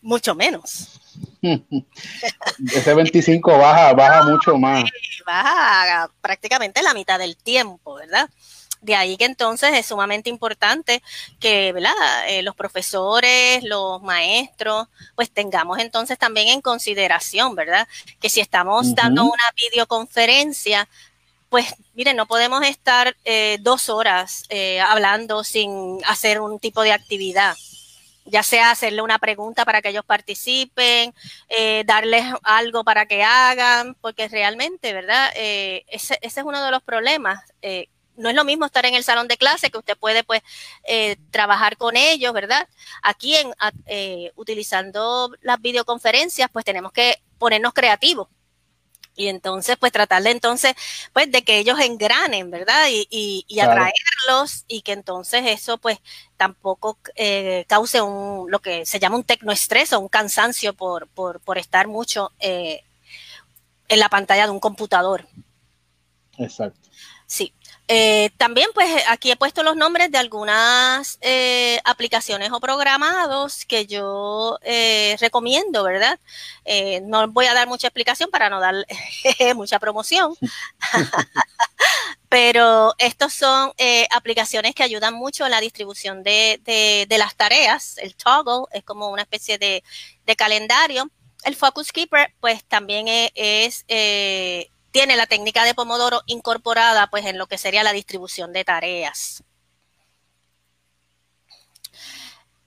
mucho 0.00 0.34
menos. 0.34 1.02
Ese 2.74 2.94
25 2.94 3.58
baja, 3.58 3.92
baja 3.92 4.22
mucho 4.24 4.56
más. 4.56 4.84
Baja 5.26 6.10
prácticamente 6.22 6.82
la 6.82 6.94
mitad 6.94 7.18
del 7.18 7.36
tiempo, 7.36 7.96
¿verdad? 7.96 8.30
De 8.85 8.95
ahí 8.95 9.16
que 9.16 9.24
entonces 9.24 9.72
es 9.72 9.87
sumamente 9.87 10.28
importante 10.28 11.03
que 11.41 11.72
¿verdad? 11.72 11.93
Eh, 12.28 12.43
los 12.43 12.55
profesores, 12.55 13.64
los 13.64 14.03
maestros, 14.03 14.89
pues 15.14 15.30
tengamos 15.30 15.78
entonces 15.78 16.18
también 16.18 16.49
en 16.49 16.61
consideración, 16.61 17.55
¿verdad? 17.55 17.89
Que 18.20 18.28
si 18.28 18.41
estamos 18.41 18.95
dando 18.95 19.24
una 19.24 19.45
videoconferencia, 19.57 20.87
pues 21.49 21.74
miren, 21.95 22.16
no 22.16 22.26
podemos 22.26 22.62
estar 22.64 23.16
eh, 23.24 23.57
dos 23.62 23.89
horas 23.89 24.45
eh, 24.51 24.80
hablando 24.80 25.45
sin 25.45 26.01
hacer 26.05 26.41
un 26.41 26.59
tipo 26.59 26.82
de 26.82 26.93
actividad 26.93 27.57
ya 28.26 28.43
sea 28.43 28.70
hacerle 28.70 29.03
una 29.03 29.18
pregunta 29.18 29.64
para 29.64 29.82
que 29.82 29.91
ellos 29.91 30.05
participen, 30.05 31.14
eh, 31.49 31.85
darles 31.87 32.24
algo 32.43 32.85
para 32.85 33.07
que 33.07 33.22
hagan, 33.22 33.97
porque 34.01 34.28
realmente, 34.28 34.93
¿verdad? 34.93 35.30
Eh, 35.37 35.85
ese, 35.89 36.18
ese, 36.22 36.41
es 36.41 36.47
uno 36.47 36.64
de 36.64 36.70
los 36.70 36.82
problemas. 36.82 37.43
Eh, 37.62 37.89
no 38.16 38.28
es 38.28 38.34
lo 38.34 38.44
mismo 38.44 38.66
estar 38.66 38.86
en 38.86 38.94
el 38.94 39.04
salón 39.04 39.28
de 39.28 39.36
clase 39.36 39.70
que 39.70 39.78
usted 39.78 39.96
puede 39.96 40.24
pues 40.24 40.42
trabajar 41.30 41.76
con 41.76 41.96
ellos, 41.96 42.32
¿verdad? 42.32 42.68
Aquí 43.02 43.36
en 43.36 43.52
utilizando 44.36 45.32
las 45.42 45.60
videoconferencias 45.60 46.50
pues 46.52 46.64
tenemos 46.64 46.92
que 46.92 47.20
ponernos 47.38 47.72
creativos 47.72 48.28
y 49.16 49.28
entonces, 49.28 49.76
pues 49.78 49.92
tratar 49.92 50.22
de 50.22 50.30
entonces, 50.30 50.74
pues 51.12 51.30
de 51.30 51.42
que 51.42 51.58
ellos 51.58 51.78
engranen, 51.78 52.50
¿verdad? 52.50 52.88
Y, 52.90 53.44
y, 53.48 53.60
atraerlos 53.60 54.64
y 54.66 54.82
que 54.82 54.92
entonces 54.92 55.44
eso 55.46 55.78
pues 55.78 55.98
tampoco 56.36 56.98
eh, 57.14 57.64
cause 57.68 58.00
un, 58.00 58.50
lo 58.50 58.58
que 58.60 58.84
se 58.86 58.98
llama 58.98 59.16
un 59.16 59.24
tecnoestrés 59.24 59.92
o 59.92 60.00
un 60.00 60.08
cansancio 60.08 60.74
por, 60.74 61.06
por, 61.08 61.40
por 61.40 61.58
estar 61.58 61.86
mucho 61.86 62.32
eh, 62.40 62.82
en 63.88 64.00
la 64.00 64.08
pantalla 64.08 64.46
de 64.46 64.52
un 64.52 64.60
computador. 64.60 65.28
Exacto. 66.38 66.88
Sí. 67.26 67.54
Eh, 67.87 68.30
también, 68.39 68.70
pues 68.72 68.89
aquí 69.09 69.30
he 69.30 69.37
puesto 69.37 69.62
los 69.62 69.76
nombres 69.76 70.11
de 70.11 70.16
algunas 70.16 71.18
eh, 71.20 71.80
aplicaciones 71.85 72.51
o 72.51 72.59
programados 72.59 73.66
que 73.66 73.87
yo 73.87 74.59
eh, 74.62 75.16
recomiendo, 75.20 75.85
¿verdad? 75.85 76.18
no 77.03 77.28
voy 77.28 77.45
a 77.45 77.53
dar 77.53 77.68
mucha 77.68 77.89
explicación 77.89 78.30
para 78.30 78.49
no 78.49 78.59
dar 78.59 78.74
mucha 79.55 79.78
promoción, 79.78 80.35
pero 82.30 82.95
estos 82.97 83.35
son 83.35 83.72
aplicaciones 84.11 84.74
que 84.74 84.82
ayudan 84.82 85.12
mucho 85.12 85.45
en 85.45 85.51
la 85.51 85.61
distribución 85.61 86.22
de, 86.22 86.61
de, 86.64 87.18
las 87.18 87.37
tareas. 87.37 87.99
El 87.99 88.16
Toggle 88.16 88.64
es 88.72 88.82
como 88.82 89.09
una 89.09 89.22
especie 89.22 89.59
de, 89.59 89.85
de 90.24 90.37
calendario. 90.37 91.11
El 91.45 91.55
Focus 91.55 91.93
Keeper, 91.93 92.32
pues 92.41 92.64
también 92.64 93.09
es, 93.09 93.85
es 93.87 94.70
tiene 94.95 95.16
la 95.16 95.26
técnica 95.26 95.64
de 95.64 95.74
Pomodoro 95.74 96.22
incorporada 96.26 97.09
pues 97.09 97.26
en 97.26 97.36
lo 97.36 97.49
que 97.49 97.59
sería 97.59 97.82
la 97.82 97.92
distribución 97.92 98.53
de 98.53 98.64
tareas. 98.64 99.42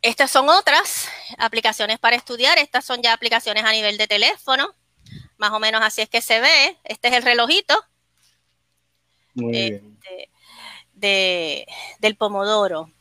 Estas 0.02 0.30
son 0.30 0.50
otras 0.50 1.08
aplicaciones 1.38 2.00
para 2.00 2.18
estudiar. 2.18 2.58
Estas 2.58 2.84
son 2.84 3.02
ya 3.02 3.14
aplicaciones 3.14 3.64
a 3.64 3.72
nivel 3.72 3.98
de 3.98 4.08
teléfono. 4.08 4.76
Más 5.38 5.54
o 5.54 5.60
menos 5.60 5.82
así 5.82 6.02
es 6.02 6.10
que 6.10 6.20
se 6.20 6.42
ve. 6.42 6.78
Este 6.84 7.08
es 7.08 7.14
el 7.14 7.24
relojito 7.24 7.82
este, 9.34 10.30
de, 10.96 11.66
del 12.00 12.18
Pomodoro. 12.18 12.92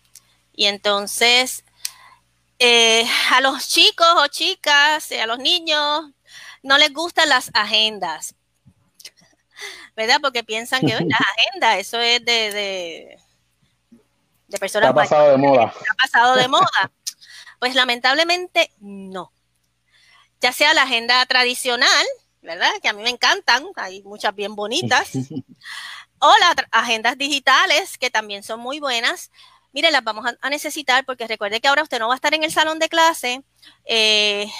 Y 0.55 0.66
entonces, 0.66 1.64
eh, 2.61 3.05
a 3.33 3.41
los 3.41 3.66
chicos 3.66 4.07
o 4.18 4.29
chicas, 4.29 5.11
a 5.11 5.27
los 5.27 5.41
niños, 5.41 6.12
no 6.62 6.79
les 6.79 6.93
gustan 6.93 7.29
las 7.29 7.51
agendas. 7.55 8.37
¿Verdad? 9.95 10.19
Porque 10.21 10.45
piensan 10.45 10.81
que 10.81 10.89
la 11.09 11.17
agenda, 11.17 11.79
eso 11.79 12.01
es 12.01 12.25
de, 12.25 13.19
de, 14.49 14.59
personas. 14.59 14.91
Ha 14.91 14.95
pasado 14.95 15.31
de 15.31 15.37
moda. 15.37 15.65
Ha 15.65 15.95
pasado 15.95 16.37
de 16.37 16.49
moda. 16.49 16.93
Pues 17.59 17.75
lamentablemente 17.75 18.71
no. 18.79 19.33
Ya 20.41 20.53
sea 20.53 20.75
la 20.75 20.83
agenda 20.83 21.25
tradicional, 21.27 22.07
¿verdad? 22.43 22.71
Que 22.83 22.89
a 22.89 22.93
mí 22.93 23.03
me 23.03 23.11
encantan, 23.11 23.65
hay 23.77 24.03
muchas 24.03 24.35
bien 24.35 24.55
bonitas. 24.55 25.11
o 26.19 26.33
las 26.41 26.55
agendas 26.71 27.19
digitales, 27.19 27.99
que 27.99 28.11
también 28.11 28.43
son 28.43 28.61
muy 28.61 28.81
buenas. 28.81 29.31
Mire, 29.73 29.91
las 29.91 30.03
vamos 30.05 30.25
a, 30.41 30.51
necesitar 30.51 31.05
porque 31.05 31.27
recuerde 31.27 31.61
que 31.61 31.69
ahora 31.69 31.83
usted 31.83 31.99
no 31.99 32.09
va 32.09 32.15
a 32.15 32.17
estar 32.17 32.33
en 32.33 32.45
el 32.45 32.53
salón 32.53 32.79
de 32.79 32.89
clase, 32.89 33.43
eh, 33.85 34.51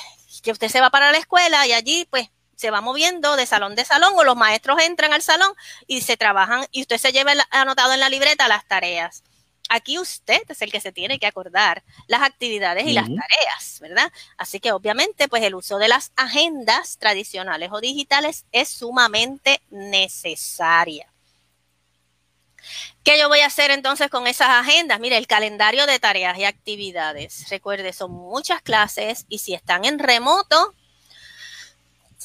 que 0.43 0.53
usted 0.53 0.69
se 0.69 0.81
va 0.81 0.91
para 0.91 1.11
la 1.11 1.19
escuela 1.19 1.67
y 1.67 1.73
allí 1.73 2.07
pues 2.11 2.29
se 2.57 2.71
va 2.71 2.81
moviendo 2.81 3.37
de 3.37 3.47
salón 3.47 3.77
de 3.77 3.85
salón 3.85 4.15
o 4.17 4.25
los 4.25 4.37
maestros 4.37 4.83
entran 4.83 5.13
al 5.13 5.23
salón 5.23 5.53
y 5.87 6.01
se 6.01 6.17
trabajan 6.17 6.67
y 6.73 6.83
usted 6.83 6.99
se 6.99 7.13
lleva 7.13 7.33
anotado 7.51 7.93
en 7.93 8.01
la 8.01 8.09
libreta 8.09 8.49
las 8.49 8.67
tareas. 8.67 9.23
Aquí 9.69 9.99
usted 9.99 10.43
es 10.49 10.63
el 10.63 10.71
que 10.71 10.81
se 10.81 10.93
tiene 10.93 11.19
que 11.19 11.27
acordar 11.27 11.83
las 12.07 12.23
actividades 12.23 12.87
y 12.87 12.93
las 12.93 13.07
tareas, 13.07 13.79
¿verdad? 13.81 14.13
Así 14.37 14.61
que 14.61 14.73
obviamente 14.73 15.29
pues 15.29 15.43
el 15.43 15.55
uso 15.55 15.79
de 15.79 15.89
las 15.89 16.13
agendas 16.17 16.99
tradicionales 16.99 17.71
o 17.73 17.81
digitales 17.81 18.47
es 18.53 18.69
sumamente 18.69 19.61
necesaria. 19.71 21.13
¿Qué 23.03 23.19
yo 23.19 23.29
voy 23.29 23.41
a 23.41 23.47
hacer 23.47 23.71
entonces 23.71 24.09
con 24.09 24.27
esas 24.27 24.49
agendas? 24.49 24.99
Mire, 24.99 25.17
el 25.17 25.27
calendario 25.27 25.87
de 25.87 25.99
tareas 25.99 26.39
y 26.39 26.45
actividades. 26.45 27.49
Recuerde, 27.51 27.93
son 27.93 28.13
muchas 28.13 28.63
clases 28.63 29.27
y 29.29 29.39
si 29.39 29.55
están 29.55 29.85
en 29.85 29.99
remoto, 29.99 30.75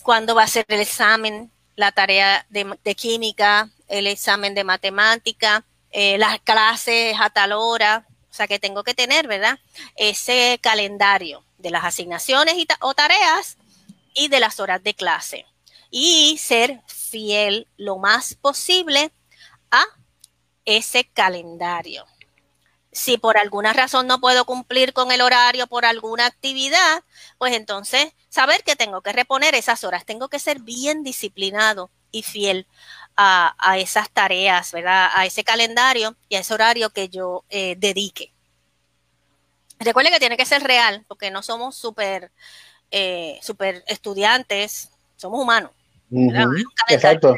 cuándo 0.02 0.36
va 0.36 0.43
a 0.43 0.47
ser 0.47 0.66
el 0.68 0.82
examen, 0.82 1.52
la 1.76 1.91
tarea 1.91 2.45
de, 2.49 2.95
química, 2.95 3.70
el 3.88 4.08
examen 4.08 4.54
de 4.54 4.64
matemática, 4.64 5.64
eh, 5.91 6.18
las 6.18 6.39
clases 6.39 7.16
a 7.20 7.30
tal 7.30 7.54
hora. 7.54 8.06
O 8.30 8.34
sea 8.34 8.47
que 8.47 8.60
tengo 8.60 8.84
que 8.84 8.93
tener, 8.93 9.28
¿verdad? 9.28 9.60
Ese 9.95 10.60
calendario 10.62 11.43
de 11.58 11.72
las 11.72 11.84
asignaciones 11.84 12.56
y 12.56 12.68
o 12.80 12.93
tareas 12.93 13.58
y 14.14 14.28
de 14.28 14.39
las 14.39 14.60
horas 14.60 14.84
de 14.84 14.93
clase. 14.93 15.45
Y 15.89 16.38
ser 16.38 16.82
fiel 16.88 17.68
lo 17.78 17.97
más 17.97 18.36
posible 18.36 19.12
a 19.70 19.84
ese 20.66 21.06
calendario. 21.06 22.06
Si 22.92 23.18
por 23.18 23.38
alguna 23.38 23.74
razón 23.74 24.08
no 24.08 24.20
puedo 24.20 24.46
cumplir 24.46 24.94
con 24.94 25.12
el 25.12 25.22
horario 25.22 25.68
por 25.68 25.86
alguna 25.86 26.26
actividad, 26.26 27.04
pues 27.38 27.54
entonces 27.54 28.14
saber 28.30 28.64
que 28.64 28.76
tengo 28.76 29.02
que 29.02 29.14
reponer 29.14 29.56
esas 29.56 29.84
horas, 29.84 30.06
tengo 30.06 30.28
que 30.28 30.39
ser 30.39 30.60
bien 30.60 31.04
disciplinado 31.04 31.89
y 32.12 32.24
fiel 32.24 32.68
a, 33.16 33.54
esas 33.78 34.10
tareas, 34.10 34.72
¿verdad? 34.72 35.10
A 35.14 35.26
ese 35.26 35.44
calendario 35.44 36.16
y 36.28 36.36
a 36.36 36.39
ese 36.39 36.54
horario 36.54 36.89
que 36.89 37.08
yo 37.08 37.44
eh, 37.50 37.76
dedique. 37.78 38.34
Recuerde 39.80 40.10
que 40.10 40.20
tiene 40.20 40.38
que 40.38 40.46
ser 40.46 40.64
real, 40.64 41.06
porque 41.08 41.30
no 41.32 41.44
somos 41.44 41.76
súper 41.76 42.32
eh, 42.89 43.39
super 43.42 43.84
estudiantes, 43.88 44.89
somos 45.16 45.39
humanos. 45.39 45.72
Exacto 46.89 47.36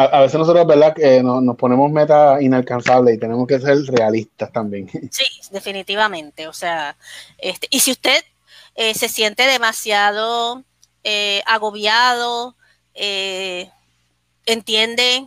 a, 0.00 0.20
veces 0.20 0.38
nosotros, 0.38 0.64
¿verdad? 0.64 0.94
que 0.94 1.22
nos, 1.24 1.56
ponemos 1.56 1.90
metas 1.90 2.40
inalcanzables 2.40 3.16
y 3.16 3.18
tenemos 3.18 3.48
que 3.48 3.58
ser 3.58 3.78
realistas 3.86 4.52
también. 4.52 4.88
Sí, 5.10 5.24
definitivamente. 5.50 6.46
O 6.46 6.52
sea, 6.52 6.96
este, 7.38 7.66
y 7.70 7.80
si 7.80 7.90
usted 7.90 8.22
eh, 8.76 8.94
se 8.94 9.08
siente 9.08 9.42
demasiado 9.42 10.62
eh, 11.02 11.42
agobiado, 11.46 12.54
eh, 12.94 13.70
entiende 14.46 15.26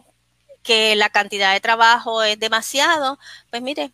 que 0.64 0.96
la 0.96 1.10
cantidad 1.10 1.52
de 1.52 1.60
trabajo 1.60 2.24
es 2.24 2.40
demasiado, 2.40 3.20
pues 3.50 3.62
mire, 3.62 3.92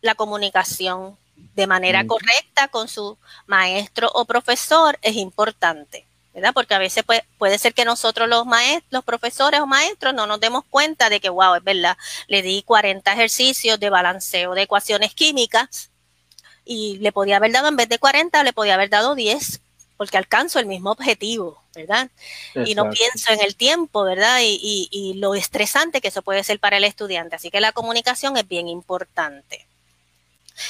la 0.00 0.16
comunicación 0.16 1.16
de 1.54 1.66
manera 1.68 2.02
mm. 2.02 2.06
correcta 2.08 2.68
con 2.68 2.88
su 2.88 3.16
maestro 3.46 4.10
o 4.14 4.24
profesor 4.24 4.98
es 5.02 5.14
importante. 5.14 6.07
Porque 6.54 6.74
a 6.74 6.78
veces 6.78 7.04
puede, 7.04 7.24
puede 7.38 7.58
ser 7.58 7.74
que 7.74 7.84
nosotros 7.84 8.28
los 8.28 8.46
maestros, 8.46 8.86
los 8.90 9.04
profesores 9.04 9.60
o 9.60 9.66
maestros 9.66 10.14
no 10.14 10.26
nos 10.26 10.40
demos 10.40 10.64
cuenta 10.70 11.08
de 11.08 11.20
que, 11.20 11.28
wow, 11.28 11.54
es 11.54 11.64
verdad, 11.64 11.96
le 12.26 12.42
di 12.42 12.62
40 12.62 13.12
ejercicios 13.12 13.78
de 13.80 13.90
balanceo 13.90 14.54
de 14.54 14.62
ecuaciones 14.62 15.14
químicas 15.14 15.90
y 16.64 16.98
le 16.98 17.12
podía 17.12 17.36
haber 17.36 17.52
dado 17.52 17.68
en 17.68 17.76
vez 17.76 17.88
de 17.88 17.98
40, 17.98 18.42
le 18.42 18.52
podía 18.52 18.74
haber 18.74 18.90
dado 18.90 19.14
10 19.14 19.60
porque 19.98 20.16
alcanzo 20.16 20.60
el 20.60 20.66
mismo 20.66 20.92
objetivo, 20.92 21.60
¿verdad? 21.74 22.08
Y 22.64 22.76
no 22.76 22.88
pienso 22.88 23.32
en 23.32 23.40
el 23.40 23.56
tiempo, 23.56 24.04
¿verdad? 24.04 24.38
Y, 24.42 24.88
y, 24.92 25.14
lo 25.14 25.34
estresante 25.34 26.00
que 26.00 26.08
eso 26.08 26.22
puede 26.22 26.44
ser 26.44 26.60
para 26.60 26.76
el 26.76 26.84
estudiante. 26.84 27.34
Así 27.34 27.50
que 27.50 27.60
la 27.60 27.72
comunicación 27.72 28.36
es 28.36 28.46
bien 28.46 28.68
importante. 28.68 29.66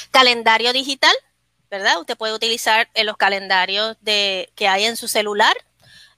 Calendario 0.09 0.73
digital, 0.73 1.13
¿verdad? 1.69 1.99
Usted 1.99 2.17
puede 2.17 2.33
utilizar 2.33 2.89
en 2.93 3.05
los 3.05 3.17
calendarios 3.17 3.97
que 4.03 4.67
hay 4.67 4.85
en 4.85 4.97
su 4.97 5.07
celular, 5.07 5.55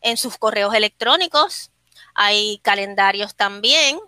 en 0.02 0.18
sus 0.18 0.38
correos 0.38 0.74
electrónicos. 0.74 1.72
Hay 2.16 2.60
calendarios 2.64 3.36
también 3.36 3.99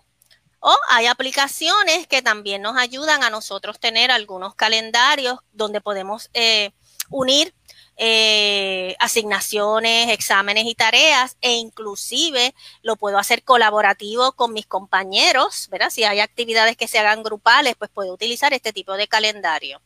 O 0.66 0.76
hay 0.90 1.08
aplicaciones 1.08 2.08
que 2.08 2.22
también 2.22 2.62
nos 2.62 2.78
ayudan 2.78 3.24
a 3.24 3.30
nosotros 3.30 3.80
tener 3.80 4.12
algunos 4.12 4.56
calendarios 4.56 5.40
donde 5.52 5.82
podemos 5.82 6.30
eh, 6.34 6.72
unir 7.10 7.54
eh, 7.98 8.96
asignaciones, 9.00 10.10
exámenes 10.10 10.66
y 10.66 10.74
tareas 10.76 11.38
e 11.42 11.54
inclusive 11.54 12.56
lo 12.82 12.96
puedo 12.96 13.18
hacer 13.20 13.44
colaborativo 13.44 14.32
con 14.34 14.54
mis 14.54 14.66
compañeros, 14.66 15.68
¿verdad? 15.70 15.90
Si 15.90 16.04
hay 16.06 16.22
actividades 16.22 16.78
que 16.78 16.88
se 16.88 16.98
hagan 17.00 17.24
grupales, 17.24 17.76
pues 17.78 17.92
puedo 17.94 18.14
utilizar 18.14 18.54
este 18.54 18.74
tipo 18.74 18.94
de 18.96 19.08
calendario. 19.08 19.82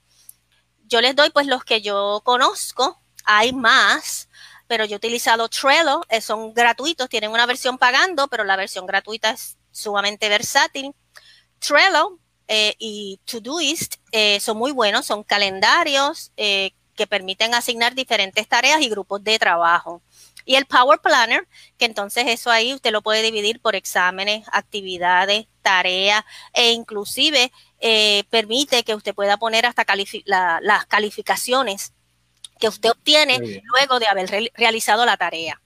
Yo 0.87 1.01
les 1.01 1.15
doy 1.15 1.29
pues 1.31 1.47
los 1.47 1.63
que 1.63 1.81
yo 1.81 2.21
conozco, 2.23 3.01
hay 3.25 3.53
más, 3.53 4.29
pero 4.67 4.85
yo 4.85 4.95
he 4.95 4.97
utilizado 4.97 5.49
Trello, 5.49 6.01
eh, 6.09 6.21
son 6.21 6.53
gratuitos, 6.53 7.09
tienen 7.09 7.31
una 7.31 7.45
versión 7.45 7.77
pagando, 7.77 8.27
pero 8.27 8.43
la 8.43 8.55
versión 8.55 8.85
gratuita 8.85 9.31
es 9.31 9.57
sumamente 9.71 10.29
versátil. 10.29 10.93
Trello 11.59 12.19
eh, 12.47 12.75
y 12.79 13.19
Todoist 13.25 13.95
eh, 14.11 14.39
son 14.39 14.57
muy 14.57 14.71
buenos, 14.71 15.05
son 15.05 15.23
calendarios 15.23 16.31
eh, 16.37 16.71
que 16.95 17.05
permiten 17.07 17.53
asignar 17.53 17.93
diferentes 17.93 18.47
tareas 18.47 18.81
y 18.81 18.89
grupos 18.89 19.23
de 19.23 19.37
trabajo. 19.37 20.01
Y 20.49 20.55
el 20.55 20.65
Power 20.65 20.99
Planner, 20.99 21.45
que 21.77 21.83
entonces 21.83 22.23
eso 22.27 22.49
ahí 22.49 22.73
usted 22.73 22.91
lo 22.91 23.01
puede 23.01 23.21
dividir 23.21 23.59
por 23.59 23.75
exámenes, 23.75 24.47
actividades, 24.53 25.45
tareas 25.61 26.23
e 26.53 26.71
inclusive 26.71 27.51
permite 28.29 28.83
que 28.83 28.95
usted 28.95 29.13
pueda 29.13 29.35
poner 29.35 29.65
hasta 29.65 29.85
las 30.25 30.85
calificaciones 30.85 31.91
que 32.59 32.69
usted 32.69 32.91
obtiene 32.91 33.61
luego 33.65 33.99
de 33.99 34.07
haber 34.07 34.51
realizado 34.55 35.05
la 35.05 35.17
tarea. 35.17 35.61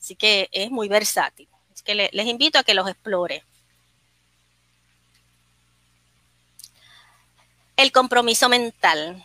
Así 0.00 0.16
que 0.16 0.48
es 0.50 0.72
muy 0.72 0.88
versátil 0.88 1.48
que 1.84 2.10
les 2.12 2.26
invito 2.26 2.58
a 2.58 2.64
que 2.64 2.74
los 2.74 2.88
explore. 2.88 3.44
El 7.76 7.92
compromiso 7.92 8.48
mental. 8.48 9.24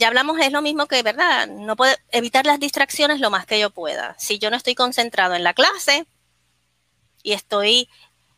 Ya 0.00 0.08
hablamos, 0.08 0.38
es 0.40 0.50
lo 0.50 0.62
mismo 0.62 0.86
que, 0.86 1.02
¿verdad? 1.02 1.46
No 1.46 1.76
puedo 1.76 1.94
evitar 2.10 2.46
las 2.46 2.58
distracciones 2.58 3.20
lo 3.20 3.28
más 3.28 3.44
que 3.44 3.60
yo 3.60 3.68
pueda. 3.68 4.16
Si 4.18 4.38
yo 4.38 4.48
no 4.48 4.56
estoy 4.56 4.74
concentrado 4.74 5.34
en 5.34 5.44
la 5.44 5.52
clase 5.52 6.06
y 7.22 7.34
estoy 7.34 7.86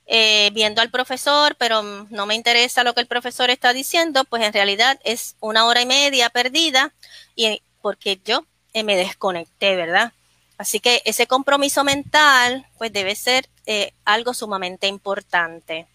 eh, 0.06 0.50
viendo 0.54 0.82
al 0.82 0.90
profesor, 0.90 1.54
pero 1.54 1.84
no 1.84 2.26
me 2.26 2.34
interesa 2.34 2.82
lo 2.82 2.94
que 2.94 3.00
el 3.00 3.06
profesor 3.06 3.48
está 3.48 3.72
diciendo, 3.72 4.24
pues 4.24 4.42
en 4.42 4.52
realidad 4.52 4.98
es 5.04 5.36
una 5.38 5.64
hora 5.66 5.80
y 5.80 5.86
media 5.86 6.30
perdida 6.30 6.92
y 7.36 7.62
porque 7.80 8.20
yo 8.24 8.44
eh, 8.72 8.82
me 8.82 8.96
desconecté, 8.96 9.76
¿verdad? 9.76 10.12
Así 10.58 10.80
que 10.80 11.00
ese 11.04 11.28
compromiso 11.28 11.84
mental, 11.84 12.66
pues 12.76 12.92
debe 12.92 13.14
ser 13.14 13.48
eh, 13.66 13.92
algo 14.04 14.34
sumamente 14.34 14.88
importante. 14.88 15.86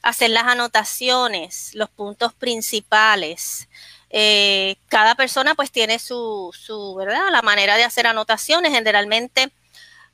Hacer 0.00 0.30
las 0.30 0.44
anotaciones, 0.44 1.74
los 1.74 1.90
puntos 1.90 2.32
principales. 2.34 3.68
Eh, 4.12 4.76
cada 4.88 5.14
persona 5.14 5.54
pues 5.54 5.72
tiene 5.72 5.98
su, 5.98 6.52
¿verdad? 6.96 7.30
La 7.32 7.42
manera 7.42 7.76
de 7.76 7.84
hacer 7.84 8.06
anotaciones. 8.06 8.72
Generalmente, 8.72 9.50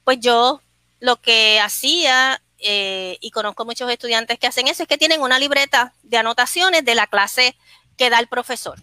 pues 0.04 0.18
yo 0.20 0.62
lo 1.00 1.20
que 1.20 1.60
hacía, 1.60 2.40
eh, 2.58 3.18
y 3.20 3.30
conozco 3.30 3.64
muchos 3.64 3.90
estudiantes 3.90 4.38
que 4.38 4.46
hacen 4.46 4.68
eso, 4.68 4.84
es 4.84 4.88
que 4.88 4.98
tienen 4.98 5.20
una 5.20 5.38
libreta 5.38 5.92
de 6.02 6.16
anotaciones 6.16 6.84
de 6.84 6.94
la 6.94 7.06
clase 7.06 7.56
que 7.96 8.08
da 8.08 8.18
el 8.20 8.28
profesor. 8.28 8.80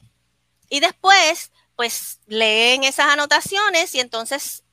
Y 0.70 0.82
después, 0.82 1.52
pues 1.76 2.20
leen 2.28 2.84
esas 2.84 3.08
anotaciones 3.08 3.96
y 3.96 4.00
entonces 4.00 4.64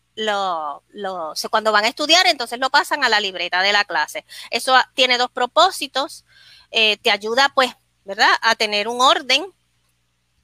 cuando 1.51 1.72
van 1.72 1.84
a 1.84 1.88
estudiar, 1.88 2.26
entonces 2.26 2.59
lo 2.59 2.70
pasan 2.70 3.03
a 3.05 3.09
la 3.09 3.20
libreta 3.20 3.62
de 3.62 3.72
la 3.72 3.84
clase. 3.84 4.24
Eso 4.51 4.76
tiene 4.95 5.18
dos 5.18 5.30
propósitos. 5.30 6.24
Eh, 6.70 6.97
te 6.99 7.11
ayuda, 7.11 7.51
pues, 7.55 7.72
¿verdad?, 8.05 8.30
a 8.43 8.55
tener 8.55 8.88
un 8.88 9.01
orden 9.01 9.47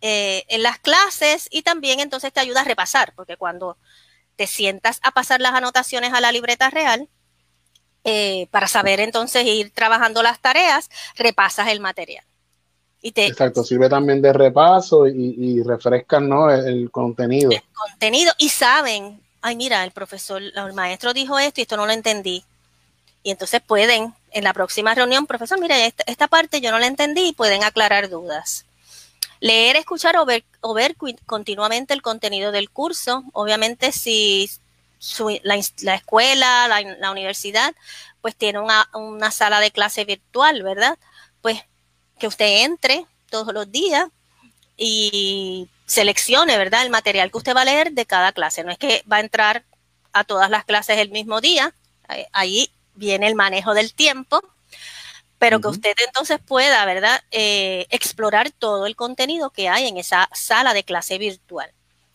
eh, 0.01 0.45
en 0.49 0.63
las 0.63 0.79
clases 0.79 1.49
y 1.51 1.63
también 1.63 2.01
entonces 2.01 2.33
te 2.33 2.41
ayuda 2.41 2.63
a 2.63 2.65
repasar, 2.65 3.13
porque 3.15 3.37
cuando 3.37 3.77
te 4.37 4.47
sientas 4.47 5.01
a 5.03 5.11
pasar 5.11 5.41
las 5.41 5.55
anotaciones 5.55 6.13
a 6.13 6.21
la 6.21 6.33
libreta 6.33 6.71
real, 6.71 7.09
eh, 8.05 8.47
para 8.51 8.69
saber 8.69 9.01
entonces 9.01 9.45
ir 9.45 9.71
trabajando 9.71 10.23
las 10.23 10.41
tareas, 10.41 10.89
repasas 11.17 11.69
el 11.69 11.81
material. 11.81 12.25
Y 13.01 13.13
te, 13.13 13.27
Exacto, 13.27 13.63
sirve 13.63 13.89
también 13.89 14.23
de 14.23 14.33
repaso 14.33 15.07
y, 15.07 15.35
y 15.37 15.63
refrescan 15.63 16.29
¿no? 16.29 16.51
el 16.51 16.91
contenido. 16.91 17.51
El 17.51 17.63
contenido 17.73 18.33
y 18.39 18.49
saben 18.49 19.21
ay, 19.41 19.57
mira, 19.57 19.85
el 19.85 19.91
profesor, 19.91 20.43
el 20.43 20.73
maestro 20.75 21.13
dijo 21.13 21.39
esto 21.39 21.61
y 21.61 21.63
esto 21.63 21.77
no 21.77 21.87
lo 21.87 21.93
entendí. 21.93 22.45
Y 23.23 23.31
entonces 23.31 23.61
pueden, 23.61 24.15
en 24.31 24.45
la 24.45 24.53
próxima 24.53 24.95
reunión, 24.95 25.27
profesor, 25.27 25.61
mire, 25.61 25.93
esta, 26.07 26.29
parte 26.29 26.61
yo 26.61 26.71
no 26.71 26.79
la 26.79 26.87
entendí 26.87 27.29
y 27.29 27.33
pueden 27.33 27.65
aclarar 27.65 28.09
dudas. 28.09 28.65
Leer, 29.41 29.77
escuchar 29.77 30.17
o 30.17 30.25
ver, 30.25 30.45
o 30.61 30.75
ver 30.75 30.97
continuamente 31.27 31.95
el 31.95 32.03
contenido 32.03 32.53
del 32.53 32.71
curso. 32.71 33.25
Obviamente, 33.33 33.93
si 33.93 34.51
la, 35.43 35.57
escuela, 35.95 36.69
la, 36.69 37.11
universidad, 37.11 37.75
pues 38.21 38.35
tiene 38.35 38.59
una, 38.59 38.89
una 38.95 39.31
sala 39.31 39.61
de 39.61 39.71
clase 39.71 40.05
virtual, 40.05 40.63
¿verdad? 40.63 40.99
Pues 41.41 41.63
que 42.19 42.27
usted 42.27 42.65
entre 42.65 43.07
todos 43.31 43.55
los 43.55 43.71
días 43.71 44.09
y 44.77 45.69
seleccione, 45.87 46.59
¿verdad? 46.59 46.83
El 46.83 46.91
material 46.91 47.31
que 47.31 47.39
usted 47.39 47.55
va 47.55 47.63
a 47.63 47.67
leer 47.67 47.93
de 47.93 48.07
cada 48.07 48.33
clase. 48.33 48.65
No 48.65 48.71
es 48.71 48.79
que 48.79 49.03
va 49.11 49.17
a 49.17 49.21
entrar 49.21 49.65
a 50.13 50.25
todas 50.25 50.51
las 50.51 50.65
clases 50.65 50.99
el 50.99 51.11
mismo 51.11 51.41
día. 51.41 51.73
Ahí 52.33 52.71
viene 52.95 53.29
el 53.29 53.35
manejo 53.35 53.75
del 53.75 53.93
tiempo, 53.93 54.43
pero 55.39 55.61
que 55.61 55.69
usted 55.69 55.95
entonces 56.07 56.39
pueda, 56.45 56.85
¿verdad? 56.85 57.23
Eh, 57.31 57.87
explorar 57.91 58.51
todo 58.51 58.87
el 58.87 58.97
contenido 58.97 59.51
que 59.51 59.69
hay 59.69 59.87
en 59.87 59.97
esa 59.97 60.29
sala 60.33 60.75
de 60.75 60.85
clase 60.85 61.19
virtual. 61.19 61.73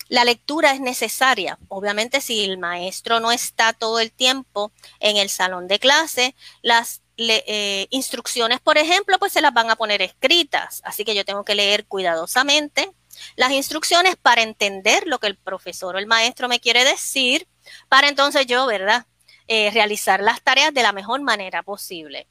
La 0.09 0.26
lectura 0.26 0.74
es 0.74 0.82
necesaria. 0.82 1.57
Obviamente, 1.69 2.21
si 2.21 2.43
el 2.43 2.57
maestro 2.57 3.19
no 3.19 3.32
está 3.32 3.74
todo 3.74 3.99
el 3.99 4.11
tiempo 4.11 4.71
en 4.99 5.17
el 5.17 5.30
salón 5.30 5.67
de 5.67 5.80
clase, 5.80 6.36
las 6.61 7.01
eh, 7.17 7.88
instrucciones, 7.89 8.59
por 8.59 8.78
ejemplo, 8.78 9.17
pues 9.19 9.32
se 9.32 9.41
las 9.41 9.53
van 9.53 9.69
a 9.69 9.76
poner 9.76 10.01
escritas. 10.01 10.82
Así 10.84 11.05
que 11.05 11.15
yo 11.15 11.26
tengo 11.26 11.43
que 11.45 11.55
leer 11.55 11.86
cuidadosamente 11.86 12.91
las 13.36 13.51
instrucciones 13.51 14.15
para 14.15 14.41
entender 14.41 15.03
lo 15.07 15.19
que 15.19 15.28
el 15.28 15.38
profesor 15.38 15.95
o 15.95 15.99
el 15.99 16.07
maestro 16.07 16.47
me 16.47 16.59
quiere 16.59 16.84
decir, 16.84 17.47
para 17.89 18.09
entonces 18.09 18.45
yo, 18.45 18.65
¿verdad? 18.65 19.05
Eh, 19.47 19.71
realizar 19.71 20.21
las 20.21 20.41
tareas 20.41 20.74
de 20.74 20.84
la 20.84 20.93
mejor 20.93 21.21
manera 21.21 21.63
posible. 21.63 22.28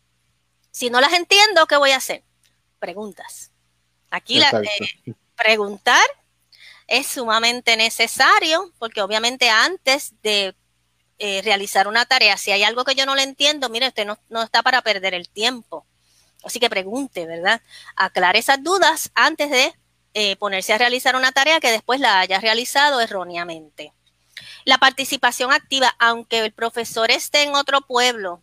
Si 0.72 0.90
no 0.90 1.00
las 1.00 1.12
entiendo, 1.12 1.66
¿qué 1.66 1.76
voy 1.76 1.92
a 1.92 1.98
hacer? 1.98 2.24
Preguntas. 2.80 3.52
Aquí 4.10 4.38
la, 4.38 4.50
eh, 4.50 5.14
preguntar 5.36 6.04
es 6.88 7.06
sumamente 7.06 7.76
necesario 7.76 8.72
porque 8.78 9.00
obviamente 9.00 9.48
antes 9.48 10.14
de 10.22 10.54
eh, 11.18 11.40
realizar 11.42 11.86
una 11.86 12.04
tarea, 12.04 12.36
si 12.36 12.50
hay 12.50 12.64
algo 12.64 12.84
que 12.84 12.94
yo 12.94 13.06
no 13.06 13.14
le 13.14 13.22
entiendo, 13.22 13.68
mire, 13.68 13.88
usted 13.88 14.04
no, 14.04 14.18
no 14.28 14.42
está 14.42 14.62
para 14.62 14.82
perder 14.82 15.14
el 15.14 15.28
tiempo. 15.28 15.86
Así 16.42 16.58
que 16.58 16.68
pregunte, 16.68 17.26
¿verdad? 17.26 17.62
Aclare 17.94 18.38
esas 18.38 18.62
dudas 18.62 19.10
antes 19.14 19.50
de 19.50 19.72
eh, 20.14 20.36
ponerse 20.36 20.72
a 20.72 20.78
realizar 20.78 21.14
una 21.16 21.32
tarea 21.32 21.60
que 21.60 21.70
después 21.70 22.00
la 22.00 22.20
haya 22.20 22.40
realizado 22.40 23.00
erróneamente. 23.00 23.92
La 24.64 24.78
participación 24.78 25.52
activa, 25.52 25.94
aunque 25.98 26.40
el 26.40 26.52
profesor 26.52 27.10
esté 27.10 27.44
en 27.44 27.54
otro 27.54 27.82
pueblo, 27.82 28.42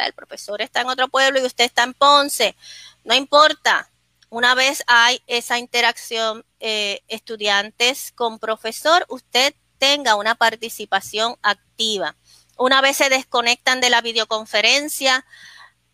el 0.00 0.12
profesor 0.12 0.60
está 0.60 0.80
en 0.80 0.88
otro 0.88 1.08
pueblo 1.08 1.40
y 1.40 1.44
usted 1.44 1.64
está 1.64 1.84
en 1.84 1.94
Ponce, 1.94 2.56
no 3.04 3.14
importa. 3.14 3.90
Una 4.30 4.54
vez 4.54 4.82
hay 4.88 5.22
esa 5.26 5.58
interacción 5.58 6.44
eh, 6.58 7.00
estudiantes 7.06 8.10
con 8.12 8.38
profesor, 8.38 9.04
usted 9.08 9.54
tenga 9.78 10.16
una 10.16 10.34
participación 10.34 11.36
activa. 11.42 12.16
Una 12.56 12.80
vez 12.80 12.96
se 12.96 13.08
desconectan 13.08 13.80
de 13.80 13.90
la 13.90 14.00
videoconferencia, 14.00 15.24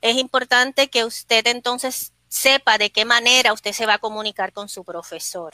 es 0.00 0.16
importante 0.16 0.88
que 0.88 1.04
usted 1.04 1.46
entonces 1.46 2.12
sepa 2.28 2.78
de 2.78 2.90
qué 2.90 3.04
manera 3.04 3.52
usted 3.52 3.72
se 3.72 3.86
va 3.86 3.94
a 3.94 3.98
comunicar 3.98 4.52
con 4.52 4.68
su 4.68 4.84
profesor. 4.84 5.52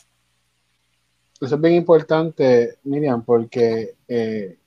Eso 1.41 1.55
es 1.55 1.61
bien 1.61 1.75
importante, 1.75 2.79
Miriam, 2.85 3.25
porque 3.25 3.97
eh, 4.09 4.59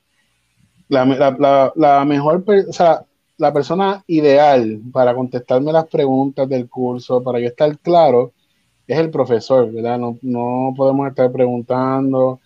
la, 0.88 2.04
mejor, 2.04 2.44
o 2.68 2.72
sea, 2.72 3.04
la 3.40 3.52
persona 3.52 4.04
ideal 4.06 4.80
para 4.92 5.14
contestarme 5.14 5.72
las 5.72 5.86
preguntas 5.86 6.48
del 6.48 6.68
curso, 6.68 7.22
para 7.22 7.40
yo 7.40 7.48
estar 7.48 7.78
claro, 7.78 8.32
es 8.86 8.98
el 8.98 9.10
profesor, 9.10 9.72
¿verdad? 9.72 9.98
No, 9.98 10.18
no 10.20 10.74
podemos 10.76 11.08
estar 11.08 11.32
preguntando, 11.32 12.40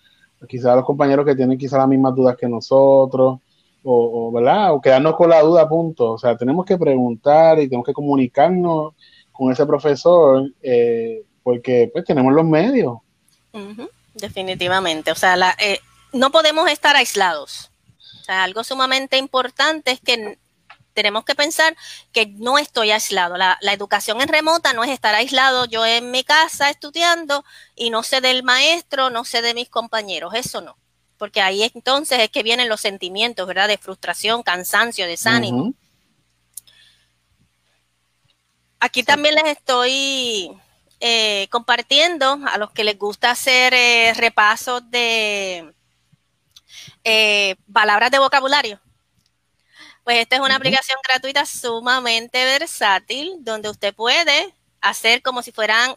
quizás 0.47 0.75
los 0.75 0.85
compañeros 0.85 1.25
que 1.25 1.35
tienen 1.35 1.57
quizás 1.57 1.79
las 1.79 1.87
mismas 1.87 2.15
dudas 2.15 2.37
que 2.37 2.47
nosotros, 2.47 3.39
o, 3.83 4.27
o, 4.27 4.31
¿verdad? 4.31 4.73
O 4.73 4.81
quedarnos 4.81 5.15
con 5.15 5.29
la 5.29 5.41
duda, 5.41 5.67
punto. 5.67 6.13
O 6.13 6.17
sea, 6.17 6.37
tenemos 6.37 6.65
que 6.65 6.77
preguntar 6.77 7.59
y 7.59 7.67
tenemos 7.67 7.85
que 7.85 7.93
comunicarnos 7.93 8.93
con 9.31 9.51
ese 9.51 9.65
profesor 9.65 10.49
eh, 10.61 11.23
porque 11.43 11.89
pues 11.91 12.05
tenemos 12.05 12.33
los 12.33 12.45
medios. 12.45 12.97
definitivamente, 14.13 15.11
o 15.11 15.15
sea, 15.15 15.35
eh, 15.59 15.79
no 16.13 16.31
podemos 16.31 16.69
estar 16.71 16.95
aislados. 16.95 17.69
O 18.21 18.23
sea, 18.23 18.43
algo 18.43 18.63
sumamente 18.63 19.17
importante 19.17 19.91
es 19.91 19.99
que 19.99 20.37
tenemos 20.95 21.25
que 21.25 21.35
pensar 21.35 21.75
que 22.11 22.25
no 22.25 22.57
estoy 22.57 22.89
aislado. 22.89 23.37
La, 23.37 23.59
educación 23.71 24.21
en 24.21 24.29
remota 24.29 24.73
no 24.73 24.83
es 24.83 24.89
estar 24.89 25.13
aislado 25.13 25.65
yo 25.65 25.85
en 25.85 26.09
mi 26.09 26.23
casa 26.23 26.69
estudiando 26.69 27.43
y 27.75 27.89
no 27.89 28.01
sé 28.01 28.21
del 28.21 28.41
maestro, 28.41 29.09
no 29.09 29.25
sé 29.25 29.41
de 29.43 29.53
mis 29.53 29.69
compañeros. 29.69 30.33
Eso 30.33 30.61
no. 30.61 30.77
Porque 31.17 31.41
ahí 31.41 31.63
entonces 31.63 32.19
es 32.19 32.29
que 32.29 32.43
vienen 32.43 32.69
los 32.69 32.81
sentimientos, 32.81 33.45
¿verdad? 33.45 33.67
De 33.67 33.77
frustración, 33.77 34.41
cansancio, 34.41 35.05
desánimo. 35.05 35.73
Aquí 38.79 39.03
también 39.03 39.35
les 39.35 39.45
estoy 39.45 40.49
eh, 40.99 41.47
compartiendo 41.51 42.39
a 42.47 42.57
los 42.57 42.71
que 42.71 42.83
les 42.83 42.97
gusta 42.97 43.31
hacer 43.31 43.73
eh, 43.73 44.13
repasos 44.15 44.89
de 44.89 45.73
eh, 47.03 47.55
palabras 47.71 48.11
de 48.11 48.19
vocabulario. 48.19 48.79
Pues 50.05 50.19
esta 50.19 50.37
es 50.37 50.41
una 50.41 50.55
aplicación 50.55 50.97
gratuita 51.05 51.45
sumamente 51.45 52.45
versátil 52.45 53.35
donde 53.39 53.69
usted 53.69 53.93
puede 53.93 54.53
hacer 54.79 55.21
como 55.21 55.41
si 55.41 55.51
fueran 55.51 55.95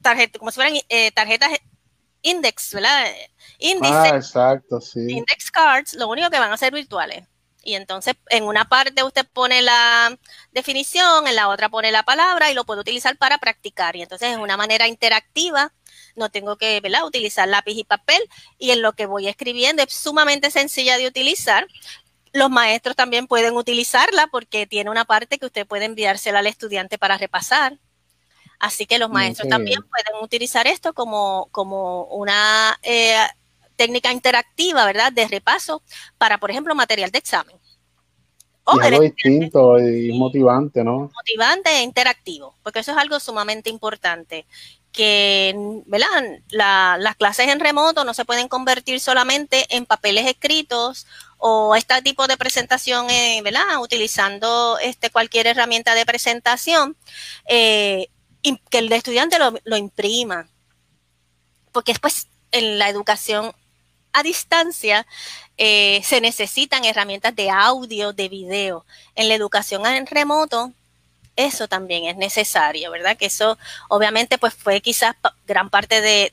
tarjetas, 0.00 0.38
como 0.38 0.50
si 0.50 0.54
fueran 0.54 0.74
tarjetas 1.12 1.50
index, 2.22 2.72
¿verdad? 2.72 3.06
ah, 3.82 4.08
exacto, 4.14 4.80
sí. 4.80 5.00
Index 5.10 5.50
cards, 5.50 5.94
lo 5.94 6.08
único 6.08 6.30
que 6.30 6.38
van 6.38 6.52
a 6.52 6.56
ser 6.56 6.72
virtuales. 6.72 7.26
Y 7.62 7.74
entonces 7.74 8.14
en 8.30 8.44
una 8.44 8.66
parte 8.66 9.02
usted 9.02 9.26
pone 9.30 9.60
la 9.60 10.16
definición, 10.52 11.26
en 11.26 11.36
la 11.36 11.48
otra 11.48 11.68
pone 11.68 11.92
la 11.92 12.02
palabra 12.02 12.50
y 12.50 12.54
lo 12.54 12.64
puede 12.64 12.80
utilizar 12.80 13.18
para 13.18 13.38
practicar. 13.38 13.96
Y 13.96 14.02
entonces 14.02 14.30
es 14.30 14.38
una 14.38 14.56
manera 14.56 14.88
interactiva, 14.88 15.72
no 16.16 16.30
tengo 16.30 16.56
que 16.56 16.80
¿verdad? 16.80 17.04
utilizar 17.04 17.46
lápiz 17.46 17.76
y 17.76 17.84
papel 17.84 18.22
y 18.56 18.70
en 18.70 18.82
lo 18.82 18.92
que 18.92 19.06
voy 19.06 19.28
escribiendo 19.28 19.82
es 19.82 19.92
sumamente 19.92 20.50
sencilla 20.50 20.96
de 20.96 21.08
utilizar. 21.08 21.66
Los 22.32 22.50
maestros 22.50 22.96
también 22.96 23.26
pueden 23.26 23.56
utilizarla 23.56 24.26
porque 24.28 24.66
tiene 24.66 24.90
una 24.90 25.04
parte 25.04 25.38
que 25.38 25.46
usted 25.46 25.66
puede 25.66 25.84
enviársela 25.84 26.40
al 26.40 26.46
estudiante 26.46 26.98
para 26.98 27.18
repasar. 27.18 27.78
Así 28.58 28.86
que 28.86 28.98
los 28.98 29.10
maestros 29.10 29.48
también 29.48 29.80
pueden 29.82 30.22
utilizar 30.22 30.66
esto 30.66 30.92
como, 30.92 31.48
como 31.52 32.04
una 32.06 32.78
eh, 32.82 33.16
técnica 33.76 34.12
interactiva, 34.12 34.84
¿verdad? 34.84 35.12
De 35.12 35.28
repaso 35.28 35.82
para, 36.18 36.38
por 36.38 36.50
ejemplo, 36.50 36.74
material 36.74 37.10
de 37.10 37.18
examen. 37.18 37.56
O 38.64 38.78
algo 38.80 39.00
distinto 39.00 39.78
y 39.78 40.12
motivante, 40.18 40.84
¿no? 40.84 41.10
Motivante 41.14 41.70
e 41.70 41.82
interactivo, 41.82 42.54
porque 42.62 42.80
eso 42.80 42.92
es 42.92 42.98
algo 42.98 43.18
sumamente 43.18 43.70
importante. 43.70 44.44
Que, 44.92 45.54
¿verdad? 45.86 46.08
las 46.50 47.16
clases 47.16 47.48
en 47.48 47.60
remoto 47.60 48.04
no 48.04 48.12
se 48.12 48.24
pueden 48.24 48.48
convertir 48.48 48.98
solamente 49.00 49.66
en 49.74 49.86
papeles 49.86 50.26
escritos 50.26 51.06
o 51.38 51.74
este 51.76 52.02
tipo 52.02 52.26
de 52.26 52.36
presentación, 52.36 53.08
eh, 53.10 53.40
¿verdad? 53.42 53.80
Utilizando 53.80 54.78
este, 54.80 55.10
cualquier 55.10 55.46
herramienta 55.46 55.94
de 55.94 56.04
presentación, 56.04 56.96
eh, 57.48 58.08
que 58.70 58.78
el 58.78 58.92
estudiante 58.92 59.38
lo, 59.38 59.54
lo 59.64 59.76
imprima. 59.76 60.48
Porque 61.72 61.92
después 61.92 62.28
en 62.50 62.78
la 62.78 62.88
educación 62.88 63.52
a 64.12 64.22
distancia, 64.22 65.06
eh, 65.56 66.00
se 66.04 66.20
necesitan 66.20 66.84
herramientas 66.84 67.34
de 67.34 67.50
audio, 67.50 68.12
de 68.12 68.28
video. 68.28 68.84
En 69.14 69.28
la 69.28 69.34
educación 69.34 69.86
en 69.86 70.06
remoto, 70.06 70.72
eso 71.36 71.68
también 71.68 72.04
es 72.04 72.16
necesario, 72.16 72.90
¿verdad? 72.90 73.16
Que 73.16 73.26
eso 73.26 73.58
obviamente 73.88 74.38
pues 74.38 74.54
fue 74.54 74.80
quizás 74.80 75.14
gran 75.46 75.70
parte 75.70 76.00
de, 76.00 76.32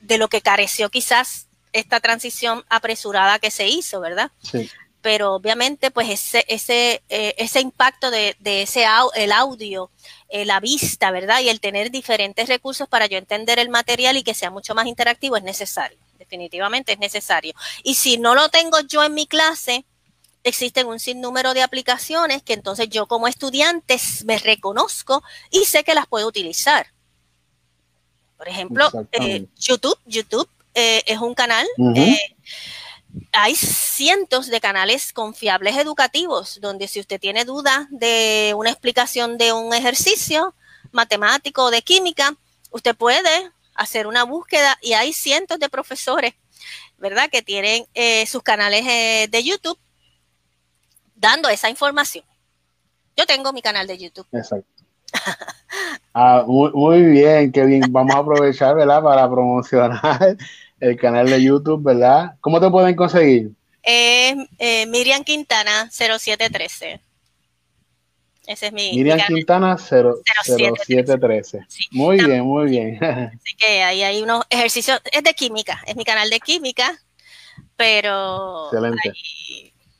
de, 0.00 0.18
lo 0.18 0.28
que 0.28 0.40
careció 0.40 0.88
quizás 0.88 1.47
esta 1.72 2.00
transición 2.00 2.64
apresurada 2.68 3.38
que 3.38 3.50
se 3.50 3.68
hizo, 3.68 4.00
¿verdad? 4.00 4.30
Sí. 4.42 4.70
Pero 5.00 5.34
obviamente 5.34 5.90
pues 5.90 6.10
ese, 6.10 6.44
ese, 6.48 7.02
eh, 7.08 7.34
ese 7.38 7.60
impacto 7.60 8.10
de, 8.10 8.36
de 8.40 8.62
ese 8.62 8.84
el 9.14 9.32
audio, 9.32 9.90
eh, 10.28 10.44
la 10.44 10.60
vista, 10.60 11.10
¿verdad? 11.10 11.40
Y 11.40 11.48
el 11.48 11.60
tener 11.60 11.90
diferentes 11.90 12.48
recursos 12.48 12.88
para 12.88 13.06
yo 13.06 13.16
entender 13.16 13.58
el 13.58 13.68
material 13.68 14.16
y 14.16 14.24
que 14.24 14.34
sea 14.34 14.50
mucho 14.50 14.74
más 14.74 14.86
interactivo 14.86 15.36
es 15.36 15.44
necesario 15.44 15.98
definitivamente 16.18 16.92
es 16.92 16.98
necesario. 16.98 17.54
Y 17.82 17.94
si 17.94 18.18
no 18.18 18.34
lo 18.34 18.48
tengo 18.50 18.80
yo 18.80 19.02
en 19.02 19.14
mi 19.14 19.26
clase, 19.26 19.86
existen 20.44 20.86
un 20.86 21.00
sinnúmero 21.00 21.54
de 21.54 21.62
aplicaciones 21.62 22.42
que 22.42 22.52
entonces 22.52 22.88
yo 22.90 23.06
como 23.06 23.28
estudiante 23.28 23.98
me 24.24 24.38
reconozco 24.38 25.22
y 25.50 25.64
sé 25.64 25.84
que 25.84 25.94
las 25.94 26.06
puedo 26.06 26.26
utilizar. 26.26 26.88
Por 28.36 28.48
ejemplo, 28.48 28.90
eh, 29.12 29.46
YouTube, 29.56 29.98
YouTube 30.04 30.48
eh, 30.78 31.02
es 31.06 31.18
un 31.18 31.34
canal. 31.34 31.66
Eh, 31.96 32.18
hay 33.32 33.54
cientos 33.54 34.46
de 34.46 34.60
canales 34.60 35.12
confiables 35.12 35.76
educativos 35.76 36.60
donde 36.60 36.86
si 36.86 37.00
usted 37.00 37.20
tiene 37.20 37.44
dudas 37.44 37.86
de 37.90 38.54
una 38.56 38.70
explicación 38.70 39.38
de 39.38 39.52
un 39.52 39.74
ejercicio 39.74 40.54
matemático 40.92 41.64
o 41.64 41.70
de 41.70 41.82
química, 41.82 42.36
usted 42.70 42.94
puede 42.94 43.50
hacer 43.74 44.06
una 44.06 44.24
búsqueda 44.24 44.78
y 44.80 44.92
hay 44.92 45.12
cientos 45.12 45.58
de 45.58 45.68
profesores, 45.68 46.34
¿verdad?, 46.98 47.28
que 47.30 47.42
tienen 47.42 47.86
eh, 47.94 48.26
sus 48.26 48.42
canales 48.42 48.84
eh, 48.86 49.28
de 49.30 49.42
YouTube 49.42 49.78
dando 51.14 51.48
esa 51.48 51.70
información. 51.70 52.24
Yo 53.16 53.26
tengo 53.26 53.52
mi 53.52 53.62
canal 53.62 53.86
de 53.86 53.98
YouTube. 53.98 54.26
Exacto. 54.32 54.84
Ah, 56.20 56.42
muy, 56.46 57.02
bien, 57.02 57.52
qué 57.52 57.64
bien. 57.64 57.84
Vamos 57.90 58.16
a 58.16 58.18
aprovechar, 58.18 58.74
¿verdad?, 58.74 59.00
para 59.02 59.30
promocionar 59.30 60.36
el 60.80 60.96
canal 60.96 61.28
de 61.28 61.42
YouTube, 61.42 61.82
¿verdad? 61.82 62.34
¿Cómo 62.40 62.60
te 62.60 62.70
pueden 62.70 62.94
conseguir? 62.94 63.50
Eh, 63.82 64.36
Miriam 64.88 65.24
Quintana 65.24 65.88
0713. 65.90 67.00
Ese 68.48 68.68
es 68.68 68.72
mi. 68.72 68.92
Miriam 68.94 69.20
Quintana 69.26 69.76
0713. 69.76 71.66
muy 71.90 72.16
bien, 72.16 72.42
muy 72.44 72.70
bien. 72.70 73.04
Así 73.04 73.54
que 73.58 73.82
ahí 73.82 74.02
hay 74.02 74.22
unos 74.22 74.46
ejercicios. 74.48 75.02
Es 75.12 75.22
de 75.22 75.34
química, 75.34 75.82
es 75.86 75.96
mi 75.96 76.04
canal 76.04 76.30
de 76.30 76.40
química, 76.40 76.98
pero. 77.76 78.68
Excelente. 78.72 79.12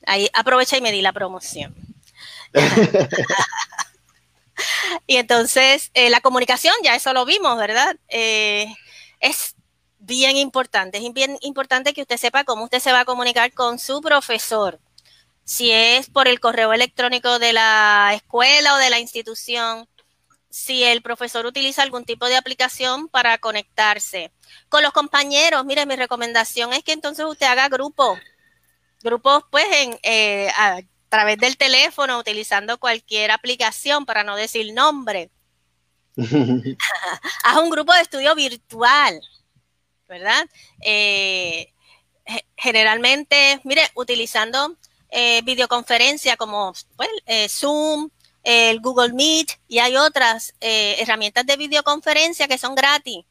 Ahí, 0.07 0.27
aprovecha 0.33 0.77
y 0.77 0.81
me 0.81 0.91
di 0.91 1.03
la 1.03 1.13
promoción. 1.13 1.75
y 5.07 5.17
entonces, 5.17 5.91
eh, 5.93 6.09
la 6.09 6.21
comunicación, 6.21 6.73
ya 6.83 6.95
eso 6.95 7.13
lo 7.13 7.25
vimos, 7.25 7.55
¿verdad? 7.55 7.95
Eh, 8.07 8.65
es 9.19 9.53
bien 10.09 10.35
importante. 10.35 10.97
Es 10.97 11.13
bien 11.13 11.37
importante 11.39 11.93
que 11.93 12.01
usted 12.01 12.17
sepa 12.17 12.43
cómo 12.43 12.65
usted 12.65 12.79
se 12.79 12.91
va 12.91 13.01
a 13.01 13.05
comunicar 13.05 13.53
con 13.53 13.79
su 13.79 14.01
profesor 14.01 14.81
si 15.49 15.71
es 15.71 16.11
por 16.11 16.27
el 16.27 16.39
correo 16.39 16.73
electrónico 16.73 17.39
de 17.39 17.53
la 17.53 18.11
escuela 18.13 18.75
o 18.75 18.77
de 18.77 18.91
la 18.91 18.99
institución, 18.99 19.89
si 20.51 20.83
el 20.83 21.01
profesor 21.01 21.43
utiliza 21.47 21.81
algún 21.81 22.05
tipo 22.05 22.27
de 22.27 22.37
aplicación 22.37 23.07
para 23.07 23.35
conectarse. 23.39 24.31
Con 24.69 24.83
los 24.83 24.93
compañeros, 24.93 25.65
mire, 25.65 25.87
mi 25.87 25.95
recomendación 25.95 26.71
es 26.73 26.83
que 26.83 26.91
entonces 26.91 27.25
usted 27.25 27.47
haga 27.47 27.67
grupos, 27.67 28.19
grupos 29.01 29.43
pues 29.49 29.65
en, 29.71 29.99
eh, 30.03 30.51
a 30.55 30.81
través 31.09 31.39
del 31.39 31.57
teléfono, 31.57 32.19
utilizando 32.19 32.77
cualquier 32.77 33.31
aplicación 33.31 34.05
para 34.05 34.23
no 34.23 34.35
decir 34.35 34.71
nombre. 34.71 35.31
Haz 37.43 37.57
un 37.57 37.71
grupo 37.71 37.91
de 37.91 38.01
estudio 38.01 38.35
virtual, 38.35 39.19
¿verdad? 40.09 40.45
Eh, 40.81 41.71
generalmente, 42.57 43.61
mire, 43.63 43.89
utilizando 43.95 44.75
eh, 45.11 45.41
videoconferencia 45.43 46.37
como 46.37 46.73
eh, 47.25 47.49
Zoom, 47.49 48.09
el 48.43 48.79
Google 48.79 49.13
Meet 49.13 49.59
y 49.67 49.79
hay 49.79 49.95
otras 49.95 50.53
eh, 50.61 50.97
herramientas 50.99 51.45
de 51.45 51.57
videoconferencia 51.57 52.47
que 52.47 52.57
son 52.57 52.75
gratis. 52.75 53.25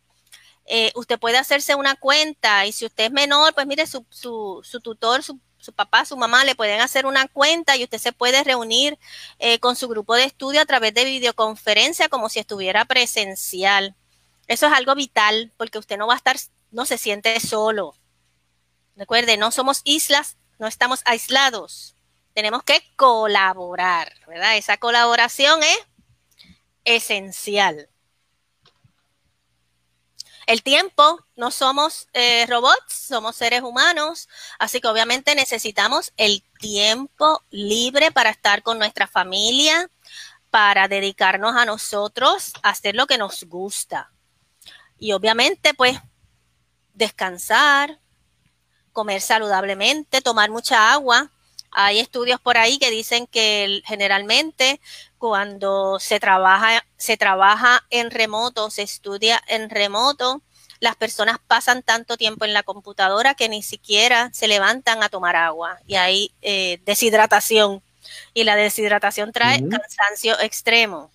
usted 0.95 1.19
puede 1.19 1.39
hacerse 1.39 1.75
una 1.75 1.95
cuenta 1.97 2.67
y 2.67 2.73
si 2.73 2.85
usted 2.85 3.05
es 3.05 3.11
menor, 3.13 3.55
pues 3.55 3.67
mire, 3.67 3.87
su, 3.87 4.05
su, 4.11 4.61
su 4.63 4.81
tutor, 4.81 5.23
su, 5.23 5.41
su, 5.59 5.73
papá, 5.73 6.05
su 6.05 6.17
mamá 6.17 6.45
le 6.45 6.55
pueden 6.55 6.81
hacer 6.81 7.07
una 7.07 7.27
cuenta 7.29 7.77
y 7.77 7.85
usted 7.85 7.99
se 7.99 8.13
puede 8.13 8.45
reunir 8.45 8.99
con 9.61 9.77
su 9.77 9.89
grupo 9.89 10.15
de 10.15 10.25
estudio 10.25 10.61
a 10.61 10.67
través 10.67 10.93
de 10.95 11.05
videoconferencia 11.05 12.09
como 12.09 12.29
si 12.29 12.39
estuviera 12.41 12.85
presencial. 12.85 13.95
Eso 14.47 14.67
es 14.67 14.73
algo 14.73 14.95
vital 14.95 15.53
porque 15.57 15.79
usted 15.79 15.97
no 15.97 16.07
va 16.07 16.15
a 16.15 16.17
estar, 16.19 16.37
no 16.71 16.87
se 16.87 16.99
siente 16.99 17.39
solo. 17.41 17.95
Recuerde, 18.97 19.37
no 19.37 19.51
somos 19.51 19.81
islas 19.85 20.37
no 20.59 20.67
estamos 20.67 21.03
aislados. 21.05 21.95
Tenemos 22.35 22.63
que 22.63 22.83
colaborar, 22.97 24.13
¿verdad? 24.27 24.57
Esa 24.57 24.77
colaboración 24.77 25.63
es 25.63 25.79
esencial. 26.85 27.89
El 30.47 30.63
tiempo, 30.63 31.25
no 31.37 31.51
somos 31.51 32.09
eh, 32.15 32.47
robots, 32.47 32.93
somos 32.93 33.37
seres 33.37 33.63
humanos, 33.63 34.29
así 34.59 34.81
que 34.81 34.89
obviamente 34.89 35.35
necesitamos 35.35 36.13
el 36.17 36.43
tiempo 36.59 37.45
libre 37.51 38.11
para 38.13 38.31
estar 38.31 38.63
con 38.63 38.79
nuestra 38.79 39.07
familia, 39.07 39.91
para 40.51 40.89
dedicarnos 40.89 41.55
a 41.55 41.67
nosotros, 41.67 42.53
hacer 42.63 42.95
lo 42.95 43.07
que 43.07 43.19
nos 43.19 43.45
gusta. 43.45 44.11
Y 44.99 45.13
obviamente, 45.13 45.75
pues, 45.75 45.99
descansar, 46.99 47.99
comer 48.93 49.21
saludablemente, 49.21 50.21
tomar 50.21 50.51
mucha 50.51 50.93
agua. 50.93 51.31
Hay 51.71 52.01
estudios 52.01 52.41
por 52.41 52.57
ahí 52.59 52.79
que 52.79 52.91
dicen 52.91 53.27
que 53.27 53.83
generalmente 53.87 54.81
cuando 55.19 56.01
se 56.01 56.19
trabaja, 56.19 56.85
se 56.97 57.17
trabaja 57.17 57.85
en 57.91 58.11
remoto, 58.11 58.71
se 58.71 58.83
estudia 58.83 59.43
en 59.47 59.71
remoto, 59.71 60.43
las 60.81 60.97
personas 60.97 61.39
pasan 61.47 61.83
tanto 61.83 62.17
tiempo 62.17 62.45
en 62.45 62.53
la 62.53 62.63
computadora 62.63 63.35
que 63.35 63.49
ni 63.49 63.63
siquiera 63.63 64.31
se 64.33 64.49
levantan 64.49 65.03
a 65.03 65.09
tomar 65.09 65.37
agua 65.37 65.79
y 65.87 65.97
hay 65.97 66.33
eh, 66.41 66.81
deshidratación 66.85 67.83
y 68.33 68.45
la 68.45 68.57
deshidratación 68.57 69.33
trae 69.33 69.69
cansancio 69.69 70.39
extremo. 70.41 71.11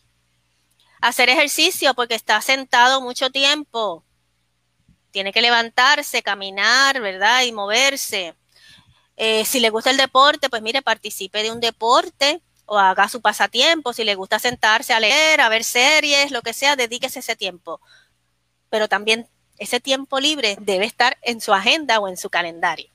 Hacer 1.02 1.30
ejercicio 1.30 1.94
porque 1.94 2.16
está 2.16 2.40
sentado 2.42 3.02
mucho 3.02 3.30
tiempo. 3.30 4.04
Tiene 5.14 5.32
que 5.32 5.44
levantarse, 5.44 6.24
caminar, 6.24 7.00
¿verdad? 7.00 7.44
Y 7.44 7.52
moverse. 7.52 8.34
Eh, 9.16 9.46
si 9.46 9.60
le 9.60 9.70
gusta 9.70 9.92
el 9.92 9.98
deporte, 9.98 10.50
pues 10.50 10.64
mire, 10.64 10.82
participe 10.82 11.44
de 11.44 11.52
un 11.52 11.60
deporte 11.60 12.42
o 12.66 12.80
haga 12.80 13.08
su 13.08 13.22
pasatiempo. 13.22 13.94
Si 13.94 14.04
le 14.04 14.16
gusta 14.16 14.40
sentarse 14.40 14.92
a 14.92 15.00
leer, 15.00 15.40
a 15.40 15.50
ver 15.50 15.64
series, 15.64 16.32
lo 16.32 16.42
que 16.42 16.52
sea, 16.52 16.76
dedíquese 16.76 17.20
ese 17.20 17.36
tiempo. 17.36 17.80
Pero 18.72 18.88
también 18.88 19.28
ese 19.60 19.80
tiempo 19.80 20.20
libre 20.20 20.58
debe 20.60 20.86
estar 20.86 21.16
en 21.22 21.42
su 21.42 21.54
agenda 21.54 22.00
o 22.00 22.08
en 22.08 22.18
su 22.18 22.32
calendario. 22.32 22.88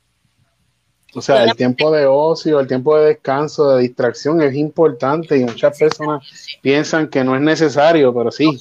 O 1.15 1.23
sea, 1.23 1.45
el 1.45 1.55
tiempo 1.55 1.93
de 1.93 2.07
ocio, 2.07 2.59
el 2.59 2.67
tiempo 2.67 2.99
de 2.99 3.07
descanso, 3.07 3.71
de 3.71 3.83
distracción 3.83 4.43
es 4.43 4.57
importante 4.57 5.37
y 5.37 5.45
muchas 5.45 5.79
personas 5.79 6.27
piensan 6.63 7.07
que 7.07 7.23
no 7.23 7.37
es 7.37 7.43
necesario, 7.43 8.13
pero 8.13 8.33
sí. 8.33 8.59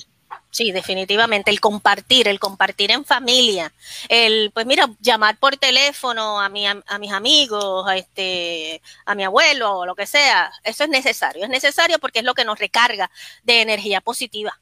Sí, 0.49 0.71
definitivamente. 0.71 1.51
El 1.51 1.59
compartir, 1.59 2.27
el 2.27 2.39
compartir 2.39 2.91
en 2.91 3.05
familia, 3.05 3.71
el, 4.09 4.51
pues 4.53 4.65
mira, 4.65 4.89
llamar 4.99 5.37
por 5.37 5.57
teléfono 5.57 6.39
a, 6.39 6.49
mi, 6.49 6.65
a, 6.65 6.99
mis 6.99 7.11
amigos, 7.11 7.85
a, 7.87 7.97
este, 7.97 8.81
a 9.05 9.13
mi 9.13 9.23
abuelo 9.23 9.79
o 9.79 9.85
lo 9.85 9.95
que 9.95 10.07
sea, 10.07 10.51
eso 10.63 10.85
es 10.85 10.89
necesario. 10.89 11.43
Es 11.43 11.49
necesario 11.49 11.99
porque 11.99 12.19
es 12.19 12.25
lo 12.25 12.33
que 12.33 12.45
nos 12.45 12.57
recarga 12.57 13.11
de 13.43 13.61
energía 13.61 14.01
positiva 14.01 14.59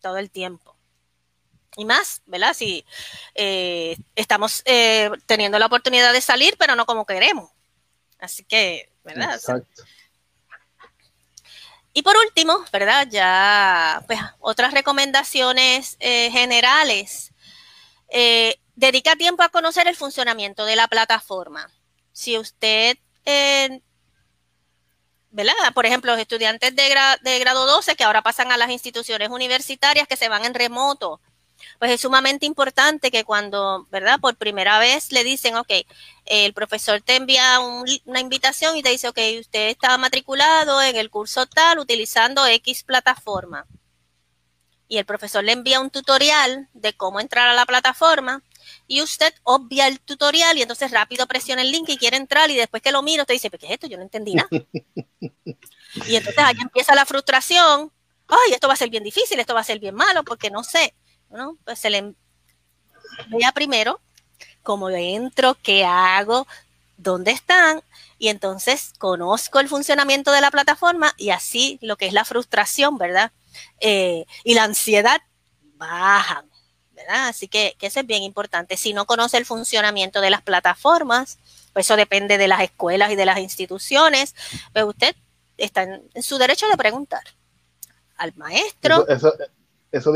todo 0.00 0.18
el 0.18 0.30
tiempo. 0.30 0.76
Y 1.76 1.84
más, 1.84 2.22
¿verdad? 2.26 2.52
Si 2.52 2.84
eh, 3.34 3.96
estamos 4.16 4.62
eh, 4.64 5.10
teniendo 5.26 5.58
la 5.58 5.66
oportunidad 5.66 6.12
de 6.12 6.20
salir, 6.20 6.56
pero 6.58 6.74
no 6.74 6.84
como 6.84 7.06
queremos. 7.06 7.50
Así 8.18 8.44
que, 8.44 8.90
¿verdad? 9.04 9.36
Exacto. 9.36 9.84
Y 11.92 12.02
por 12.02 12.16
último, 12.16 12.64
¿verdad? 12.72 13.08
Ya, 13.10 14.02
pues, 14.06 14.20
otras 14.38 14.72
recomendaciones 14.72 15.96
eh, 16.00 16.30
generales. 16.30 17.32
Eh, 18.08 18.56
dedica 18.76 19.16
tiempo 19.16 19.42
a 19.42 19.48
conocer 19.48 19.88
el 19.88 19.96
funcionamiento 19.96 20.64
de 20.64 20.76
la 20.76 20.88
plataforma. 20.88 21.68
Si 22.12 22.38
usted, 22.38 22.96
eh, 23.24 23.80
¿verdad? 25.30 25.52
Por 25.74 25.86
ejemplo, 25.86 26.12
los 26.12 26.20
estudiantes 26.20 26.74
de, 26.74 27.38
grado 27.38 27.66
12 27.66 27.96
que 27.96 28.04
ahora 28.04 28.22
pasan 28.22 28.52
a 28.52 28.56
las 28.56 28.70
instituciones 28.70 29.28
universitarias 29.28 30.08
que 30.08 30.16
se 30.16 30.28
van 30.28 30.44
en 30.44 30.54
remoto, 30.54 31.20
pues 31.78 31.90
es 31.90 32.00
sumamente 32.00 32.46
importante 32.46 33.10
que 33.10 33.24
cuando, 33.24 33.86
¿verdad? 33.90 34.20
Por 34.20 34.36
primera 34.36 34.78
vez 34.78 35.12
le 35.12 35.24
dicen, 35.24 35.56
ok, 35.56 35.72
el 36.26 36.52
profesor 36.52 37.00
te 37.00 37.16
envía 37.16 37.60
una 37.60 38.20
invitación 38.20 38.76
y 38.76 38.82
te 38.82 38.90
dice, 38.90 39.08
ok, 39.08 39.18
usted 39.40 39.68
está 39.68 39.96
matriculado 39.98 40.80
en 40.82 40.96
el 40.96 41.10
curso 41.10 41.46
tal 41.46 41.78
utilizando 41.78 42.46
X 42.46 42.84
plataforma. 42.84 43.66
Y 44.88 44.98
el 44.98 45.04
profesor 45.04 45.44
le 45.44 45.52
envía 45.52 45.80
un 45.80 45.90
tutorial 45.90 46.68
de 46.74 46.92
cómo 46.94 47.20
entrar 47.20 47.48
a 47.48 47.54
la 47.54 47.64
plataforma 47.64 48.42
y 48.86 49.02
usted 49.02 49.32
obvia 49.44 49.86
el 49.86 50.00
tutorial 50.00 50.58
y 50.58 50.62
entonces 50.62 50.90
rápido 50.90 51.26
presiona 51.26 51.62
el 51.62 51.70
link 51.70 51.88
y 51.88 51.96
quiere 51.96 52.16
entrar 52.16 52.50
y 52.50 52.56
después 52.56 52.82
que 52.82 52.92
lo 52.92 53.02
mira 53.02 53.22
usted 53.22 53.34
dice, 53.34 53.50
¿qué 53.50 53.66
es 53.66 53.72
esto? 53.72 53.86
Yo 53.86 53.96
no 53.96 54.02
entendí 54.02 54.34
nada. 54.34 54.48
y 56.08 56.16
entonces 56.16 56.38
ahí 56.38 56.56
empieza 56.60 56.94
la 56.94 57.06
frustración. 57.06 57.92
Ay, 58.26 58.52
esto 58.52 58.68
va 58.68 58.74
a 58.74 58.76
ser 58.76 58.90
bien 58.90 59.02
difícil, 59.02 59.38
esto 59.40 59.54
va 59.54 59.60
a 59.60 59.64
ser 59.64 59.78
bien 59.78 59.94
malo 59.94 60.24
porque 60.24 60.50
no 60.50 60.62
sé. 60.62 60.94
¿No? 61.30 61.56
Pues 61.64 61.78
se 61.78 61.90
le 61.90 62.14
vea 63.28 63.52
primero 63.52 64.00
cómo 64.62 64.90
entro, 64.90 65.56
qué 65.62 65.84
hago, 65.84 66.46
dónde 66.96 67.30
están, 67.30 67.82
y 68.18 68.28
entonces 68.28 68.92
conozco 68.98 69.60
el 69.60 69.68
funcionamiento 69.68 70.30
de 70.32 70.42
la 70.42 70.50
plataforma 70.50 71.14
y 71.16 71.30
así 71.30 71.78
lo 71.80 71.96
que 71.96 72.06
es 72.06 72.12
la 72.12 72.24
frustración, 72.24 72.98
¿verdad? 72.98 73.32
Eh, 73.80 74.26
y 74.44 74.54
la 74.54 74.64
ansiedad 74.64 75.20
bajan, 75.76 76.44
¿verdad? 76.92 77.28
Así 77.28 77.48
que, 77.48 77.76
eso 77.80 78.00
es 78.00 78.06
bien 78.06 78.22
importante. 78.22 78.76
Si 78.76 78.92
no 78.92 79.06
conoce 79.06 79.38
el 79.38 79.46
funcionamiento 79.46 80.20
de 80.20 80.30
las 80.30 80.42
plataformas, 80.42 81.38
pues 81.72 81.86
eso 81.86 81.96
depende 81.96 82.36
de 82.36 82.48
las 82.48 82.60
escuelas 82.60 83.10
y 83.10 83.16
de 83.16 83.24
las 83.24 83.38
instituciones, 83.38 84.34
pues 84.72 84.84
usted 84.84 85.16
está 85.56 85.84
en, 85.84 86.22
su 86.22 86.36
derecho 86.36 86.68
de 86.68 86.76
preguntar 86.76 87.22
al 88.16 88.34
maestro 88.36 89.06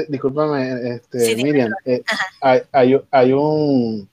discúlpame, 0.09 0.97
este, 0.97 1.37
Miriam, 1.37 1.73
eh, 1.85 2.03
hay, 2.41 3.01
hay, 3.11 3.33
un, 3.33 4.09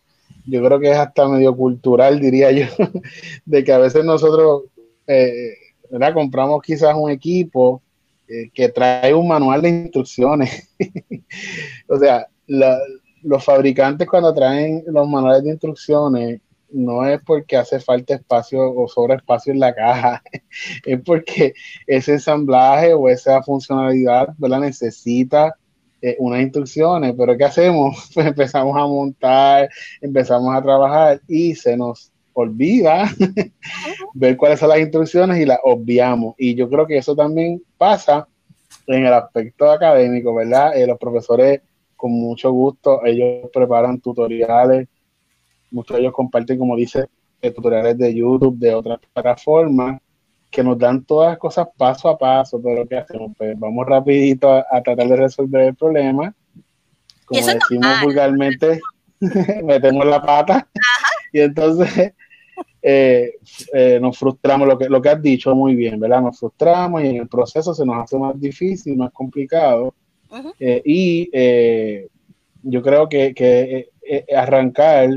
yo 0.46 0.64
creo 0.64 0.80
que 0.80 0.92
es 0.92 0.98
hasta 0.98 1.28
medio 1.28 1.56
cultural, 1.56 2.20
diría 2.20 2.52
yo, 2.52 2.66
de 3.46 3.64
que 3.64 3.72
a 3.72 3.78
veces 3.78 4.04
nosotros, 4.04 4.64
eh, 5.08 5.54
¿verdad? 5.90 6.14
Compramos 6.14 6.62
quizás 6.62 6.96
un 6.96 7.12
equipo 7.12 7.82
eh, 8.28 8.50
que 8.54 8.70
trae 8.70 9.14
un 9.14 9.28
manual 9.28 9.62
de 9.62 9.70
instrucciones. 9.70 10.70
o 11.88 11.98
sea, 11.98 12.28
los 12.48 13.44
fabricantes 13.44 14.08
cuando 14.08 14.34
traen 14.34 14.84
los 14.88 15.08
manuales 15.08 15.44
de 15.44 15.52
instrucciones, 15.52 16.42
no 16.74 17.06
es 17.06 17.22
porque 17.24 17.58
hace 17.58 17.80
falta 17.80 18.16
espacio 18.16 18.74
o 18.74 18.88
sobre 18.88 19.16
espacio 19.16 19.54
en 19.54 19.60
la 19.60 19.74
caja, 19.74 20.22
es 20.86 21.02
porque 21.02 21.54
ese 21.88 22.14
ensamblaje 22.14 22.94
o 22.94 23.10
esa 23.10 23.42
funcionalidad 23.44 24.30
¿verdad? 24.38 24.62
necesita 24.62 25.56
eh, 26.02 26.16
unas 26.20 26.42
instrucciones, 26.42 27.14
pero 27.18 27.38
¿qué 27.38 27.46
hacemos? 27.46 28.10
Pues 28.14 28.28
empezamos 28.28 28.76
a 28.76 28.88
montar, 28.88 29.70
empezamos 30.02 30.56
a 30.56 30.62
trabajar 30.62 31.22
y 31.28 31.56
se 31.56 31.78
nos 31.78 32.12
olvida 32.34 33.10
ver 34.14 34.38
cuáles 34.38 34.60
son 34.60 34.70
las 34.70 34.80
instrucciones 34.80 35.40
y 35.40 35.46
las 35.46 35.60
obviamos. 35.64 36.36
Y 36.38 36.56
yo 36.56 36.70
creo 36.70 36.88
que 36.88 36.98
eso 36.98 37.16
también 37.16 37.62
pasa 37.78 38.28
en 38.88 39.06
el 39.06 39.14
aspecto 39.14 39.70
académico, 39.70 40.34
¿verdad? 40.34 40.76
Eh, 40.76 40.88
los 40.88 40.98
profesores 40.98 41.62
con 41.96 42.12
mucho 42.14 42.52
gusto, 42.52 43.06
ellos 43.06 43.48
preparan 43.54 44.02
tutoriales, 44.02 44.88
muchos 45.72 45.96
de 45.96 46.02
ellos 46.02 46.14
comparten, 46.14 46.60
como 46.60 46.76
dice, 46.76 47.08
eh, 47.42 47.52
tutoriales 47.52 47.98
de 47.98 48.14
YouTube, 48.14 48.58
de 48.58 48.74
otras 48.76 49.00
plataformas, 49.14 50.00
que 50.52 50.64
nos 50.64 50.78
dan 50.78 51.04
todas 51.06 51.30
las 51.30 51.38
cosas 51.40 51.68
paso 51.78 52.10
a 52.10 52.18
paso, 52.18 52.62
pero 52.62 52.86
¿qué 52.86 52.98
hacemos? 52.98 53.32
Pues 53.38 53.58
vamos 53.58 53.88
rapidito 53.88 54.52
a, 54.52 54.84
tratar 54.84 55.08
de 55.08 55.16
resolver 55.16 55.62
el 55.68 55.76
problema. 55.76 56.36
Como 57.26 57.42
decimos 57.46 58.02
vulgarmente, 58.04 58.82
metemos 59.64 60.06
la 60.06 60.22
pata 60.22 60.68
y 61.32 61.40
entonces 61.40 62.14
eh, 62.82 63.32
eh, 63.74 64.00
nos 64.02 64.18
frustramos, 64.18 64.68
lo 64.68 64.78
que, 64.78 64.90
lo 64.90 65.02
que 65.02 65.10
has 65.10 65.22
dicho 65.22 65.56
muy 65.56 65.74
bien, 65.74 66.00
¿verdad? 66.00 66.22
Nos 66.22 66.38
frustramos 66.38 67.02
y 67.02 67.08
en 67.08 67.16
el 67.16 67.28
proceso 67.30 67.74
se 67.74 67.86
nos 67.86 68.04
hace 68.04 68.18
más 68.20 68.40
difícil, 68.40 68.98
más 68.98 69.12
complicado. 69.14 69.94
Eh, 70.60 70.82
y 70.86 71.30
yo 72.64 72.82
creo 72.82 73.08
que, 73.08 73.34
que 73.34 73.90
arrancar 74.36 75.10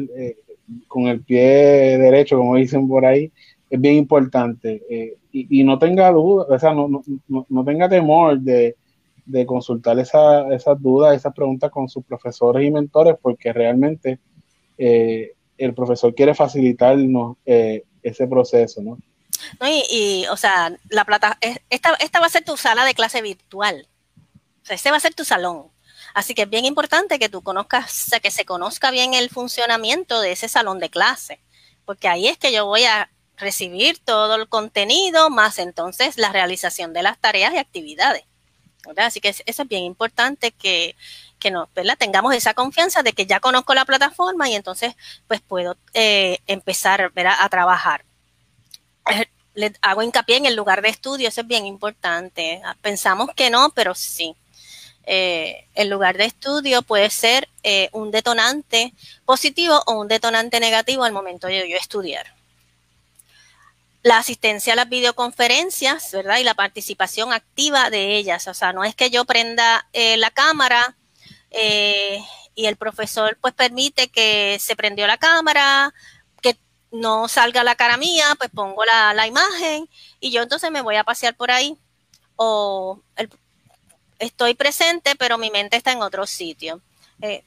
con 0.88 1.06
el 1.06 1.22
pie 1.22 1.98
derecho, 1.98 2.36
como 2.36 2.56
dicen 2.56 2.88
por 2.88 3.04
ahí, 3.04 3.32
es 3.70 3.80
bien 3.80 3.96
importante. 3.96 4.82
Eh, 4.88 5.16
y, 5.32 5.64
no 5.64 5.78
tenga 5.78 6.10
duda, 6.12 6.46
o 6.48 6.58
sea, 6.58 6.72
no, 6.72 6.88
no, 6.88 7.46
no 7.48 7.64
tenga 7.64 7.88
temor 7.88 8.38
de, 8.38 8.76
de 9.26 9.46
consultar 9.46 9.98
esa, 9.98 10.52
esas 10.54 10.80
dudas, 10.80 11.16
esas 11.16 11.34
preguntas 11.34 11.70
con 11.70 11.88
sus 11.88 12.04
profesores 12.04 12.66
y 12.66 12.70
mentores, 12.70 13.16
porque 13.20 13.52
realmente 13.52 14.20
eh, 14.78 15.32
el 15.58 15.74
profesor 15.74 16.14
quiere 16.14 16.34
facilitarnos 16.34 17.36
eh, 17.44 17.84
ese 18.02 18.26
proceso, 18.26 18.82
¿no? 18.82 18.98
No, 19.60 19.66
y, 19.68 20.24
o 20.30 20.36
sea, 20.36 20.76
la 20.88 21.04
plata, 21.04 21.38
esta, 21.68 21.94
esta 21.94 22.20
va 22.20 22.26
a 22.26 22.30
ser 22.30 22.44
tu 22.44 22.56
sala 22.56 22.84
de 22.84 22.94
clase 22.94 23.20
virtual. 23.20 23.88
O 24.62 24.66
sea, 24.66 24.76
este 24.76 24.90
va 24.90 24.96
a 24.96 25.00
ser 25.00 25.14
tu 25.14 25.24
salón. 25.24 25.73
Así 26.14 26.34
que 26.34 26.42
es 26.42 26.50
bien 26.50 26.64
importante 26.64 27.18
que 27.18 27.28
tú 27.28 27.42
conozcas, 27.42 28.10
que 28.22 28.30
se 28.30 28.44
conozca 28.44 28.90
bien 28.92 29.14
el 29.14 29.30
funcionamiento 29.30 30.20
de 30.20 30.32
ese 30.32 30.48
salón 30.48 30.78
de 30.78 30.88
clase, 30.88 31.40
porque 31.84 32.08
ahí 32.08 32.28
es 32.28 32.38
que 32.38 32.52
yo 32.52 32.66
voy 32.66 32.84
a 32.84 33.10
recibir 33.36 33.98
todo 33.98 34.36
el 34.36 34.48
contenido, 34.48 35.28
más 35.28 35.58
entonces 35.58 36.16
la 36.16 36.30
realización 36.30 36.92
de 36.92 37.02
las 37.02 37.18
tareas 37.18 37.52
y 37.52 37.58
actividades. 37.58 38.24
Así 38.96 39.20
que 39.20 39.30
eso 39.30 39.42
es 39.44 39.68
bien 39.68 39.82
importante 39.82 40.52
que, 40.52 40.94
que 41.38 41.50
nos, 41.50 41.68
tengamos 41.98 42.34
esa 42.34 42.54
confianza 42.54 43.02
de 43.02 43.12
que 43.12 43.26
ya 43.26 43.40
conozco 43.40 43.74
la 43.74 43.84
plataforma 43.84 44.48
y 44.48 44.54
entonces 44.54 44.94
pues 45.26 45.40
puedo 45.40 45.76
eh, 45.94 46.38
empezar 46.46 47.12
a 47.16 47.48
trabajar. 47.48 48.04
Eh, 49.10 49.26
le 49.54 49.72
hago 49.82 50.02
hincapié 50.02 50.36
en 50.36 50.46
el 50.46 50.56
lugar 50.56 50.82
de 50.82 50.88
estudio, 50.90 51.28
eso 51.28 51.40
es 51.40 51.46
bien 51.46 51.66
importante. 51.66 52.62
Pensamos 52.82 53.30
que 53.34 53.50
no, 53.50 53.70
pero 53.70 53.94
sí. 53.94 54.36
Eh, 55.06 55.66
el 55.74 55.90
lugar 55.90 56.16
de 56.16 56.24
estudio 56.24 56.82
puede 56.82 57.10
ser 57.10 57.48
un 57.92 58.10
detonante 58.10 58.92
positivo 59.24 59.82
o 59.86 59.94
un 60.00 60.08
detonante 60.08 60.60
negativo 60.60 61.04
al 61.04 61.12
momento 61.12 61.46
de 61.46 61.68
yo 61.68 61.76
estudiar. 61.76 62.34
la 64.02 64.18
asistencia 64.18 64.74
a 64.74 64.76
las 64.76 64.88
videoconferencias, 64.90 66.12
¿verdad? 66.12 66.36
Y 66.38 66.44
la 66.44 66.52
participación 66.54 67.32
activa 67.32 67.88
de 67.88 68.16
ellas. 68.16 68.46
O 68.48 68.54
sea, 68.54 68.74
no 68.74 68.84
es 68.84 68.94
que 68.94 69.08
yo 69.08 69.24
prenda 69.24 69.88
eh, 69.94 70.18
la 70.18 70.30
cámara 70.30 70.94
eh, 71.50 72.22
y 72.54 72.66
el 72.66 72.76
profesor 72.76 73.38
pues 73.40 73.54
permite 73.54 74.08
que 74.08 74.58
se 74.60 74.76
prendió 74.76 75.06
la 75.06 75.16
cámara, 75.16 75.94
que 76.42 76.58
no 76.92 77.28
salga 77.28 77.64
la 77.64 77.76
cara 77.76 77.96
mía, 77.96 78.26
pues 78.36 78.50
pongo 78.50 78.84
la, 78.84 79.26
imagen 79.26 79.88
y 80.20 80.30
yo 80.30 80.42
entonces 80.42 80.70
me 80.70 80.82
voy 80.82 80.96
a 80.96 81.04
pasear 81.04 81.34
por 81.34 81.50
ahí. 81.50 81.78
O 82.36 83.00
estoy 84.18 84.54
presente, 84.54 85.12
pero 85.18 85.38
mi 85.38 85.50
mente 85.50 85.76
está 85.76 85.92
en 85.92 86.02
otro 86.02 86.26
sitio. 86.26 86.80
Eh, 87.20 87.42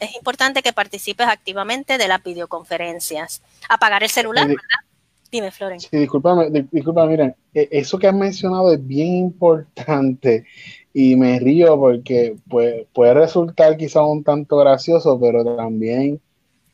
es 0.00 0.14
importante 0.14 0.62
que 0.62 0.72
participes 0.72 1.26
activamente 1.26 1.98
de 1.98 2.08
las 2.08 2.22
videoconferencias. 2.22 3.42
Apagar 3.68 4.02
el 4.02 4.10
celular, 4.10 4.46
¿verdad? 4.46 4.62
Dime, 5.30 5.50
Floren. 5.50 5.78
Sí, 5.78 5.88
discúlpame, 5.92 6.66
discúlpame, 6.70 7.10
miren, 7.10 7.34
e, 7.52 7.68
eso 7.70 7.98
que 7.98 8.06
has 8.06 8.14
mencionado 8.14 8.72
es 8.72 8.84
bien 8.84 9.14
importante 9.14 10.46
y 10.94 11.16
me 11.16 11.38
río 11.38 11.78
porque 11.78 12.36
puede, 12.48 12.86
puede 12.94 13.12
resultar 13.14 13.76
quizá 13.76 14.02
un 14.02 14.24
tanto 14.24 14.56
gracioso, 14.56 15.20
pero 15.20 15.44
también 15.56 16.18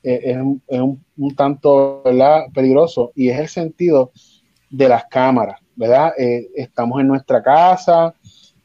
e, 0.05 0.37
es, 0.69 0.81
un, 0.81 1.35
tanto 1.35 2.03
peligroso 2.55 3.11
y 3.17 3.31
es 3.31 3.41
el 3.41 3.49
sentido 3.49 4.13
de 4.71 4.89
las 4.89 5.07
cámaras, 5.07 5.61
¿verdad? 5.75 6.13
Eh, 6.17 6.49
estamos 6.55 7.01
en 7.01 7.09
nuestra 7.09 7.43
casa, 7.43 8.15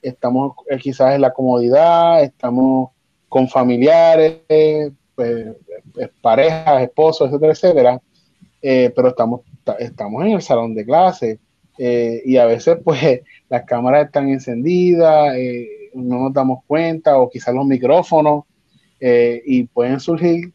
estamos 0.01 0.53
eh, 0.69 0.77
quizás 0.77 1.15
en 1.15 1.21
la 1.21 1.33
comodidad, 1.33 2.23
estamos 2.23 2.91
con 3.27 3.47
familiares, 3.47 4.39
pues, 5.15 5.47
parejas, 6.21 6.81
esposos, 6.81 7.29
etcétera, 7.29 7.51
etcétera, 7.53 8.01
eh, 8.61 8.91
pero 8.95 9.09
estamos 9.09 9.41
estamos 9.79 10.23
en 10.25 10.31
el 10.31 10.41
salón 10.41 10.73
de 10.73 10.85
clase 10.85 11.39
eh, 11.77 12.21
y 12.25 12.37
a 12.37 12.45
veces 12.45 12.77
pues 12.83 13.21
las 13.49 13.63
cámaras 13.65 14.07
están 14.07 14.29
encendidas, 14.29 15.35
eh, 15.35 15.89
no 15.93 16.19
nos 16.23 16.33
damos 16.33 16.63
cuenta 16.65 17.17
o 17.17 17.29
quizás 17.29 17.53
los 17.53 17.65
micrófonos 17.65 18.45
eh, 18.99 19.41
y 19.45 19.63
pueden 19.63 19.99
surgir 19.99 20.51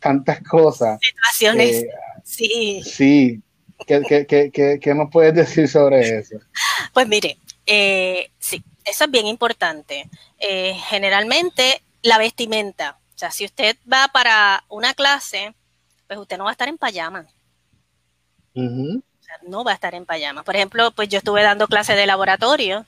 tantas 0.00 0.42
cosas. 0.42 0.98
Situaciones. 1.00 1.86
sí. 2.24 2.82
Sí. 2.84 3.42
¿Qué, 3.86 4.00
qué, 4.26 4.78
qué, 4.80 4.94
nos 4.94 5.10
puedes 5.10 5.34
decir 5.34 5.68
sobre 5.68 6.00
eso? 6.18 6.38
Pues 6.94 7.06
mire, 7.06 7.36
sí, 8.38 8.64
eso 8.86 9.04
es 9.04 9.10
bien 9.10 9.26
importante. 9.26 10.08
generalmente 10.88 11.82
la 12.02 12.18
vestimenta, 12.18 12.98
o 13.14 13.18
sea, 13.18 13.30
si 13.30 13.44
usted 13.44 13.76
va 13.92 14.08
para 14.08 14.64
una 14.68 14.94
clase, 14.94 15.54
pues 16.06 16.18
usted 16.18 16.38
no 16.38 16.44
va 16.44 16.50
a 16.50 16.52
estar 16.52 16.68
en 16.68 16.78
pijama 16.78 17.26
no 19.42 19.64
va 19.64 19.72
a 19.72 19.74
estar 19.74 19.94
en 19.94 20.06
pijama. 20.06 20.42
Por 20.42 20.56
ejemplo, 20.56 20.90
pues 20.92 21.08
yo 21.08 21.18
estuve 21.18 21.42
dando 21.42 21.66
clases 21.68 21.96
de 21.96 22.06
laboratorio 22.06 22.86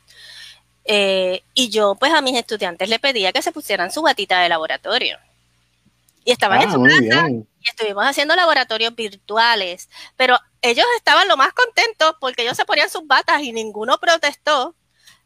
eh, 0.84 1.42
y 1.54 1.68
yo 1.68 1.94
pues 1.96 2.12
a 2.12 2.20
mis 2.20 2.36
estudiantes 2.36 2.88
le 2.88 2.98
pedía 2.98 3.32
que 3.32 3.42
se 3.42 3.52
pusieran 3.52 3.90
su 3.92 4.02
batita 4.02 4.40
de 4.40 4.48
laboratorio. 4.48 5.18
Y 6.24 6.32
estaban 6.32 6.60
en 6.60 6.68
ah, 6.68 6.72
su 6.72 6.82
casa 6.82 7.30
y 7.30 7.68
estuvimos 7.68 8.04
haciendo 8.04 8.36
laboratorios 8.36 8.94
virtuales, 8.94 9.88
pero 10.16 10.38
ellos 10.60 10.84
estaban 10.96 11.26
lo 11.26 11.38
más 11.38 11.52
contentos 11.54 12.16
porque 12.20 12.42
ellos 12.42 12.56
se 12.56 12.66
ponían 12.66 12.90
sus 12.90 13.06
batas 13.06 13.42
y 13.42 13.52
ninguno 13.52 13.98
protestó. 13.98 14.74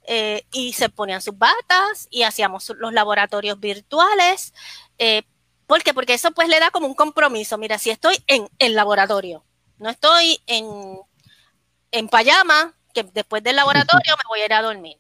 Eh, 0.07 0.45
y 0.53 0.73
se 0.73 0.89
ponían 0.89 1.23
sus 1.23 1.39
batas 1.39 2.09
y 2.11 2.25
hacíamos 2.25 2.71
los 2.77 2.93
laboratorios 2.93 3.61
virtuales. 3.61 4.53
Eh, 4.99 5.23
¿Por 5.67 5.83
qué? 5.83 5.95
Porque 5.95 6.15
eso 6.15 6.33
pues 6.33 6.49
le 6.49 6.61
da 6.61 6.71
como 6.71 6.87
un 6.87 6.95
compromiso. 6.95 7.57
Mira, 7.59 7.79
si 7.79 7.91
estoy 7.91 8.23
en 8.27 8.49
el 8.59 8.75
laboratorio, 8.75 9.45
no 9.79 9.91
estoy 9.91 10.41
en, 10.47 10.67
en 11.93 12.09
pijama, 12.09 12.75
que 12.93 13.05
después 13.05 13.43
del 13.43 13.57
laboratorio 13.57 14.17
me 14.17 14.29
voy 14.29 14.41
a 14.41 14.45
ir 14.47 14.53
a 14.53 14.63
dormir. 14.63 14.99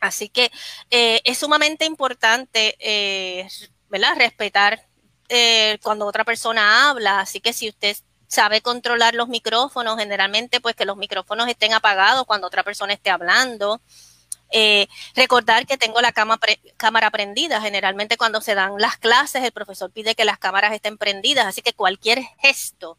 Así 0.00 0.28
que 0.30 0.50
eh, 0.90 1.20
es 1.24 1.38
sumamente 1.38 1.84
importante, 1.84 2.76
eh, 2.80 3.46
¿verdad? 3.88 4.16
Respetar 4.16 4.86
eh, 5.28 5.78
cuando 5.82 6.06
otra 6.06 6.24
persona 6.24 6.88
habla. 6.88 7.20
Así 7.20 7.40
que 7.40 7.52
si 7.52 7.68
usted 7.68 7.96
sabe 8.26 8.62
controlar 8.62 9.14
los 9.14 9.28
micrófonos, 9.28 9.98
generalmente 9.98 10.60
pues 10.60 10.74
que 10.74 10.86
los 10.86 10.96
micrófonos 10.96 11.48
estén 11.48 11.74
apagados 11.74 12.24
cuando 12.24 12.46
otra 12.46 12.62
persona 12.62 12.94
esté 12.94 13.10
hablando. 13.10 13.82
Recordar 15.14 15.66
que 15.66 15.76
tengo 15.76 16.00
la 16.00 16.12
cámara 16.12 17.10
prendida. 17.10 17.60
Generalmente 17.60 18.16
cuando 18.16 18.40
se 18.40 18.54
dan 18.54 18.72
las 18.78 18.96
clases, 18.96 19.44
el 19.44 19.52
profesor 19.52 19.90
pide 19.90 20.14
que 20.14 20.24
las 20.24 20.38
cámaras 20.38 20.72
estén 20.72 20.98
prendidas, 20.98 21.46
así 21.46 21.62
que 21.62 21.72
cualquier 21.72 22.22
gesto 22.38 22.98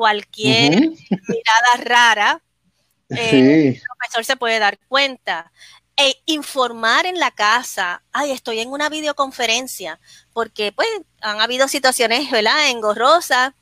cualquier 0.00 0.80
mirada 0.80 1.76
rara, 1.84 2.42
eh, 3.10 3.68
el 3.68 3.82
profesor 3.82 4.24
se 4.24 4.36
puede 4.36 4.58
dar 4.58 4.78
cuenta. 4.88 5.52
E 5.96 6.14
informar 6.24 7.04
en 7.04 7.18
la 7.18 7.30
casa, 7.30 8.02
ay, 8.10 8.30
estoy 8.30 8.60
en 8.60 8.70
una 8.70 8.88
videoconferencia, 8.88 10.00
porque 10.32 10.72
pues 10.72 10.88
han 11.20 11.42
habido 11.42 11.68
situaciones, 11.68 12.30
¿verdad?, 12.30 12.70
engorrosas, 12.70 13.52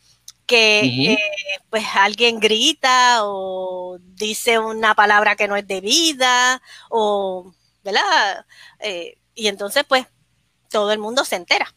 que 0.48 1.12
eh, 1.12 1.18
pues 1.68 1.84
alguien 1.94 2.40
grita 2.40 3.18
o 3.22 3.98
dice 4.00 4.58
una 4.58 4.94
palabra 4.94 5.36
que 5.36 5.46
no 5.46 5.56
es 5.56 5.68
debida, 5.68 6.60
o, 6.88 7.54
¿verdad? 7.84 8.46
Eh, 8.80 9.18
y 9.34 9.46
entonces 9.46 9.84
pues 9.86 10.06
todo 10.70 10.90
el 10.90 10.98
mundo 10.98 11.24
se 11.24 11.36
entera. 11.36 11.72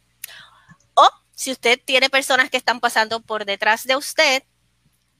O 0.93 1.07
si 1.35 1.51
usted 1.51 1.79
tiene 1.83 2.09
personas 2.09 2.49
que 2.49 2.57
están 2.57 2.79
pasando 2.79 3.19
por 3.19 3.45
detrás 3.45 3.83
de 3.83 3.97
usted, 3.97 4.43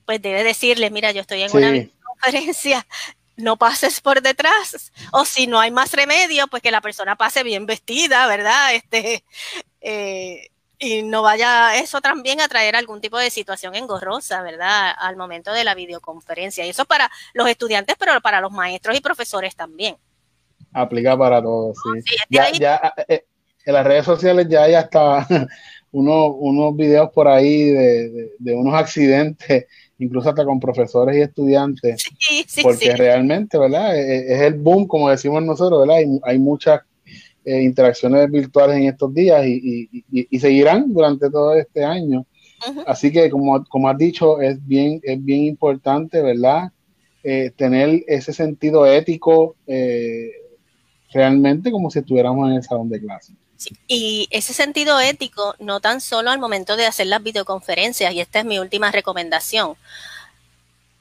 pues 0.05 0.21
debe 0.21 0.43
decirle, 0.43 0.89
mira, 0.89 1.11
yo 1.11 1.21
estoy 1.21 1.41
en 1.41 1.55
una 1.55 1.89
conferencia, 2.03 2.87
no 3.35 3.57
pases 3.57 3.99
por 3.99 4.21
detrás. 4.21 4.93
O 5.11 5.25
si 5.25 5.45
no 5.45 5.59
hay 5.59 5.71
más 5.71 5.91
remedio, 5.91 6.47
pues 6.47 6.63
que 6.63 6.71
la 6.71 6.81
persona 6.81 7.17
pase 7.17 7.43
bien 7.43 7.65
vestida, 7.65 8.27
¿verdad? 8.27 8.73
Este, 8.75 9.25
eh, 9.81 10.50
y 10.81 11.03
no 11.03 11.21
vaya 11.21 11.77
eso 11.77 12.01
también 12.01 12.41
a 12.41 12.47
traer 12.47 12.75
algún 12.75 13.01
tipo 13.01 13.17
de 13.19 13.29
situación 13.29 13.75
engorrosa, 13.75 14.41
¿verdad? 14.41 14.91
Al 14.97 15.15
momento 15.15 15.53
de 15.53 15.63
la 15.63 15.75
videoconferencia. 15.75 16.65
Y 16.65 16.69
eso 16.69 16.85
para 16.85 17.09
los 17.33 17.47
estudiantes, 17.47 17.95
pero 17.99 18.19
para 18.19 18.41
los 18.41 18.51
maestros 18.51 18.97
y 18.97 19.01
profesores 19.01 19.55
también. 19.55 19.95
Aplica 20.73 21.15
para 21.17 21.41
todos, 21.41 21.77
sí. 21.77 22.15
ya, 22.29 22.51
ya, 22.51 22.93
eh, 23.07 23.25
en 23.65 23.73
las 23.73 23.85
redes 23.85 24.05
sociales 24.05 24.47
ya 24.49 24.63
hay 24.63 24.73
hasta 24.73 25.27
unos, 25.91 26.31
unos 26.37 26.75
videos 26.75 27.11
por 27.11 27.27
ahí 27.27 27.65
de, 27.65 28.31
de 28.39 28.55
unos 28.55 28.73
accidentes 28.73 29.67
incluso 29.99 30.29
hasta 30.29 30.43
con 30.43 30.59
profesores 30.59 31.15
y 31.15 31.21
estudiantes, 31.21 32.03
porque 32.63 32.95
realmente, 32.95 33.59
¿verdad? 33.59 33.95
E, 33.95 34.01
e, 34.01 34.33
es, 34.33 34.41
el 34.41 34.55
boom, 34.55 34.87
como 34.87 35.11
decimos 35.11 35.43
nosotros, 35.43 35.81
¿verdad? 35.81 35.97
Hay, 35.97 36.19
hay 36.23 36.39
muchas 36.39 36.81
eh, 37.45 37.61
interacciones 37.61 38.29
virtuales 38.29 38.77
en 38.77 38.83
estos 38.83 39.13
días 39.13 39.45
y, 39.45 40.39
seguirán 40.39 40.93
durante 40.93 41.29
todo 41.29 41.55
este 41.55 41.83
año. 41.83 42.25
Así 42.85 43.11
que, 43.11 43.29
como, 43.29 43.63
como 43.65 43.89
has 43.89 43.97
dicho, 43.97 44.39
es 44.39 44.65
bien, 44.65 44.99
es 45.03 45.23
bien 45.23 45.45
importante, 45.45 46.21
¿verdad? 46.21 46.71
Eh, 47.23 47.51
tener 47.55 48.03
ese 48.07 48.33
sentido 48.33 48.85
ético 48.85 49.55
eh, 49.67 50.31
realmente 51.11 51.71
como 51.71 51.91
si 51.91 51.99
estuviéramos 51.99 52.49
en 52.49 52.55
el 52.55 52.63
salón 52.63 52.89
de 52.89 52.99
clase. 52.99 53.33
Y 53.87 54.27
ese 54.31 54.53
sentido 54.53 54.99
ético, 54.99 55.55
no 55.59 55.79
tan 55.81 56.01
solo 56.01 56.31
al 56.31 56.39
momento 56.39 56.75
de 56.77 56.87
hacer 56.87 57.07
las 57.07 57.21
videoconferencias, 57.21 58.13
y 58.13 58.19
esta 58.19 58.39
es 58.39 58.45
mi 58.45 58.57
última 58.57 58.91
recomendación, 58.91 59.75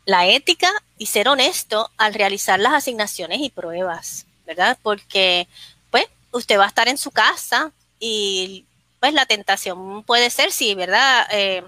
la 0.04 0.26
ética 0.26 0.70
y 0.98 1.06
ser 1.06 1.28
honesto 1.28 1.90
al 1.96 2.14
realizar 2.14 2.58
las 2.60 2.74
asignaciones 2.74 3.40
y 3.40 3.50
pruebas, 3.50 4.26
¿verdad? 4.46 4.76
Porque, 4.82 5.48
usted 6.32 6.58
va 6.58 6.64
a 6.64 6.68
estar 6.68 6.88
en 6.88 6.98
su 6.98 7.10
casa 7.10 7.72
y, 7.98 8.66
pues, 9.00 9.14
la 9.14 9.26
tentación 9.26 10.04
puede 10.04 10.30
ser, 10.30 10.52
sí, 10.52 10.74
¿verdad? 10.74 11.26
Eh, 11.32 11.64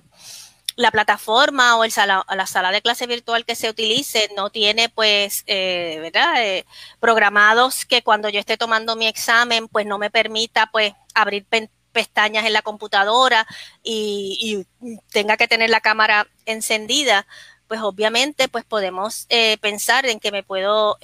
la 0.76 0.90
plataforma 0.90 1.76
o 1.76 1.84
el 1.84 1.92
sala, 1.92 2.24
la 2.34 2.46
sala 2.46 2.70
de 2.72 2.82
clase 2.82 3.06
virtual 3.06 3.44
que 3.44 3.54
se 3.54 3.68
utilice 3.68 4.30
no 4.36 4.50
tiene, 4.50 4.88
pues, 4.88 5.44
eh, 5.46 5.98
¿verdad? 6.00 6.42
Eh, 6.44 6.66
programados 7.00 7.84
que 7.84 8.02
cuando 8.02 8.28
yo 8.28 8.40
esté 8.40 8.56
tomando 8.56 8.96
mi 8.96 9.06
examen, 9.06 9.68
pues 9.68 9.86
no 9.86 9.98
me 9.98 10.10
permita, 10.10 10.68
pues, 10.72 10.94
abrir 11.14 11.46
pestañas 11.92 12.46
en 12.46 12.54
la 12.54 12.62
computadora 12.62 13.46
y, 13.82 14.66
tenga 15.10 15.36
que 15.36 15.48
tener 15.48 15.70
la 15.70 15.80
cámara 15.80 16.26
encendida, 16.46 17.26
pues 17.68 17.80
obviamente, 17.82 18.48
pues 18.48 18.64
podemos 18.64 19.26
eh, 19.28 19.58
pensar 19.58 20.06
en 20.06 20.20
que 20.20 20.32
me 20.32 20.42
puedo 20.42 20.98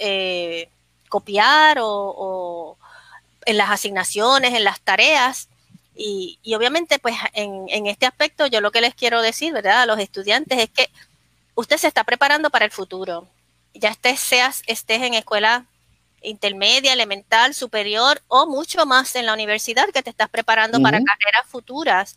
copiar 1.09 1.79
o, 1.79 1.87
o 1.87 2.78
en 3.49 3.57
las 3.57 3.69
asignaciones, 3.69 4.53
en 4.53 4.63
las 4.63 4.79
tareas, 4.81 5.49
y, 6.01 6.39
obviamente, 6.55 6.97
pues 6.97 7.15
en, 7.33 7.85
este 7.87 8.05
aspecto 8.05 8.47
yo 8.47 8.61
lo 8.61 8.71
que 8.71 8.79
les 8.79 8.95
quiero 8.95 9.21
decir, 9.21 9.51
¿verdad? 9.51 9.81
A 9.81 9.85
los 9.85 9.99
estudiantes 9.99 10.57
es 10.57 10.69
que 10.69 10.89
usted 11.55 11.75
se 11.75 11.87
está 11.87 12.05
preparando 12.05 12.49
para 12.49 12.63
el 12.63 12.71
futuro. 12.71 13.27
Ya 13.73 13.89
estés, 13.89 14.21
seas, 14.21 14.63
estés 14.65 15.01
en 15.01 15.13
escuela 15.13 15.65
intermedia, 16.21 16.93
elemental, 16.93 17.53
superior 17.53 18.21
o 18.29 18.47
mucho 18.47 18.85
más 18.85 19.13
en 19.17 19.25
la 19.25 19.33
universidad 19.33 19.89
que 19.93 20.01
te 20.01 20.09
estás 20.09 20.29
preparando 20.29 20.81
para 20.81 21.03
carreras 21.03 21.45
futuras. 21.47 22.15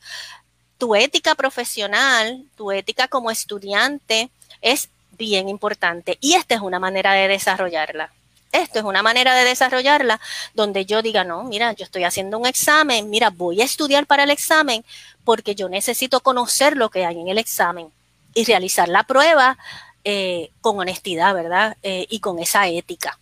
Tu 0.79 0.95
ética 0.95 1.35
profesional, 1.35 2.45
tu 2.57 2.71
ética 2.71 3.09
como 3.09 3.33
estudiante 3.33 4.31
es 4.61 4.91
bien 5.19 5.49
importante. 5.49 6.19
Y 6.21 6.35
esta 6.35 6.55
es 6.55 6.61
una 6.61 6.79
manera 6.79 7.15
de 7.15 7.27
desarrollarla. 7.27 8.13
Esto 8.53 8.79
es 8.79 8.85
una 8.85 9.03
manera 9.03 9.35
de 9.35 9.45
desarrollarla 9.45 10.21
donde 10.55 10.85
yo 10.85 11.01
diga, 11.01 11.25
no, 11.25 11.43
mira, 11.45 11.73
yo 11.73 11.85
estoy 11.85 12.05
haciendo 12.05 12.39
un 12.39 12.47
examen, 12.47 13.09
mira, 13.09 13.31
voy 13.31 13.63
a 13.63 13.65
estudiar 13.65 14.07
para 14.07 14.25
el 14.25 14.31
examen 14.31 14.85
porque 15.25 15.55
yo 15.55 15.71
necesito 15.71 16.21
conocer 16.21 16.77
lo 16.77 16.91
que 16.91 17.07
hay 17.07 17.19
en 17.19 17.29
el 17.29 17.39
examen 17.39 17.89
y 18.35 18.45
realizar 18.45 18.89
la 18.89 19.05
prueba 19.05 19.57
eh, 20.05 20.51
con 20.61 20.79
honestidad, 20.79 21.35
¿verdad? 21.35 21.77
Eh, 21.83 22.07
y 22.11 22.21
con 22.21 22.39
esa 22.39 22.69
ética. 22.69 23.19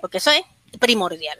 Porque 0.00 0.18
eso 0.18 0.30
es 0.30 0.42
primordial. 0.78 1.38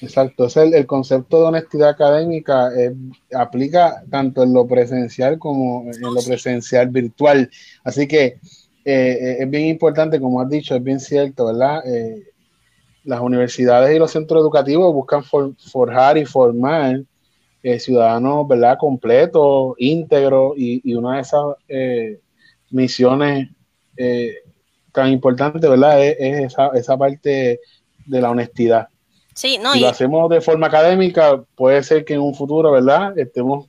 Exacto, 0.00 0.46
es 0.46 0.56
el, 0.56 0.86
concepto 0.86 1.40
de 1.40 1.46
honestidad 1.46 1.88
académica 1.88 2.70
eh, 2.76 2.94
aplica 3.34 4.04
tanto 4.08 4.44
en 4.44 4.52
lo 4.52 4.64
presencial 4.66 5.40
como 5.40 5.90
en 5.90 6.00
lo 6.00 6.22
presencial 6.22 6.88
virtual. 6.88 7.50
Así 7.82 8.06
que 8.06 8.38
es 8.90 9.50
bien 9.50 9.66
importante, 9.66 10.20
como 10.20 10.40
has 10.40 10.48
dicho, 10.48 10.74
es 10.74 10.82
bien 10.82 11.00
cierto, 11.00 11.46
¿verdad? 11.46 11.82
las 13.04 13.20
universidades 13.20 13.94
y 13.94 13.98
los 13.98 14.10
centros 14.10 14.40
educativos 14.40 14.92
buscan 14.92 15.22
forjar 15.24 16.18
y 16.18 16.26
formar 16.26 17.00
eh, 17.62 17.80
ciudadanos, 17.80 18.46
¿verdad? 18.46 18.78
Completos, 18.78 19.74
íntegros, 19.78 20.52
y, 20.56 20.94
una 20.94 21.16
de 21.16 21.20
esas 21.22 21.44
eh, 21.68 22.20
misiones 22.70 23.48
eh, 23.96 24.34
tan 24.92 25.08
importantes, 25.08 25.60
¿verdad? 25.68 26.04
Es, 26.04 26.54
esa, 26.74 26.96
parte 26.96 27.60
de 28.06 28.20
la 28.20 28.30
honestidad. 28.30 28.88
Sí, 29.34 29.58
no, 29.60 29.72
si 29.72 29.80
lo 29.80 29.88
hacemos 29.88 30.30
de 30.30 30.40
forma 30.40 30.66
académica, 30.66 31.42
puede 31.56 31.82
ser 31.82 32.04
que 32.04 32.14
en 32.14 32.20
un 32.20 32.34
futuro, 32.34 32.72
¿verdad? 32.72 33.18
Estemos 33.18 33.66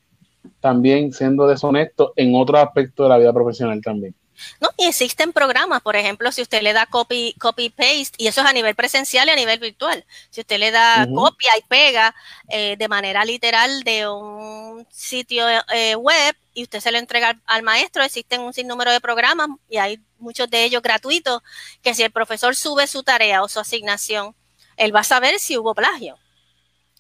también 0.60 1.12
siendo 1.12 1.48
deshonestos 1.48 2.12
en 2.16 2.36
otro 2.36 2.58
aspecto 2.58 3.04
de 3.04 3.10
la 3.10 3.18
vida 3.18 3.34
profesional 3.34 3.82
también. 3.82 4.14
No, 4.60 4.70
y 4.78 4.86
existen 4.86 5.34
programas, 5.34 5.82
por 5.82 5.96
ejemplo, 5.96 6.32
si 6.32 6.42
usted 6.42 6.62
le 6.62 6.74
da 6.74 6.86
copy, 6.86 7.36
copy 7.40 7.70
paste, 7.70 8.12
y 8.18 8.28
eso 8.28 8.42
es 8.42 8.48
a 8.48 8.54
nivel 8.54 8.76
presencial 8.76 9.28
y 9.28 9.32
a 9.32 9.36
nivel 9.36 9.60
virtual. 9.60 10.06
Si 10.30 10.42
usted 10.42 10.60
le 10.60 10.72
da 10.72 11.08
copia 11.14 11.52
y 11.58 11.62
pega 11.68 12.16
eh, 12.48 12.76
de 12.78 12.88
manera 12.88 13.26
literal 13.26 13.84
de 13.84 14.08
un 14.08 14.88
sitio 14.92 15.46
eh, 15.74 15.96
web 15.96 16.36
y 16.54 16.64
usted 16.64 16.80
se 16.80 16.92
lo 16.92 16.98
entrega 16.98 17.40
al 17.46 17.64
maestro, 17.64 18.04
existen 18.04 18.42
un 18.42 18.54
sinnúmero 18.54 18.92
de 18.92 19.02
programas 19.02 19.50
y 19.70 19.78
hay 19.78 20.00
muchos 20.18 20.50
de 20.50 20.64
ellos 20.64 20.82
gratuitos 20.82 21.42
que 21.82 21.94
si 21.94 22.04
el 22.04 22.12
profesor 22.12 22.56
sube 22.56 22.88
su 22.88 23.04
tarea 23.04 23.42
o 23.44 23.48
su 23.48 23.60
asignación, 23.60 24.36
él 24.78 24.96
va 24.96 25.02
a 25.02 25.04
saber 25.04 25.40
si 25.40 25.58
hubo 25.58 25.74
plagio. 25.76 26.18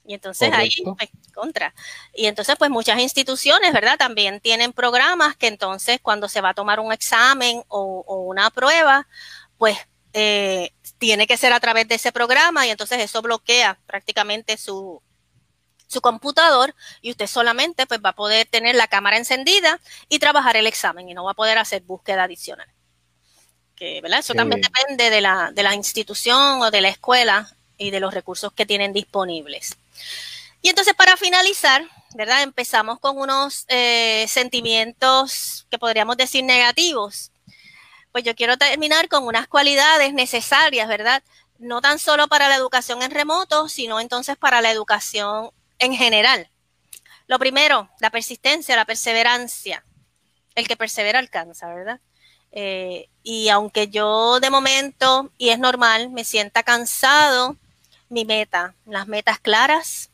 Y 0.05 0.15
entonces 0.15 0.51
ahí, 0.51 0.71
pues, 0.97 1.09
contra. 1.39 1.73
Y 2.13 2.25
entonces, 2.25 2.55
pues 2.57 2.69
muchas 2.69 2.99
instituciones, 2.99 3.71
¿verdad? 3.71 3.97
También 3.97 4.39
tienen 4.41 4.73
programas 4.73 5.37
que 5.37 5.47
entonces 5.47 5.99
cuando 6.01 6.27
se 6.27 6.41
va 6.41 6.49
a 6.49 6.53
tomar 6.53 6.79
un 6.79 6.91
examen 6.91 7.63
o, 7.67 8.03
una 8.27 8.49
prueba, 8.49 9.07
pues 9.57 9.77
eh, 10.13 10.71
tiene 10.97 11.27
que 11.27 11.37
ser 11.37 11.53
a 11.53 11.59
través 11.59 11.87
de 11.87 11.95
ese 11.95 12.11
programa 12.11 12.65
y 12.65 12.71
entonces 12.71 12.99
eso 12.99 13.21
bloquea 13.21 13.77
prácticamente 13.85 14.57
su, 14.57 15.01
su 15.87 16.01
computador 16.01 16.75
y 17.01 17.11
usted 17.11 17.27
solamente 17.27 17.87
pues 17.87 17.99
va 18.03 18.09
a 18.09 18.15
poder 18.15 18.47
tener 18.47 18.75
la 18.75 18.87
cámara 18.87 19.17
encendida 19.17 19.79
y 20.09 20.19
trabajar 20.19 20.57
el 20.57 20.67
examen 20.67 21.09
y 21.09 21.13
no 21.13 21.23
va 21.23 21.31
a 21.31 21.35
poder 21.35 21.57
hacer 21.57 21.81
búsqueda 21.83 22.23
adicional. 22.23 22.67
Que, 23.75 24.01
¿verdad? 24.01 24.19
Eso 24.19 24.33
también 24.33 24.61
depende 24.61 25.09
de 25.09 25.21
la, 25.21 25.51
de 25.53 25.63
la 25.63 25.73
institución 25.73 26.61
o 26.61 26.69
de 26.69 26.81
la 26.81 26.89
escuela 26.89 27.49
y 27.77 27.91
de 27.91 28.01
los 28.01 28.13
recursos 28.13 28.51
que 28.51 28.65
tienen 28.65 28.91
disponibles. 28.91 29.77
Y 30.61 30.69
entonces 30.69 30.93
para 30.93 31.17
finalizar, 31.17 31.87
¿verdad? 32.15 32.43
Empezamos 32.43 32.99
con 32.99 33.17
unos 33.17 33.65
eh, 33.67 34.25
sentimientos 34.27 35.67
que 35.69 35.79
podríamos 35.79 36.17
decir 36.17 36.43
negativos. 36.43 37.31
Pues 38.11 38.23
yo 38.23 38.35
quiero 38.35 38.57
terminar 38.57 39.07
con 39.07 39.25
unas 39.25 39.47
cualidades 39.47 40.13
necesarias, 40.13 40.87
¿verdad? 40.87 41.23
No 41.59 41.81
tan 41.81 41.99
solo 41.99 42.27
para 42.27 42.49
la 42.49 42.55
educación 42.55 43.01
en 43.03 43.11
remoto, 43.11 43.69
sino 43.69 43.99
entonces 43.99 44.37
para 44.37 44.61
la 44.61 44.71
educación 44.71 45.51
en 45.77 45.95
general. 45.95 46.49
Lo 47.27 47.37
primero, 47.37 47.89
la 47.99 48.09
persistencia, 48.09 48.75
la 48.75 48.85
perseverancia. 48.85 49.85
El 50.55 50.67
que 50.67 50.75
persevera 50.75 51.19
alcanza, 51.19 51.67
¿verdad? 51.73 51.99
Eh, 52.51 53.07
y 53.21 53.49
aunque 53.49 53.89
yo 53.89 54.39
de 54.39 54.49
momento, 54.49 55.31
y 55.37 55.49
es 55.49 55.59
normal, 55.59 56.09
me 56.09 56.23
sienta 56.23 56.63
cansado, 56.63 57.55
mi 58.09 58.25
meta, 58.25 58.73
las 58.85 59.07
metas 59.07 59.39
claras, 59.39 60.09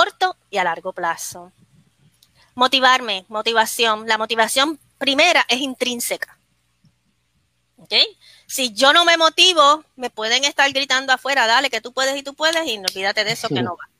corto 0.00 0.34
y 0.48 0.56
a 0.56 0.64
largo 0.64 0.94
plazo. 0.94 1.52
Motivarme, 2.54 3.26
motivación. 3.28 4.08
La 4.08 4.16
motivación 4.16 4.80
primera 4.96 5.44
es 5.46 5.60
intrínseca. 5.60 6.38
¿Ok? 7.76 7.92
Si 8.46 8.72
yo 8.72 8.94
no 8.94 9.04
me 9.04 9.18
motivo, 9.18 9.84
me 9.96 10.08
pueden 10.08 10.44
estar 10.44 10.72
gritando 10.72 11.12
afuera, 11.12 11.46
dale 11.46 11.68
que 11.68 11.82
tú 11.82 11.92
puedes 11.92 12.16
y 12.16 12.22
tú 12.22 12.34
puedes 12.34 12.66
y 12.66 12.78
no 12.78 12.86
olvídate 12.88 13.24
de 13.24 13.32
eso 13.32 13.48
que 13.48 13.62
no 13.62 13.76
va. 13.76 13.90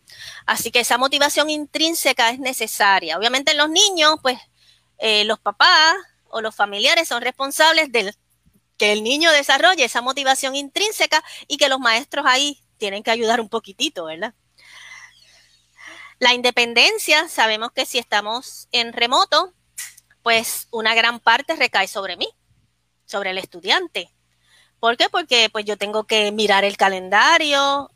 Así 0.46 0.70
que 0.70 0.80
esa 0.80 0.96
motivación 0.96 1.50
intrínseca 1.50 2.30
es 2.30 2.38
necesaria. 2.38 3.18
Obviamente 3.18 3.52
en 3.52 3.58
los 3.58 3.68
niños, 3.68 4.14
pues 4.22 4.38
eh, 4.98 5.24
los 5.26 5.38
papás 5.38 5.96
o 6.30 6.40
los 6.40 6.54
familiares 6.54 7.08
son 7.08 7.20
responsables 7.20 7.92
de 7.92 8.14
que 8.78 8.92
el 8.92 9.02
niño 9.02 9.30
desarrolle 9.32 9.84
esa 9.84 10.00
motivación 10.00 10.56
intrínseca 10.56 11.22
y 11.46 11.58
que 11.58 11.68
los 11.68 11.78
maestros 11.78 12.24
ahí 12.26 12.58
tienen 12.78 13.02
que 13.02 13.10
ayudar 13.10 13.38
un 13.42 13.50
poquitito, 13.50 14.06
¿verdad? 14.06 14.32
La 16.20 16.34
independencia, 16.34 17.28
sabemos 17.30 17.72
que 17.72 17.86
si 17.86 17.98
estamos 17.98 18.68
en 18.72 18.92
remoto, 18.92 19.54
pues 20.22 20.68
una 20.70 20.94
gran 20.94 21.18
parte 21.18 21.56
recae 21.56 21.88
sobre 21.88 22.18
mí, 22.18 22.28
sobre 23.06 23.30
el 23.30 23.38
estudiante. 23.38 24.12
¿Por 24.80 24.98
qué? 24.98 25.08
Porque 25.08 25.48
pues 25.50 25.64
yo 25.64 25.78
tengo 25.78 26.04
que 26.04 26.30
mirar 26.30 26.62
el 26.62 26.76
calendario, 26.76 27.90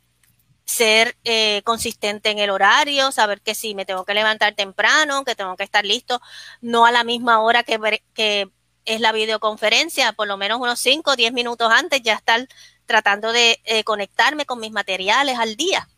ser 0.65 1.19
eh, 1.25 1.61
consistente 1.67 2.31
en 2.31 2.39
el 2.39 2.49
horario, 2.49 3.13
saber 3.13 3.43
que 3.43 3.55
si 3.55 3.75
me 3.75 3.85
tengo 3.85 4.07
que 4.07 4.15
levantar 4.15 4.55
temprano, 4.55 5.23
que 5.27 5.35
tengo 5.35 5.55
que 5.59 5.65
estar 5.65 5.85
listo, 5.85 6.23
no 6.63 6.87
a 6.87 6.93
la 6.93 7.05
misma 7.05 7.43
hora 7.43 7.63
que, 7.63 8.01
que 8.15 8.49
es 8.87 9.01
la 9.03 9.13
videoconferencia, 9.13 10.15
por 10.15 10.29
lo 10.29 10.39
menos 10.39 10.63
unos 10.63 10.81
5 10.81 11.11
o 11.11 11.17
10 11.17 11.35
minutos 11.35 11.71
antes 11.71 12.01
ya 12.01 12.15
estar 12.15 12.49
tratando 12.87 13.33
de 13.33 13.61
eh, 13.65 13.85
conectarme 13.85 14.47
con 14.47 14.61
mis 14.61 14.73
materiales 14.73 15.39
al 15.39 15.57
día. 15.57 15.91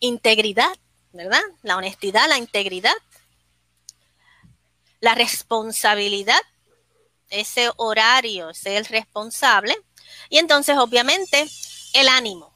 Integridad, 0.00 0.76
¿verdad? 1.12 1.42
La 1.62 1.76
honestidad, 1.76 2.28
la 2.28 2.38
integridad. 2.38 2.94
La 5.00 5.14
responsabilidad, 5.14 6.40
ese 7.30 7.70
horario, 7.76 8.52
ser 8.54 8.78
el 8.78 8.84
responsable. 8.86 9.76
Y 10.28 10.38
entonces, 10.38 10.76
obviamente, 10.76 11.46
el 11.94 12.08
ánimo, 12.08 12.52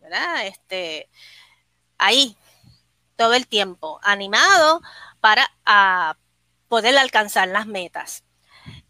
¿verdad? 0.00 0.46
Este, 0.46 1.08
ahí, 1.98 2.36
todo 3.16 3.34
el 3.34 3.46
tiempo, 3.46 4.00
animado 4.02 4.82
para 5.20 5.50
poder 6.68 6.96
alcanzar 6.98 7.48
las 7.48 7.66
metas. 7.66 8.24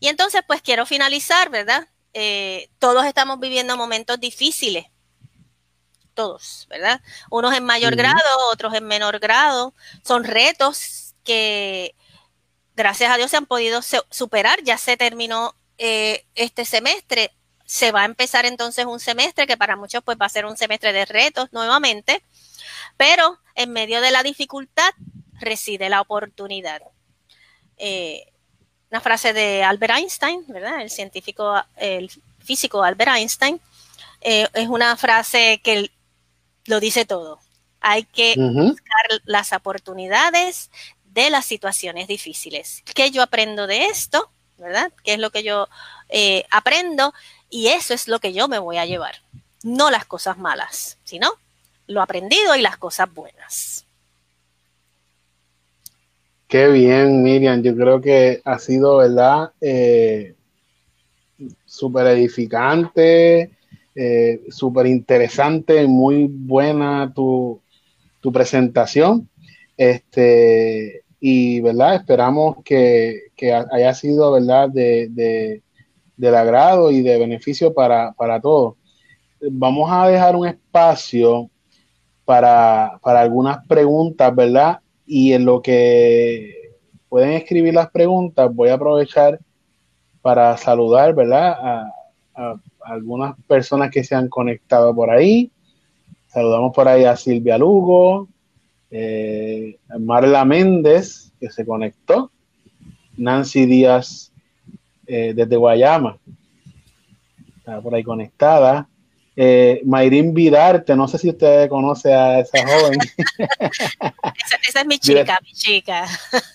Y 0.00 0.08
entonces, 0.08 0.42
pues 0.46 0.62
quiero 0.62 0.86
finalizar, 0.86 1.50
¿verdad? 1.50 1.88
Eh, 2.14 2.68
todos 2.78 3.04
estamos 3.06 3.40
viviendo 3.40 3.76
momentos 3.76 4.20
difíciles, 4.20 4.86
todos, 6.14 6.66
¿verdad? 6.68 7.00
Unos 7.30 7.54
en 7.54 7.64
mayor 7.64 7.96
grado, 7.96 8.50
otros 8.52 8.74
en 8.74 8.84
menor 8.84 9.18
grado. 9.18 9.74
Son 10.04 10.24
retos 10.24 11.14
que, 11.24 11.94
gracias 12.76 13.10
a 13.10 13.16
Dios, 13.16 13.30
se 13.30 13.36
han 13.36 13.46
podido 13.46 13.80
superar. 13.82 14.62
Ya 14.62 14.78
se 14.78 14.96
terminó 14.96 15.54
eh, 15.78 16.26
este 16.34 16.64
semestre. 16.64 17.32
Se 17.64 17.92
va 17.92 18.02
a 18.02 18.06
empezar 18.06 18.44
entonces 18.44 18.84
un 18.86 19.00
semestre 19.00 19.46
que 19.46 19.56
para 19.56 19.76
muchos 19.76 20.02
pues 20.02 20.18
va 20.20 20.26
a 20.26 20.30
ser 20.30 20.44
un 20.44 20.56
semestre 20.56 20.92
de 20.92 21.06
retos 21.06 21.48
nuevamente, 21.52 22.22
pero 22.96 23.38
en 23.54 23.72
medio 23.72 24.00
de 24.00 24.10
la 24.10 24.22
dificultad 24.22 24.90
reside 25.40 25.88
la 25.88 26.00
oportunidad. 26.00 26.82
Eh, 27.78 28.26
una 28.90 29.00
frase 29.00 29.32
de 29.32 29.64
Albert 29.64 29.94
Einstein, 29.96 30.44
¿verdad? 30.48 30.82
El 30.82 30.90
científico, 30.90 31.54
el 31.76 32.10
físico 32.44 32.82
Albert 32.82 33.16
Einstein, 33.16 33.58
eh, 34.20 34.46
es 34.52 34.68
una 34.68 34.96
frase 34.96 35.60
que 35.64 35.90
lo 36.66 36.80
dice 36.80 37.04
todo. 37.04 37.40
Hay 37.80 38.04
que 38.04 38.34
buscar 38.36 39.22
las 39.24 39.52
oportunidades 39.52 40.70
de 41.04 41.30
las 41.30 41.44
situaciones 41.44 42.08
difíciles. 42.08 42.82
¿Qué 42.94 43.10
yo 43.10 43.22
aprendo 43.22 43.66
de 43.66 43.86
esto? 43.86 44.30
¿Verdad? 44.58 44.92
¿Qué 45.02 45.14
es 45.14 45.18
lo 45.18 45.30
que 45.30 45.42
yo 45.42 45.68
eh, 46.08 46.44
aprendo? 46.50 47.12
Y 47.50 47.68
eso 47.68 47.92
es 47.94 48.06
lo 48.06 48.20
que 48.20 48.32
yo 48.32 48.48
me 48.48 48.58
voy 48.58 48.78
a 48.78 48.86
llevar. 48.86 49.16
No 49.64 49.90
las 49.90 50.04
cosas 50.04 50.38
malas, 50.38 50.98
sino 51.04 51.32
lo 51.86 52.00
aprendido 52.00 52.54
y 52.54 52.62
las 52.62 52.76
cosas 52.76 53.12
buenas. 53.12 53.86
Qué 56.46 56.68
bien, 56.68 57.22
Miriam. 57.22 57.62
Yo 57.62 57.74
creo 57.74 58.00
que 58.00 58.40
ha 58.44 58.58
sido, 58.58 58.98
¿verdad? 58.98 59.52
Eh, 59.60 60.34
súper 61.64 62.06
edificante, 62.08 63.50
eh, 63.94 64.42
súper 64.50 64.86
interesante, 64.86 65.86
muy 65.86 66.26
buena 66.28 67.12
tu, 67.14 67.60
presentación. 68.32 69.28
Este, 69.76 71.02
y, 71.20 71.60
¿verdad? 71.60 71.96
Esperamos 71.96 72.56
que, 72.64 73.30
haya 73.72 73.94
sido, 73.94 74.32
¿verdad? 74.32 74.68
De, 74.68 75.62
del 76.16 76.34
agrado 76.34 76.90
y 76.90 77.02
de 77.02 77.18
beneficio 77.18 77.74
para, 77.74 78.12
para 78.12 78.40
todos. 78.40 78.74
Vamos 79.50 79.90
a 79.90 80.08
dejar 80.08 80.36
un 80.36 80.46
espacio 80.46 81.50
para, 82.24 82.98
para 83.02 83.20
algunas 83.20 83.66
preguntas, 83.66 84.34
¿verdad? 84.34 84.80
Y 85.04 85.32
en 85.32 85.44
lo 85.44 85.60
que 85.60 86.62
pueden 87.08 87.32
escribir 87.32 87.74
las 87.74 87.90
preguntas, 87.90 88.54
voy 88.54 88.68
a 88.70 88.74
aprovechar 88.74 89.38
para 90.22 90.56
saludar, 90.56 91.14
¿verdad? 91.14 91.56
A, 92.34 92.54
algunas 92.84 93.36
personas 93.46 93.90
que 93.90 94.04
se 94.04 94.14
han 94.14 94.28
conectado 94.28 94.94
por 94.94 95.10
ahí. 95.10 95.50
Saludamos 96.26 96.74
por 96.74 96.88
ahí 96.88 97.04
a 97.04 97.16
Silvia 97.16 97.58
Lugo, 97.58 98.28
eh, 98.90 99.78
Marla 99.98 100.44
Méndez, 100.44 101.32
que 101.38 101.50
se 101.50 101.66
conectó, 101.66 102.30
Nancy 103.16 103.66
Díaz 103.66 104.32
eh, 105.06 105.32
desde 105.34 105.56
Guayama, 105.56 106.18
está 107.58 107.80
por 107.80 107.94
ahí 107.94 108.02
conectada. 108.02 108.88
Eh, 109.34 109.80
Mayrín 109.86 110.34
Vidarte, 110.34 110.94
no 110.94 111.08
sé 111.08 111.16
si 111.16 111.30
usted 111.30 111.68
conoce 111.70 112.12
a 112.12 112.40
esa 112.40 112.58
joven. 112.66 112.98
esa, 114.68 114.80
es 114.80 114.86
mi 114.86 114.98
chica, 114.98 115.38
mi 115.42 115.52
chica. 115.52 116.04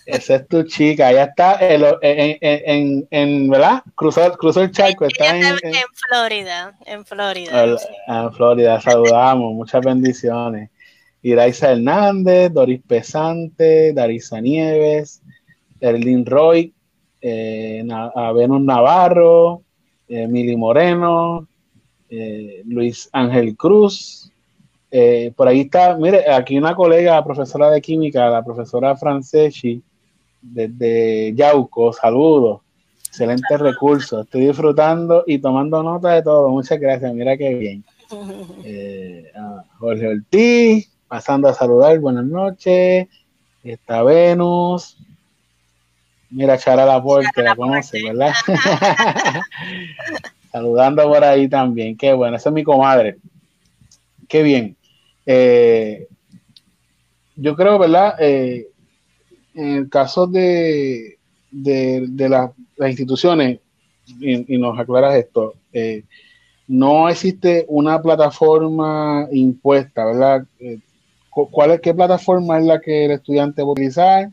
Esa 0.06 0.36
es 0.36 0.46
tu 0.48 0.62
chica, 0.62 1.10
ya 1.12 1.24
está 1.24 1.58
en, 1.60 3.06
en, 3.10 3.50
¿verdad? 3.50 3.82
Cruzó, 3.96 4.30
cruzó 4.38 4.62
el 4.62 4.70
charco. 4.70 5.06
Está 5.06 5.36
en, 5.36 5.58
Florida, 5.92 6.78
en 6.86 7.04
Florida. 7.04 7.76
En 8.06 8.32
Florida, 8.32 8.80
saludamos, 8.80 9.54
muchas 9.54 9.84
bendiciones. 9.84 10.70
Iraisa 11.20 11.72
Hernández, 11.72 12.52
Doris 12.52 12.80
Pesante, 12.86 13.92
Darisa 13.92 14.40
Nieves, 14.40 15.20
Erlin 15.80 16.24
Roy, 16.24 16.72
eh, 17.20 17.84
Venus 18.36 18.60
Navarro, 18.60 19.62
Mili 20.08 20.56
Moreno, 20.56 21.48
eh, 22.10 22.62
Luis 22.66 23.08
Ángel 23.12 23.56
Cruz. 23.56 24.30
Eh, 24.90 25.32
por 25.36 25.48
ahí 25.48 25.60
está, 25.60 25.96
mire, 25.96 26.30
aquí 26.30 26.56
una 26.56 26.74
colega, 26.74 27.22
profesora 27.22 27.70
de 27.70 27.80
química, 27.80 28.28
la 28.30 28.42
profesora 28.42 28.96
Franceschi, 28.96 29.82
desde 30.40 31.34
Yauco, 31.34 31.92
saludos. 31.92 32.60
Excelente 33.08 33.56
recurso. 33.56 34.20
Estoy 34.20 34.46
disfrutando 34.46 35.24
y 35.26 35.38
tomando 35.38 35.82
nota 35.82 36.12
de 36.12 36.22
todo. 36.22 36.50
Muchas 36.50 36.78
gracias. 36.78 37.12
Mira 37.14 37.36
qué 37.36 37.54
bien. 37.54 37.84
Eh, 38.64 39.30
Jorge 39.78 40.08
Ortiz, 40.08 40.90
pasando 41.08 41.46
a 41.46 41.52
saludar. 41.52 41.98
Buenas 41.98 42.24
noches. 42.24 43.06
Está 43.62 44.02
Venus. 44.02 44.96
Mira, 46.30 46.56
Chara 46.56 46.86
Laporte, 46.86 47.42
la 47.42 47.54
conoce, 47.54 48.02
¿verdad? 48.02 48.32
Saludando 50.50 51.02
por 51.04 51.22
ahí 51.24 51.48
también. 51.48 51.96
Qué 51.96 52.12
bueno, 52.12 52.36
esa 52.36 52.48
es 52.48 52.54
mi 52.54 52.64
comadre. 52.64 53.18
Qué 54.28 54.42
bien. 54.42 54.76
Eh, 55.26 56.06
yo 57.36 57.54
creo, 57.54 57.78
¿verdad? 57.78 58.14
Eh, 58.18 58.68
en 59.54 59.68
el 59.76 59.88
caso 59.88 60.26
de, 60.26 61.18
de, 61.50 62.28
las 62.28 62.50
instituciones, 62.88 63.60
y, 64.20 64.58
nos 64.58 64.78
aclaras 64.78 65.16
esto, 65.16 65.54
eh, 65.72 66.04
no 66.66 67.08
existe 67.08 67.64
una 67.68 68.00
plataforma 68.00 69.28
impuesta, 69.32 70.04
¿verdad? 70.04 70.46
¿cuál 71.30 71.72
es, 71.72 71.80
¿Qué 71.80 71.94
plataforma 71.94 72.58
es 72.58 72.64
la 72.64 72.80
que 72.80 73.04
el 73.04 73.12
estudiante 73.12 73.62
va 73.62 73.68
a 73.68 73.72
utilizar? 73.72 74.30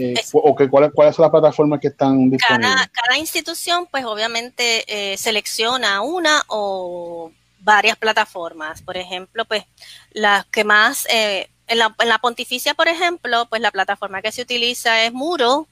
Eh, 0.00 0.14
o 0.32 0.54
que, 0.54 0.68
¿cuáles, 0.68 0.92
¿Cuáles 0.94 1.16
son 1.16 1.24
las 1.24 1.32
plataformas 1.32 1.80
que 1.80 1.88
están 1.88 2.30
disponibles? 2.30 2.88
Cada, 2.92 3.18
institución, 3.18 3.88
pues 3.90 4.04
obviamente 4.04 4.84
eh, 4.86 5.16
selecciona 5.16 6.02
una 6.02 6.44
o 6.46 7.32
varias 7.58 7.96
plataformas. 7.96 8.80
Por 8.80 8.96
ejemplo, 8.96 9.44
pues 9.44 9.64
las 10.12 10.46
que 10.46 10.62
más, 10.62 11.04
eh, 11.10 11.50
en, 11.66 11.78
la, 11.78 11.96
en, 11.98 12.08
la, 12.08 12.18
pontificia, 12.18 12.74
por 12.74 12.86
ejemplo, 12.86 13.46
pues 13.46 13.60
la 13.60 13.72
plataforma 13.72 14.22
que 14.22 14.30
se 14.30 14.42
utiliza 14.42 15.02
es 15.02 15.12
Muro 15.12 15.66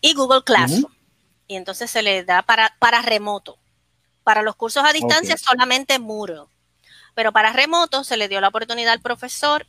y 0.00 0.14
Google 0.14 0.42
Classroom. 0.42 0.92
Y 1.46 1.54
entonces 1.54 1.90
se 1.92 2.02
le 2.02 2.24
da 2.24 2.42
para, 2.42 2.74
para 2.80 3.02
remoto. 3.02 3.56
Para 4.24 4.42
los 4.42 4.56
cursos 4.56 4.84
a 4.84 4.92
distancia 4.92 5.36
solamente 5.36 6.00
Muro. 6.00 6.50
Pero 7.14 7.32
para 7.32 7.52
remoto 7.52 8.02
se 8.02 8.16
le 8.16 8.28
dio 8.28 8.40
la 8.40 8.48
oportunidad 8.48 8.92
al 8.92 9.00
profesor 9.00 9.64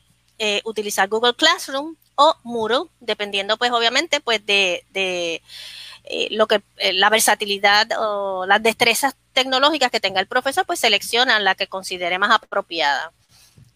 utilizar 0.64 1.08
Google 1.08 1.36
Classroom 1.36 1.96
o 2.16 2.36
Moodle, 2.44 2.90
dependiendo 3.00 3.58
pues 3.58 3.72
obviamente 3.72 4.20
pues 4.20 4.46
de, 4.46 4.84
eh, 6.04 6.28
lo 6.32 6.48
que 6.48 6.62
eh, 6.78 6.94
la 6.94 7.10
versatilidad 7.10 7.88
o 7.98 8.46
las 8.46 8.62
destrezas 8.62 9.16
tecnológicas 9.34 9.92
que 9.92 10.00
tenga 10.00 10.20
el 10.20 10.28
profesor, 10.28 10.66
pues 10.66 10.80
seleccionan 10.80 11.44
la 11.44 11.56
que 11.56 11.68
considere 11.68 12.20
más 12.20 12.32
apropiada. 12.32 13.12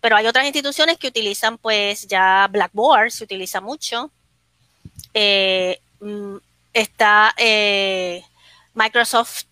Pero 0.02 0.16
hay 0.18 0.28
otras 0.28 0.46
instituciones 0.46 0.98
que 0.98 1.08
utilizan 1.08 1.58
pues 1.58 2.08
ya 2.08 2.48
Blackboard, 2.52 3.12
se 3.12 3.24
utiliza 3.24 3.62
mucho. 3.62 4.12
Eh, 5.14 5.80
mm, 6.00 6.36
está 6.74 7.34
Microsoft 8.74 9.44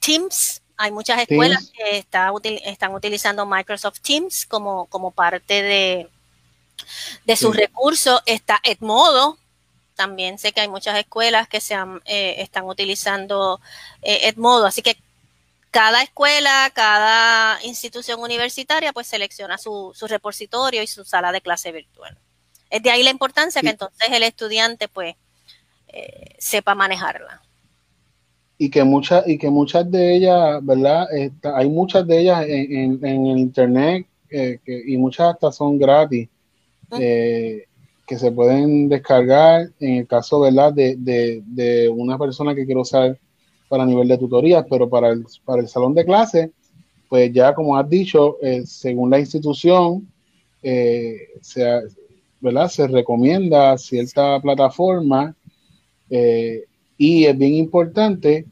Teams, 0.00 0.62
hay 0.76 0.90
muchas 0.90 1.20
escuelas 1.20 1.70
que 1.70 1.98
están 2.66 2.92
utilizando 2.92 3.46
Microsoft 3.46 4.00
Teams 4.00 4.46
como, 4.46 4.86
como 4.86 5.12
parte 5.12 5.62
de, 5.62 6.08
de 7.24 7.36
sus 7.36 7.56
recursos 7.56 8.20
está 8.26 8.60
Edmodo. 8.62 9.38
También 9.94 10.38
sé 10.38 10.52
que 10.52 10.60
hay 10.62 10.68
muchas 10.68 10.98
escuelas 10.98 11.48
que 11.48 11.60
se 11.60 11.74
eh, 12.06 12.34
están 12.38 12.64
utilizando 12.64 13.60
eh, 14.00 14.28
Edmodo. 14.28 14.66
Así 14.66 14.82
que 14.82 14.96
cada 15.70 16.02
escuela, 16.02 16.70
cada 16.74 17.62
institución 17.64 18.20
universitaria, 18.20 18.92
pues 18.92 19.06
selecciona 19.06 19.58
su, 19.58 19.92
repositorio 20.08 20.82
y 20.82 20.86
su 20.86 21.04
sala 21.04 21.32
de 21.32 21.40
clase 21.40 21.72
virtual. 21.72 22.18
Es 22.70 22.82
de 22.82 22.90
ahí 22.90 23.02
la 23.02 23.10
importancia 23.10 23.62
que 23.62 23.70
entonces 23.70 24.08
el 24.10 24.22
estudiante, 24.22 24.88
pues, 24.88 25.14
eh, 25.88 26.34
sepa 26.38 26.74
manejarla. 26.74 27.42
Y 28.58 28.70
que 28.70 28.84
muchas, 28.84 29.26
y 29.26 29.38
que 29.38 29.50
muchas 29.50 29.90
de 29.90 30.16
ellas, 30.16 30.58
¿verdad? 30.62 31.06
hay 31.54 31.68
muchas 31.68 32.06
de 32.06 32.20
ellas 32.20 32.44
en, 32.46 33.04
el 33.04 33.38
internet 33.38 34.06
y 34.30 34.96
muchas 34.96 35.34
hasta 35.34 35.52
son 35.52 35.78
gratis. 35.78 36.28
Eh, 36.98 37.64
que 38.06 38.18
se 38.18 38.32
pueden 38.32 38.88
descargar 38.88 39.70
en 39.80 39.94
el 39.98 40.06
caso 40.06 40.40
¿verdad? 40.40 40.72
De, 40.72 40.96
de, 40.98 41.88
una 41.88 42.18
persona 42.18 42.54
que 42.54 42.66
quiere 42.66 42.80
usar 42.80 43.18
para 43.68 43.86
nivel 43.86 44.08
de 44.08 44.18
tutorías, 44.18 44.66
pero 44.68 44.88
para 44.88 45.10
el, 45.10 45.24
para 45.44 45.62
el 45.62 45.68
salón 45.68 45.94
de 45.94 46.04
clase, 46.04 46.50
pues 47.08 47.32
ya 47.32 47.54
como 47.54 47.76
has 47.76 47.88
dicho, 47.88 48.36
eh, 48.42 48.64
según 48.66 49.10
la 49.10 49.20
institución, 49.20 50.06
eh, 50.62 51.16
se, 51.40 51.64
¿verdad? 52.40 52.68
se 52.68 52.86
recomienda 52.86 53.78
cierta 53.78 54.40
plataforma 54.40 55.34
y 56.98 57.24
es 57.24 57.38
bien 57.38 57.54
importante 57.54 58.44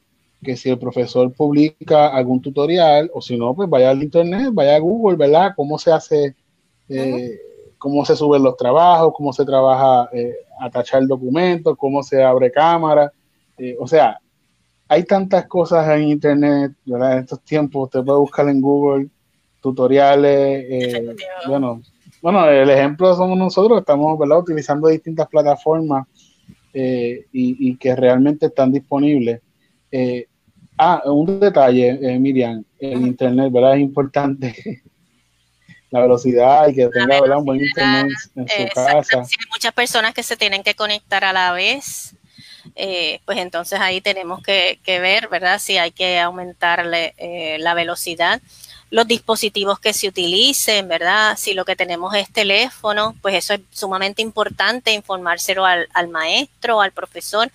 que 0.43 0.57
si 0.57 0.71
el 0.71 0.79
profesor 0.79 1.31
publica 1.33 2.09
algún 2.09 2.41
tutorial 2.41 3.11
o 3.13 3.21
si 3.21 3.37
no, 3.37 3.55
pues 3.55 3.69
vaya 3.69 3.91
al 3.91 4.03
internet, 4.03 4.49
vaya 4.53 4.77
a 4.77 4.79
Google, 4.79 5.19
¿verdad? 5.19 5.53
¿Cómo 5.55 5.79
se 5.79 5.93
hace? 5.93 6.35
Cómo 7.81 8.05
se 8.05 8.15
suben 8.15 8.43
los 8.43 8.59
trabajos, 8.59 9.15
cómo 9.17 9.33
se 9.33 9.43
trabaja 9.43 10.11
eh, 10.13 10.35
a 10.61 10.69
tachar 10.69 11.07
documentos, 11.07 11.79
cómo 11.79 12.03
se 12.03 12.23
abre 12.23 12.53
cámara. 12.53 13.11
Eh, 13.57 13.75
o 13.81 13.87
sea, 13.87 14.21
hay 14.87 15.05
tantas 15.05 15.47
cosas 15.47 15.89
en 15.97 16.09
Internet, 16.09 16.73
¿verdad? 16.85 17.15
En 17.15 17.19
estos 17.21 17.41
tiempos, 17.41 17.85
usted 17.85 18.05
puede 18.05 18.19
buscar 18.19 18.47
en 18.51 18.61
Google 18.61 19.09
tutoriales. 19.63 20.67
Eh, 20.69 21.17
bueno, 21.49 21.81
bueno, 22.21 22.47
el 22.51 22.69
ejemplo 22.69 23.15
somos 23.15 23.39
nosotros, 23.39 23.81
estamos 23.81 24.19
¿verdad? 24.19 24.41
utilizando 24.41 24.89
distintas 24.89 25.27
plataformas 25.29 26.07
y, 26.75 27.77
que 27.77 27.97
realmente 27.97 28.45
están 28.45 28.73
disponibles. 28.73 29.41
ah, 30.77 31.03
un 31.07 31.41
detalle, 31.41 32.19
Miriam, 32.19 32.63
el 32.79 33.07
Internet, 33.07 33.51
¿verdad? 33.51 33.77
Es 33.77 33.81
importante 33.81 34.83
la 35.91 36.01
velocidad 36.01 36.69
y 36.69 36.75
que 36.75 36.89
tenga 36.89 37.21
un 37.39 37.45
buen 37.45 37.61
internet 37.61 38.13
en 38.37 38.49
su 38.49 38.75
casa. 38.75 39.25
Si 39.25 39.37
hay 39.39 39.47
muchas 39.51 39.73
personas 39.73 40.15
que 40.15 40.23
se 40.23 40.37
tienen 40.37 40.63
que 40.63 40.75
conectar 40.75 41.25
a 41.25 41.33
la 41.33 41.53
vez, 41.53 42.15
eh, 42.77 43.21
pues 43.25 43.39
entonces 43.39 43.81
ahí 43.81 44.01
tenemos 44.01 44.43
que, 44.43 44.79
ver, 44.87 45.29
¿verdad? 45.29 45.59
Si 45.59 45.79
hay 45.79 45.91
que 45.91 46.19
aumentarle 46.21 47.15
eh, 47.19 47.57
la 47.59 47.75
velocidad. 47.75 48.41
Los 48.91 49.07
dispositivos 49.07 49.79
que 49.79 49.93
se 49.93 50.09
utilicen, 50.09 50.89
¿verdad? 50.89 51.37
Si 51.37 51.55
lo 51.55 51.65
que 51.65 51.77
tenemos 51.77 52.13
es 52.15 52.33
teléfono, 52.33 53.15
pues 53.23 53.37
eso 53.37 53.55
es 53.55 53.61
sumamente 53.71 54.21
importante, 54.21 54.93
informárselo 54.93 55.65
al, 55.65 55.89
al 55.95 56.09
maestro, 56.09 56.81
al 56.81 56.91
profesor. 56.91 57.51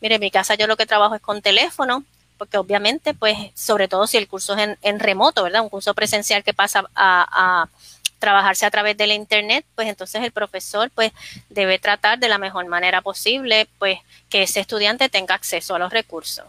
Mire, 0.00 0.16
en 0.16 0.20
mi 0.20 0.32
casa 0.32 0.56
yo 0.56 0.66
lo 0.66 0.76
que 0.76 0.86
trabajo 0.86 1.14
es 1.14 1.22
con 1.22 1.42
teléfono, 1.42 2.04
porque 2.40 2.56
obviamente, 2.56 3.12
pues, 3.12 3.36
sobre 3.54 3.86
todo 3.86 4.06
si 4.06 4.16
el 4.16 4.26
curso 4.26 4.56
es 4.56 4.78
en, 4.80 4.98
remoto, 4.98 5.42
¿verdad? 5.42 5.60
Un 5.60 5.68
curso 5.68 5.92
presencial 5.92 6.42
que 6.42 6.54
pasa 6.54 6.88
a, 6.94 7.68
trabajarse 8.20 8.66
a 8.66 8.70
través 8.70 8.96
de 8.96 9.08
la 9.08 9.14
internet, 9.14 9.64
pues 9.74 9.88
entonces 9.88 10.22
el 10.22 10.30
profesor 10.30 10.90
pues 10.94 11.10
debe 11.48 11.80
tratar 11.80 12.20
de 12.20 12.28
la 12.28 12.38
mejor 12.38 12.66
manera 12.68 13.02
posible 13.02 13.66
pues 13.80 13.98
que 14.28 14.42
ese 14.42 14.60
estudiante 14.60 15.08
tenga 15.08 15.34
acceso 15.34 15.74
a 15.74 15.80
los 15.80 15.92
recursos. 15.92 16.44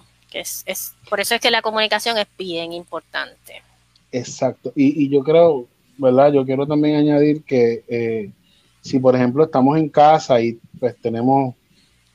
Por 1.10 1.20
eso 1.20 1.36
es 1.36 1.42
que 1.42 1.52
la 1.52 1.62
comunicación 1.62 2.18
es 2.18 2.28
bien 2.38 2.72
importante. 2.72 3.64
Exacto. 4.12 4.72
Y, 4.76 5.04
y 5.04 5.10
yo 5.10 5.24
creo, 5.24 5.68
¿verdad? 5.98 6.32
Yo 6.32 6.46
quiero 6.46 6.68
también 6.68 6.98
añadir 6.98 7.44
que 7.44 7.84
eh, 7.88 8.30
si 8.82 9.00
por 9.00 9.16
ejemplo 9.16 9.44
estamos 9.44 9.78
en 9.78 9.90
casa 9.90 10.42
y 10.42 10.60
pues 10.80 10.96
tenemos 11.02 11.56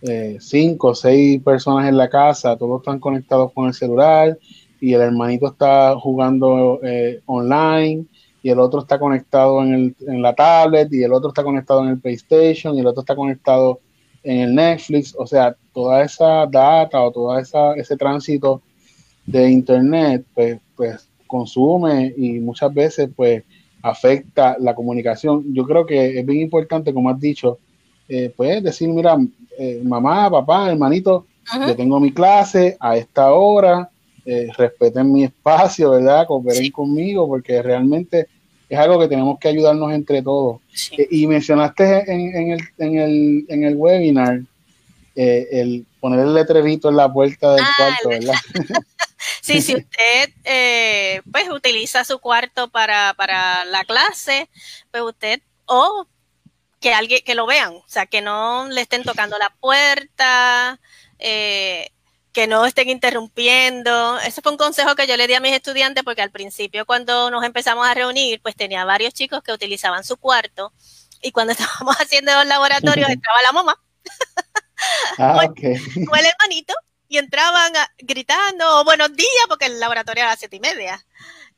eh, 0.02 0.36
cinco 0.40 0.88
o 0.88 0.94
seis 0.94 1.42
personas 1.42 1.88
en 1.88 1.96
la 1.96 2.08
casa, 2.08 2.56
todos 2.56 2.80
están 2.80 3.00
conectados 3.00 3.52
con 3.52 3.66
el 3.66 3.74
celular 3.74 4.38
y 4.80 4.92
el 4.92 5.00
hermanito 5.00 5.48
está 5.48 5.94
jugando 5.98 6.80
eh, 6.82 7.20
online 7.26 8.04
y 8.46 8.50
el 8.50 8.60
otro 8.60 8.78
está 8.78 8.96
conectado 8.96 9.60
en, 9.60 9.74
el, 9.74 9.96
en 10.06 10.22
la 10.22 10.32
tablet 10.32 10.92
y 10.92 11.02
el 11.02 11.12
otro 11.12 11.30
está 11.30 11.42
conectado 11.42 11.82
en 11.82 11.90
el 11.90 11.98
PlayStation 11.98 12.76
y 12.76 12.78
el 12.78 12.86
otro 12.86 13.00
está 13.00 13.16
conectado 13.16 13.80
en 14.22 14.38
el 14.38 14.54
Netflix, 14.54 15.16
o 15.18 15.26
sea, 15.26 15.56
toda 15.74 16.04
esa 16.04 16.46
data 16.46 17.00
o 17.02 17.10
todo 17.10 17.36
esa, 17.40 17.74
ese 17.74 17.96
tránsito 17.96 18.62
de 19.26 19.50
internet, 19.50 20.24
pues, 20.32 20.60
pues 20.76 21.08
consume 21.26 22.14
y 22.16 22.38
muchas 22.38 22.72
veces 22.72 23.10
pues 23.16 23.42
afecta 23.82 24.56
la 24.60 24.76
comunicación. 24.76 25.52
Yo 25.52 25.64
creo 25.64 25.84
que 25.84 26.20
es 26.20 26.24
bien 26.24 26.42
importante, 26.42 26.94
como 26.94 27.10
has 27.10 27.18
dicho, 27.18 27.58
eh, 28.08 28.32
pues 28.36 28.62
decir, 28.62 28.88
mira, 28.88 29.16
eh, 29.58 29.80
mamá, 29.82 30.30
papá, 30.30 30.70
hermanito, 30.70 31.26
yo 31.66 31.74
tengo 31.74 31.98
mi 31.98 32.12
clase 32.12 32.76
a 32.78 32.96
esta 32.96 33.32
hora, 33.32 33.90
eh, 34.24 34.48
respeten 34.56 35.12
mi 35.12 35.24
espacio, 35.24 35.90
¿verdad? 35.90 36.28
Cooperen 36.28 36.70
conmigo, 36.70 37.26
porque 37.26 37.60
realmente 37.60 38.28
es 38.68 38.78
algo 38.78 38.98
que 38.98 39.08
tenemos 39.08 39.38
que 39.38 39.48
ayudarnos 39.48 39.92
entre 39.92 40.22
todos. 40.22 40.60
Eh, 40.92 41.06
y 41.10 41.26
mencionaste 41.26 42.10
en, 42.10 42.50
el, 42.52 42.60
en, 42.78 42.98
el, 42.98 43.46
en 43.48 43.64
el 43.64 43.76
webinar 43.76 44.40
el 45.14 45.86
poner 45.98 46.20
el 46.20 46.34
letrerito 46.34 46.90
en 46.90 46.96
la 46.96 47.10
puerta 47.10 47.54
del 47.54 47.64
ah, 47.64 47.74
cuarto, 47.76 48.08
¿verdad? 48.08 48.34
Sí, 49.40 49.62
si 49.62 49.76
usted 49.76 51.22
pues 51.30 51.48
utiliza 51.48 52.04
su 52.04 52.18
cuarto 52.18 52.68
para, 52.68 53.14
para 53.14 53.64
la 53.64 53.84
clase, 53.84 54.48
pues 54.90 55.04
usted 55.04 55.40
o 55.66 56.06
que 56.80 56.92
alguien 56.92 57.20
que 57.24 57.34
lo 57.34 57.46
vean, 57.46 57.72
o 57.74 57.84
sea, 57.86 58.06
que 58.06 58.20
no 58.20 58.68
le 58.68 58.80
estén 58.80 59.02
tocando 59.02 59.38
la 59.38 59.50
puerta, 59.60 60.80
eh, 61.18 61.90
que 62.36 62.46
no 62.46 62.66
estén 62.66 62.90
interrumpiendo. 62.90 64.18
Ese 64.18 64.42
fue 64.42 64.52
un 64.52 64.58
consejo 64.58 64.94
que 64.94 65.06
yo 65.06 65.16
le 65.16 65.26
di 65.26 65.32
a 65.32 65.40
mis 65.40 65.54
estudiantes 65.54 66.04
porque 66.04 66.20
al 66.20 66.30
principio 66.30 66.84
cuando 66.84 67.30
nos 67.30 67.42
empezamos 67.42 67.86
a 67.88 67.94
reunir, 67.94 68.42
pues 68.42 68.54
tenía 68.54 68.84
varios 68.84 69.14
chicos 69.14 69.42
que 69.42 69.52
utilizaban 69.52 70.04
su 70.04 70.18
cuarto 70.18 70.70
y 71.22 71.32
cuando 71.32 71.52
estábamos 71.58 71.96
haciendo 71.96 72.34
los 72.34 72.44
laboratorios 72.44 73.08
entraba 73.08 73.40
la 73.40 73.52
mamá. 73.52 73.82
Ah, 75.16 75.46
o, 75.46 75.54
el 75.54 76.26
hermanito 76.26 76.74
y 77.08 77.16
entraban 77.16 77.72
gritando 77.96 78.84
buenos 78.84 79.16
días 79.16 79.46
porque 79.48 79.64
el 79.64 79.80
laboratorio 79.80 80.20
era 80.20 80.28
a 80.28 80.32
las 80.32 80.38
siete 80.38 80.56
y 80.56 80.60
media, 80.60 81.02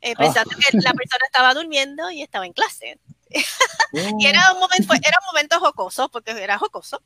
eh, 0.01 0.15
pensando 0.15 0.51
que 0.51 0.77
la 0.79 0.93
persona 0.93 1.27
estaba 1.27 1.55
durmiendo 1.55 2.09
y 2.13 2.23
estaba 2.23 2.47
en 2.47 2.53
clase. 2.53 3.01
y 4.21 4.27
era 4.27 4.53
un 4.53 4.61
momento, 4.61 4.95
era 4.95 5.19
un 5.23 5.27
momento 5.27 5.59
jocoso, 5.59 6.09
porque 6.09 6.31
era 6.31 6.57
jocoso, 6.57 7.03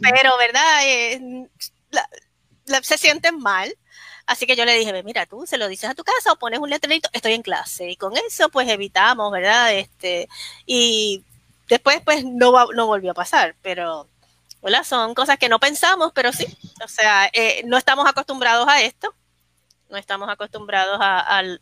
pero 0.00 0.36
verdad, 0.38 0.80
eh, 0.82 1.48
se 2.82 2.98
sienten 2.98 3.38
mal. 3.38 3.74
Así 4.26 4.46
que 4.46 4.56
yo 4.56 4.64
le 4.64 4.74
dije, 4.74 5.02
mira, 5.02 5.26
tú 5.26 5.46
se 5.46 5.58
lo 5.58 5.68
dices 5.68 5.90
a 5.90 5.94
tu 5.94 6.04
casa 6.04 6.32
o 6.32 6.38
pones 6.38 6.60
un 6.60 6.70
letrerito, 6.70 7.08
estoy 7.12 7.32
en 7.32 7.42
clase. 7.42 7.90
Y 7.90 7.96
con 7.96 8.14
eso, 8.16 8.48
pues 8.50 8.68
evitamos, 8.68 9.32
¿verdad? 9.32 9.74
Este, 9.74 10.28
y 10.64 11.24
después, 11.68 12.00
pues 12.04 12.24
no, 12.24 12.52
no 12.72 12.86
volvió 12.86 13.10
a 13.10 13.14
pasar, 13.14 13.56
pero, 13.62 14.06
hola, 14.60 14.84
son 14.84 15.14
cosas 15.14 15.38
que 15.38 15.48
no 15.48 15.58
pensamos, 15.58 16.12
pero 16.14 16.32
sí. 16.32 16.46
O 16.84 16.88
sea, 16.88 17.28
eh, 17.32 17.62
no 17.66 17.76
estamos 17.76 18.06
acostumbrados 18.08 18.68
a 18.68 18.80
esto. 18.82 19.12
No 19.90 19.98
estamos 19.98 20.28
acostumbrados 20.30 20.98
al 21.00 21.60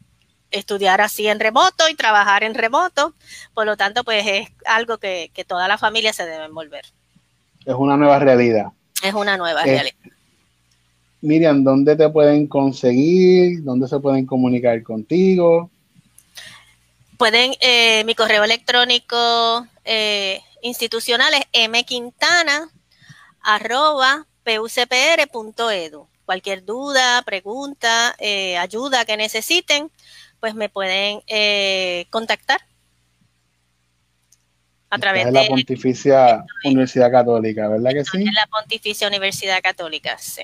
estudiar 0.51 1.01
así 1.01 1.27
en 1.29 1.41
remoto 1.41 1.89
y 1.89 1.95
trabajar 1.95 2.45
en 2.45 2.55
remoto. 2.55 3.15
Por 3.55 3.67
lo 3.67 3.77
tanto, 3.77 4.05
pues 4.05 4.27
es 4.27 4.49
algo 4.67 4.99
que, 4.99 5.33
toda 5.47 5.69
la 5.69 5.79
familia 5.79 6.13
se 6.13 6.27
debe 6.27 6.45
envolver. 6.45 6.85
Es 7.65 7.75
una 7.75 7.97
nueva 7.97 8.19
realidad. 8.19 8.67
Es 9.03 9.15
una 9.15 9.37
nueva 9.37 9.65
realidad. 9.65 9.95
Miriam, 11.23 11.63
¿dónde 11.63 11.97
te 11.97 12.09
pueden 12.09 12.47
conseguir? 12.47 13.63
¿Dónde 13.63 13.89
se 13.89 14.01
pueden 14.01 14.27
comunicar 14.27 14.83
contigo? 14.83 15.71
Pueden, 17.19 17.53
eh, 17.61 18.03
mi 18.05 18.15
correo 18.15 18.43
electrónico 18.45 19.67
eh, 19.85 20.41
institucional 20.63 21.33
es 21.53 21.69
mquintana 21.69 22.71
arroba 23.43 24.27
pucpr.edu. 24.45 26.07
Cualquier 26.25 26.65
duda, 26.65 27.23
pregunta, 27.23 28.15
eh, 28.19 28.57
ayuda 28.57 29.05
que 29.05 29.17
necesiten, 29.17 29.91
pues 30.39 30.55
me 30.55 30.69
pueden 30.69 31.23
eh, 31.27 32.07
contactar 32.11 32.61
a 34.91 34.99
través 34.99 35.27
de 35.27 35.33
la 35.33 35.45
Pontificia 35.47 36.45
Universidad 36.65 37.11
Católica, 37.11 37.69
¿verdad 37.69 37.91
que 37.91 38.05
sí? 38.05 38.25
la 38.25 38.47
Pontificia 38.47 39.07
Universidad 39.07 39.61
Católica, 39.63 40.19
sí. 40.19 40.43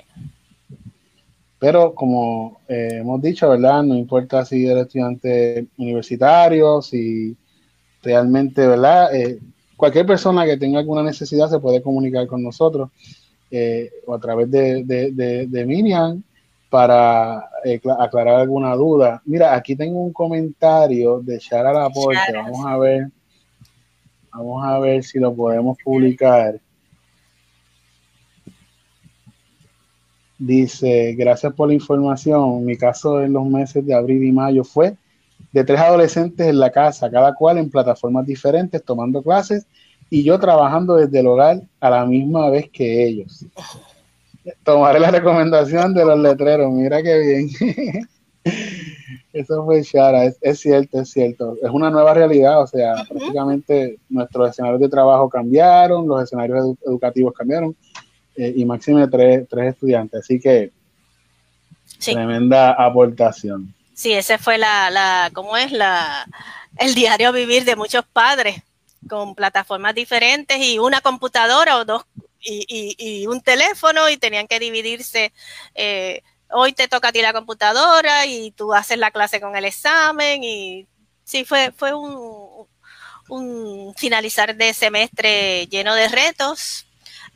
Pero 1.58 1.94
como 1.94 2.60
eh, 2.68 2.98
hemos 3.00 3.20
dicho, 3.22 3.48
¿verdad? 3.48 3.82
No 3.82 3.94
importa 3.94 4.44
si 4.44 4.66
eres 4.66 4.86
estudiante 4.86 5.66
universitario, 5.78 6.82
si 6.82 7.36
realmente, 8.02 8.66
¿verdad? 8.66 9.14
Eh, 9.14 9.40
cualquier 9.76 10.06
persona 10.06 10.44
que 10.44 10.56
tenga 10.56 10.78
alguna 10.78 11.02
necesidad 11.02 11.48
se 11.48 11.58
puede 11.58 11.82
comunicar 11.82 12.26
con 12.26 12.42
nosotros 12.42 12.90
o 14.06 14.14
a 14.14 14.20
través 14.20 14.50
de, 14.50 14.84
de, 14.84 15.46
de 15.46 15.64
Miriam 15.64 16.22
para 16.68 17.48
eh, 17.64 17.80
aclarar 17.98 18.40
alguna 18.40 18.74
duda. 18.74 19.22
Mira, 19.24 19.54
aquí 19.54 19.76
tengo 19.76 20.00
un 20.00 20.12
comentario 20.12 21.20
de 21.20 21.38
Shara 21.38 21.72
Laporte. 21.72 22.32
Vamos 22.34 22.66
a 22.66 22.76
ver. 22.76 23.08
Vamos 24.32 24.64
a 24.64 24.78
ver 24.78 25.02
si 25.02 25.18
lo 25.18 25.34
podemos 25.34 25.78
publicar. 25.82 26.60
Dice, 30.38 31.14
gracias 31.16 31.52
por 31.54 31.68
la 31.68 31.74
información. 31.74 32.64
Mi 32.64 32.76
caso 32.76 33.22
en 33.22 33.32
los 33.32 33.46
meses 33.46 33.84
de 33.86 33.94
abril 33.94 34.22
y 34.22 34.32
mayo 34.32 34.64
fue 34.64 34.96
de 35.52 35.64
tres 35.64 35.80
adolescentes 35.80 36.46
en 36.46 36.58
la 36.58 36.70
casa, 36.70 37.10
cada 37.10 37.34
cual 37.34 37.58
en 37.58 37.70
plataformas 37.70 38.26
diferentes, 38.26 38.82
tomando 38.82 39.22
clases 39.22 39.66
y 40.10 40.22
yo 40.22 40.38
trabajando 40.38 40.96
desde 40.96 41.20
el 41.20 41.26
hogar 41.26 41.62
a 41.80 41.90
la 41.90 42.04
misma 42.04 42.50
vez 42.50 42.68
que 42.70 43.06
ellos. 43.06 43.46
Tomaré 44.62 45.00
la 45.00 45.10
recomendación 45.10 45.94
de 45.94 46.04
los 46.04 46.18
letreros, 46.18 46.72
mira 46.72 47.02
qué 47.02 47.18
bien. 47.18 48.06
Eso 49.32 49.64
fue 49.64 49.82
Shara, 49.82 50.24
es, 50.24 50.60
cierto, 50.60 51.00
es 51.00 51.10
cierto. 51.10 51.56
Es 51.62 51.70
una 51.70 51.90
nueva 51.90 52.14
realidad, 52.14 52.62
o 52.62 52.66
sea, 52.66 52.94
prácticamente 53.08 53.98
nuestros 54.08 54.50
escenarios 54.50 54.80
de 54.80 54.88
trabajo 54.88 55.28
cambiron, 55.28 56.06
los 56.06 56.22
escenarios 56.22 56.76
educativos 56.86 57.34
cambiaron, 57.34 57.76
eh, 58.36 58.52
y 58.56 58.64
máximo 58.64 59.08
tres, 59.08 59.46
tres 59.48 59.74
estudiantes, 59.74 60.20
así 60.20 60.38
que 60.40 60.72
tremenda 61.98 62.72
aportación. 62.72 63.74
Sí, 63.94 64.12
ese 64.12 64.38
fue 64.38 64.58
la, 64.58 64.90
la, 64.90 65.30
¿cómo 65.32 65.56
es? 65.56 65.72
La, 65.72 66.26
el 66.78 66.94
diario 66.94 67.32
vivir 67.32 67.64
de 67.64 67.76
muchos 67.76 68.04
padres 68.04 68.62
con 69.08 69.34
plataformas 69.34 69.94
diferentes 69.94 70.58
y 70.58 70.78
una 70.78 71.00
computadora 71.00 71.78
o 71.78 71.84
dos 71.84 72.04
y, 72.40 73.26
un 73.26 73.40
teléfono 73.40 74.08
y 74.08 74.16
tenían 74.16 74.46
que 74.46 74.60
dividirse. 74.60 75.32
Eh, 75.74 76.22
hoy 76.50 76.72
te 76.72 76.88
toca 76.88 77.08
a 77.08 77.12
ti 77.12 77.22
la 77.22 77.32
computadora 77.32 78.26
y 78.26 78.50
tú 78.52 78.72
haces 78.72 78.98
la 78.98 79.10
clase 79.10 79.40
con 79.40 79.56
el 79.56 79.64
examen 79.64 80.44
y 80.44 80.86
sí, 81.24 81.44
fue, 81.44 81.72
fue 81.72 81.94
un, 81.94 82.66
un 83.28 83.94
finalizar 83.96 84.54
de 84.54 84.74
semestre 84.74 85.66
lleno 85.68 85.94
de 85.94 86.08
retos 86.08 86.85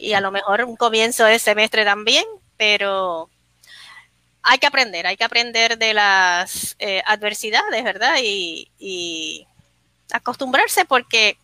y 0.01 0.15
a 0.15 0.21
lo 0.21 0.31
mejor 0.31 0.65
un 0.65 0.77
comienzo 0.77 1.25
de 1.25 1.39
semestre 1.39 1.85
también, 1.85 2.25
pero 2.57 3.29
hay 4.43 4.59
que 4.59 4.67
aprender, 4.67 5.07
hay 5.07 5.17
que 5.17 5.25
aprender 5.25 5.79
de 5.79 5.95
las 5.95 6.77
eh, 6.79 7.03
adversidades, 7.07 7.85
¿verdad? 7.85 8.17
Y, 8.23 8.69
y, 8.79 9.47
acostumbrarse 10.13 10.85
porque 10.85 11.37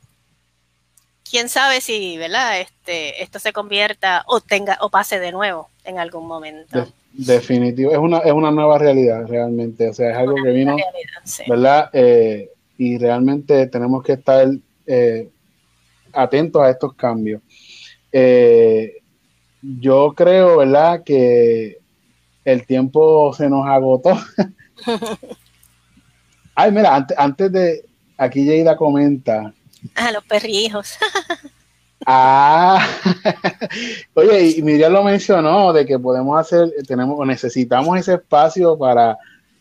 quién 1.28 1.48
sabe 1.48 1.80
si, 1.80 2.18
¿verdad? 2.18 2.60
Este, 2.60 3.22
esto 3.22 3.38
se 3.38 3.52
convierta 3.52 4.24
o 4.26 4.40
tenga 4.40 4.76
o 4.80 4.90
pase 4.90 5.20
de 5.20 5.30
nuevo 5.30 5.68
en 5.84 6.00
algún 6.00 6.26
momento. 6.26 6.88
definitivo, 7.12 7.92
es 7.92 7.98
una, 7.98 8.18
es 8.18 8.32
una 8.32 8.50
nueva 8.50 8.78
realidad 8.78 9.24
realmente, 9.28 9.88
o 9.88 9.94
sea, 9.94 10.10
es 10.10 10.16
algo 10.16 10.34
que 10.42 10.50
vino, 10.50 10.76
¿verdad? 11.46 11.90
Eh, 11.92 12.50
y 12.76 12.98
realmente 12.98 13.68
tenemos 13.68 14.02
que 14.02 14.14
estar 14.14 14.48
eh, 14.86 15.28
atentos 16.12 16.62
a 16.62 16.70
estos 16.70 16.94
cambios. 16.94 17.40
Eh, 18.18 19.02
yo 19.60 20.14
creo, 20.16 20.56
¿verdad? 20.56 21.02
Que 21.04 21.80
el 22.46 22.64
tiempo 22.64 23.34
se 23.34 23.50
nos 23.50 23.66
agotó. 23.66 24.18
Ay, 26.54 26.72
mira, 26.72 26.96
antes, 26.96 27.18
antes 27.18 27.52
de, 27.52 27.84
aquí 28.16 28.46
Yeida 28.46 28.74
comenta. 28.74 29.52
Ah, 29.94 30.12
los 30.12 30.24
perrijos. 30.24 30.96
ah, 32.06 32.88
oye, 34.14 34.54
y 34.56 34.62
Miriam 34.62 34.94
lo 34.94 35.04
mencionó 35.04 35.74
de 35.74 35.84
que 35.84 35.98
podemos 35.98 36.40
hacer, 36.40 36.72
tenemos, 36.88 37.26
necesitamos 37.26 37.98
ese 37.98 38.14
espacio 38.14 38.78
para, 38.78 39.18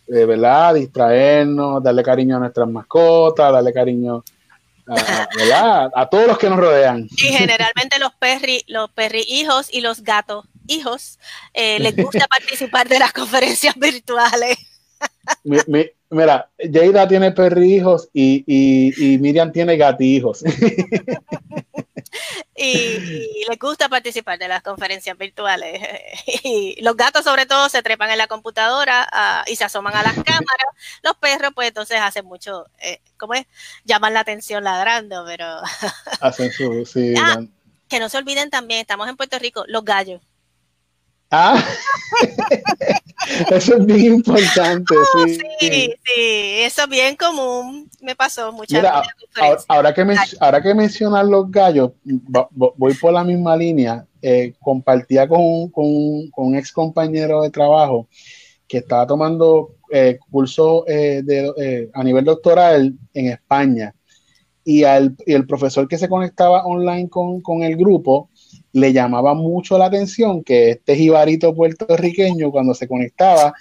eh, 0.07 0.23
¿verdad? 0.23 0.75
Distraernos, 0.75 1.83
darle 1.83 2.03
cariño 2.03 2.37
a 2.37 2.39
nuestras 2.39 2.69
mascotas, 2.69 3.51
darle 3.51 3.73
cariño 3.73 4.23
a, 4.87 6.07
todos 6.09 6.27
los 6.27 6.37
que 6.37 6.49
nos 6.49 6.59
rodean. 6.59 7.07
Y 7.17 7.27
generalmente 7.27 7.99
los 7.99 8.13
perri, 8.15 8.63
los 8.67 8.89
perri 8.91 9.25
hijos 9.27 9.67
y 9.71 9.81
los 9.81 10.03
gatos 10.03 10.45
hijos 10.67 11.19
eh, 11.53 11.79
les 11.79 11.95
gusta 11.95 12.27
participar 12.27 12.87
de 12.87 12.99
las 12.99 13.13
conferencias 13.13 13.75
virtuales. 13.75 14.57
mira, 15.43 16.49
Jada 16.57 17.07
tiene 17.07 17.31
perrijos 17.31 18.09
y, 18.13 18.43
y, 18.47 19.13
y 19.13 19.17
Miriam 19.17 19.51
tiene 19.51 19.77
gatijos. 19.77 20.43
y, 22.55 23.45
les 23.47 23.59
gusta 23.59 23.89
participar 23.89 24.39
de 24.39 24.47
las 24.47 24.61
conferencias 24.61 25.17
virtuales. 25.17 25.81
Y 26.43 26.81
los 26.81 26.95
gatos 26.95 27.23
sobre 27.23 27.45
todo 27.45 27.69
se 27.69 27.81
trepan 27.81 28.11
en 28.11 28.17
la 28.17 28.27
computadora 28.27 29.07
ah, 29.11 29.43
y 29.47 29.55
se 29.55 29.63
asoman 29.63 29.95
a 29.95 30.03
las 30.03 30.13
cámaras. 30.13 30.67
Los 31.01 31.15
perros 31.15 31.51
pues 31.55 31.69
entonces 31.69 31.99
hacen 31.99 32.25
mucho, 32.25 32.65
eh, 32.79 33.01
¿cómo 33.17 33.33
es? 33.33 33.45
Llaman 33.83 34.13
la 34.13 34.19
atención 34.21 34.63
ladrando, 34.63 35.23
pero... 35.25 35.45
hacen 36.21 36.51
su... 36.51 36.85
Sí, 36.85 37.13
ah, 37.19 37.41
que 37.87 37.99
no 37.99 38.09
se 38.09 38.17
olviden 38.17 38.49
también, 38.49 38.81
estamos 38.81 39.07
en 39.09 39.17
Puerto 39.17 39.39
Rico, 39.39 39.63
los 39.67 39.83
gallos. 39.83 40.21
Ah, 41.31 41.63
eso 43.51 43.77
es 43.77 43.85
bien 43.85 44.15
importante. 44.15 44.95
Oh, 44.95 45.27
sí. 45.27 45.39
sí. 45.59 45.93
eso 46.05 46.83
es 46.83 46.89
bien 46.89 47.15
común. 47.15 47.89
Me 48.01 48.15
pasó 48.15 48.51
muchas 48.51 48.81
veces. 48.81 49.65
Ahora, 49.67 49.93
que 49.93 50.05
ahora 50.39 50.61
que 50.61 50.73
mencionan 50.73 51.29
los 51.29 51.49
gallos, 51.49 51.91
voy 52.51 52.93
por 52.93 53.13
la 53.13 53.23
misma 53.23 53.55
línea. 53.57 54.05
Eh, 54.21 54.55
compartía 54.59 55.27
con, 55.27 55.69
con, 55.69 56.31
con, 56.31 56.47
un 56.47 56.55
ex 56.55 56.71
compañero 56.71 57.43
de 57.43 57.51
trabajo 57.51 58.07
que 58.67 58.79
estaba 58.79 59.05
tomando 59.05 59.75
eh, 59.91 60.17
curso 60.31 60.83
eh, 60.87 61.21
de, 61.23 61.91
a 61.93 62.03
nivel 62.03 62.25
doctoral 62.25 62.97
en 63.13 63.27
España. 63.27 63.93
Y, 64.63 64.83
al, 64.83 65.15
y 65.27 65.33
el 65.33 65.45
profesor 65.45 65.87
que 65.87 65.99
se 65.99 66.09
conectaba 66.09 66.65
online 66.65 67.07
con, 67.07 67.41
con 67.41 67.61
el 67.61 67.77
grupo 67.77 68.31
le 68.75 68.91
llamaba 68.91 69.33
mucho 69.33 69.77
la 69.77 69.85
atención 69.85 70.43
que 70.43 70.71
este 70.71 70.97
jibarito 70.97 71.55
puertorriqueño 71.55 72.51
cuando 72.51 72.73
se 72.73 72.89
conectaba 72.89 73.53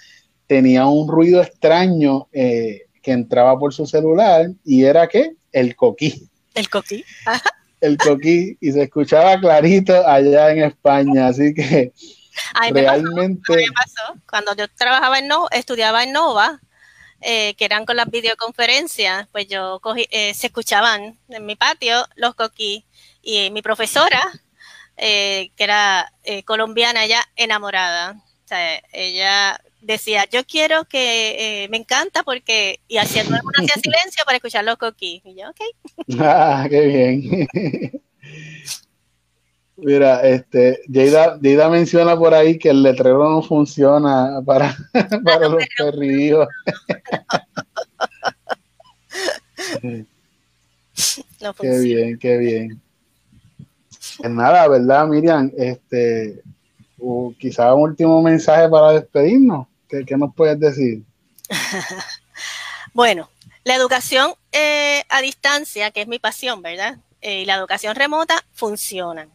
tenía 0.45 0.87
un 0.87 1.07
ruido 1.07 1.41
extraño 1.41 2.27
eh, 2.33 2.81
que 3.01 3.13
entraba 3.13 3.57
por 3.57 3.73
su 3.73 3.85
celular 3.85 4.47
y 4.65 4.83
era 4.83 5.07
que 5.07 5.31
el 5.53 5.77
coquí. 5.77 6.27
El 6.53 6.69
coquí. 6.69 7.05
El 7.79 7.97
coquí 7.97 8.57
y 8.59 8.73
se 8.73 8.83
escuchaba 8.83 9.39
clarito 9.39 10.05
allá 10.05 10.51
en 10.51 10.63
España, 10.63 11.27
así 11.27 11.53
que 11.53 11.93
realmente... 12.71 13.67
Cuando 14.29 14.53
yo 14.53 14.67
trabajaba 14.67 15.19
en 15.19 15.29
Nova, 15.29 15.47
estudiaba 15.53 16.03
en 16.03 16.11
Nova, 16.11 16.59
eh, 17.21 17.53
que 17.53 17.63
eran 17.63 17.85
con 17.85 17.95
las 17.95 18.09
videoconferencias, 18.11 19.29
pues 19.31 19.47
yo 19.47 19.79
cogí, 19.81 20.07
eh, 20.11 20.33
se 20.33 20.47
escuchaban 20.47 21.17
en 21.29 21.45
mi 21.45 21.55
patio 21.55 22.05
los 22.15 22.35
coquí 22.35 22.83
y 23.21 23.49
mi 23.51 23.61
profesora 23.61 24.21
eh, 24.97 25.51
que 25.55 25.63
era 25.63 26.11
eh, 26.23 26.43
colombiana, 26.43 27.05
ya 27.05 27.23
enamorada. 27.35 28.21
O 28.43 28.47
sea, 28.47 28.81
ella 28.93 29.59
decía, 29.81 30.25
yo 30.31 30.45
quiero 30.45 30.85
que, 30.85 31.63
eh, 31.63 31.69
me 31.69 31.77
encanta 31.77 32.23
porque, 32.23 32.79
y 32.87 32.97
haciendo 32.97 33.35
alguna 33.35 33.59
hacía 33.59 33.73
silencio 33.81 34.23
para 34.25 34.37
escuchar 34.37 34.65
los 34.65 34.77
coquí. 34.77 35.21
Y 35.25 35.35
yo, 35.35 35.49
ok. 35.49 35.61
Ah, 36.19 36.67
qué 36.69 36.81
bien. 36.87 37.47
Mira, 39.77 40.21
este, 40.21 40.79
Jada, 40.91 41.69
menciona 41.69 42.15
por 42.17 42.33
ahí 42.33 42.57
que 42.57 42.69
el 42.69 42.81
letrero 42.81 43.29
no 43.29 43.41
funciona 43.41 44.41
para, 44.45 44.75
para 45.25 45.49
los 45.49 45.65
perrillos. 45.77 46.47
No 51.41 51.53
qué 51.53 51.79
bien, 51.79 52.17
qué 52.17 52.37
bien. 52.37 52.81
Pues 54.17 54.31
nada, 54.31 54.67
¿verdad, 54.67 55.07
Miriam? 55.07 55.51
Este, 55.57 56.41
quizá 57.39 57.73
un 57.73 57.89
último 57.89 58.21
mensaje 58.21 58.69
para 58.69 58.93
despedirnos. 58.93 59.67
¿Qué, 59.87 60.17
nos 60.17 60.33
puedes 60.35 60.59
decir? 60.59 61.03
bueno, 62.93 63.29
la 63.63 63.75
educación 63.75 64.33
eh, 64.51 65.03
a 65.09 65.21
distancia, 65.21 65.91
que 65.91 66.01
es 66.01 66.07
mi 66.07 66.19
pasión, 66.19 66.61
¿verdad? 66.61 66.97
Eh, 67.21 67.41
y 67.41 67.45
la 67.45 67.55
educación 67.55 67.95
remota 67.95 68.43
funcionan, 68.53 69.29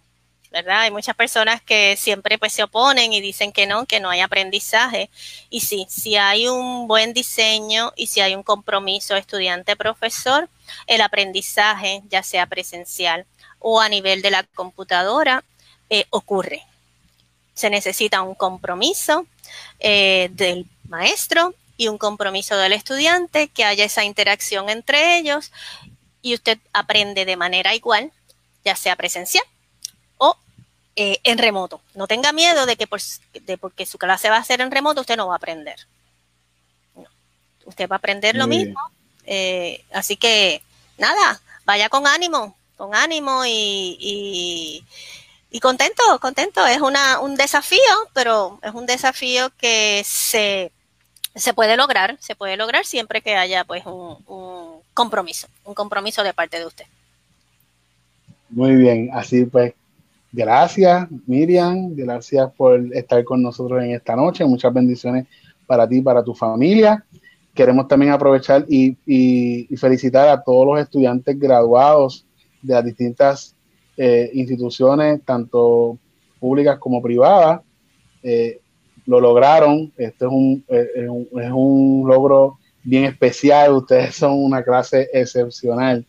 ¿verdad? 0.51 0.81
Hay 0.81 0.91
muchas 0.91 1.15
personas 1.15 1.63
que 1.63 1.97
siempre 1.97 2.39
pues 2.39 2.53
se 2.53 2.63
oponen 2.63 3.13
y 3.13 3.21
dicen 3.21 3.53
que 3.53 3.67
no, 3.67 3.87
que 3.87 4.01
no 4.01 4.11
hay 4.11 4.21
aprendizaje. 4.21 5.11
Y 5.49 5.61
sí, 5.61 5.87
si 5.89 6.17
hay 6.17 6.49
un 6.49 6.89
buen 6.89 7.13
diseño 7.15 7.93
y 7.97 8.09
si 8.09 8.21
hay 8.21 8.35
un 8.35 8.43
compromiso 8.43 9.17
estudiante-profesor, 9.17 10.49
el 10.87 11.01
aprendizaje, 11.01 12.03
ya 12.09 12.23
sea 12.23 12.47
presencial 12.47 13.27
o 13.59 13.81
a 13.81 13.89
nivel 13.89 14.23
de 14.23 14.31
la 14.31 14.43
computadora 14.43 15.45
eh, 15.89 16.07
ocurre. 16.11 16.63
Se 17.55 17.71
necesita 17.71 18.23
un 18.23 18.35
compromiso 18.35 19.27
eh, 19.79 20.31
del 20.33 20.67
maestro 20.89 21.55
y 21.77 21.89
un 21.89 21.99
compromiso 21.99 22.57
del 22.57 22.73
estudiante, 22.73 23.49
que 23.49 23.65
haya 23.65 23.85
esa 23.85 24.05
interacción 24.05 24.69
entre 24.69 25.19
ellos 25.19 25.53
y 26.23 26.35
usted 26.35 26.59
aprende 26.73 27.25
de 27.25 27.37
manera 27.37 27.75
igual, 27.75 28.13
ya 28.65 28.77
sea 28.77 28.97
presencial 28.97 29.45
eh, 30.97 31.19
en 31.25 31.39
remoto. 31.39 31.81
No 31.95 32.07
tenga 32.07 32.33
miedo 32.33 32.67
de 32.67 32.77
que 32.77 32.87
porque 32.87 33.87
su 33.87 33.99
clase 33.99 34.31
va 34.31 34.37
a 34.37 34.45
ser 34.45 34.61
en 34.61 34.71
remoto, 34.71 35.01
usted 35.01 35.17
no 35.17 35.29
va 35.29 35.35
a 35.35 35.37
aprender. 35.37 35.87
Usted 37.65 37.89
va 37.89 37.97
a 37.97 37.99
aprender 37.99 38.35
lo 38.35 38.47
mismo. 38.47 38.81
así 39.93 40.17
que, 40.17 40.63
nada, 40.99 41.41
vaya 41.65 41.89
con 41.89 42.07
ánimo, 42.07 42.57
con 42.77 42.95
ánimo 42.95 43.45
y, 43.47 44.85
y, 45.51 45.61
contento, 45.61 46.03
contento. 46.21 46.67
Es 46.67 46.81
una, 46.81 47.21
un 47.21 47.37
desafío, 47.37 47.79
pero 48.13 48.59
es 48.63 48.75
un 48.75 48.87
desafío 48.87 49.51
que 49.57 50.03
se, 50.05 50.73
se 51.35 51.55
puede 51.55 51.77
lograr, 51.77 52.17
se 52.21 52.35
puede 52.35 52.57
lograr 52.57 52.85
siempre 52.85 53.23
que 53.23 53.37
haya 53.37 53.65
pues 53.65 53.87
un, 53.87 54.19
un 54.27 54.81
compromiso, 54.95 55.47
un 55.65 55.75
compromiso 55.75 56.25
de 56.25 56.35
parte 56.35 56.59
de 56.59 56.67
usted. 56.67 56.87
Muy 58.49 58.75
bien, 58.75 59.11
así 59.13 59.45
pues, 59.45 59.75
gracias 60.33 61.09
Miriam, 61.27 61.95
gracias 61.95 62.51
por 62.57 62.81
estar 62.95 63.23
con 63.25 63.43
nosotros 63.43 63.83
en 63.83 63.93
esta 63.93 64.17
noche, 64.17 64.45
muchas 64.45 64.73
bendiciones 64.73 65.27
para 65.71 65.89
ti 65.89 66.01
para 66.01 66.25
tu 66.25 66.35
familia. 66.35 67.05
Queremos 67.55 67.87
también 67.87 68.11
aprovechar 68.11 68.65
y, 68.69 68.97
felicitar 69.77 70.29
a 70.29 70.43
todos 70.43 70.67
los 70.67 70.81
estudiantes 70.81 71.39
graduados 71.39 72.27
de 72.61 72.75
las 72.75 72.85
distintas 72.85 73.55
eh, 73.97 74.31
instituciones, 74.35 75.21
tanto 75.25 75.97
públicas 76.41 76.79
como 76.79 77.01
privadas. 77.01 77.61
Eh, 78.23 78.61
lo 79.07 79.21
lograron. 79.21 79.93
Esto 79.97 80.27
es 80.27 80.33
un, 80.33 80.65
eh, 80.69 80.89
es 80.97 81.09
un, 81.09 81.29
es 81.41 81.53
un 81.53 82.05
logro 82.05 82.59
bien 82.83 83.05
especial. 83.05 83.73
Ustedes 83.73 84.17
son 84.17 84.43
una 84.43 84.65
clase 84.65 85.09
excepcional, 85.13 86.05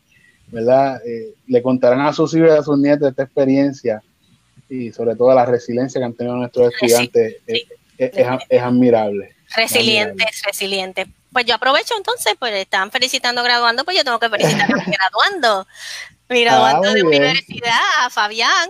¿verdad? 0.47 0.99
le 1.45 1.61
contarán 1.61 2.01
a 2.01 2.13
sus 2.13 2.33
hijos 2.33 2.49
y 2.49 2.57
a 2.57 2.63
sus 2.63 2.79
nietos 2.79 3.09
esta 3.09 3.23
experiencia 3.23 4.01
y 4.71 4.91
sobre 4.93 5.15
todo 5.17 5.35
la 5.35 5.45
resiliencia 5.45 5.99
que 5.99 6.05
han 6.05 6.13
tenido 6.13 6.37
nuestros 6.37 6.73
estudiantes. 6.73 7.35
es, 7.45 7.67
es, 7.97 8.61
admirable. 8.61 9.35
Resilientes, 9.53 10.41
resilientes. 10.45 11.07
Pues 11.33 11.45
yo 11.45 11.55
aprovecho 11.55 11.93
entonces, 11.97 12.35
pues 12.39 12.53
están 12.53 12.89
felicitando 12.89 13.43
graduando, 13.43 13.83
pues 13.83 13.97
yo 13.97 14.05
tengo 14.05 14.19
que 14.19 14.29
felicitar 14.29 14.71
a 14.71 14.83
graduando. 14.85 15.67
Mira, 16.29 16.69
ah, 16.69 16.79
de 16.79 17.03
universidad, 17.03 17.79
a 17.99 18.09
Fabián, 18.09 18.69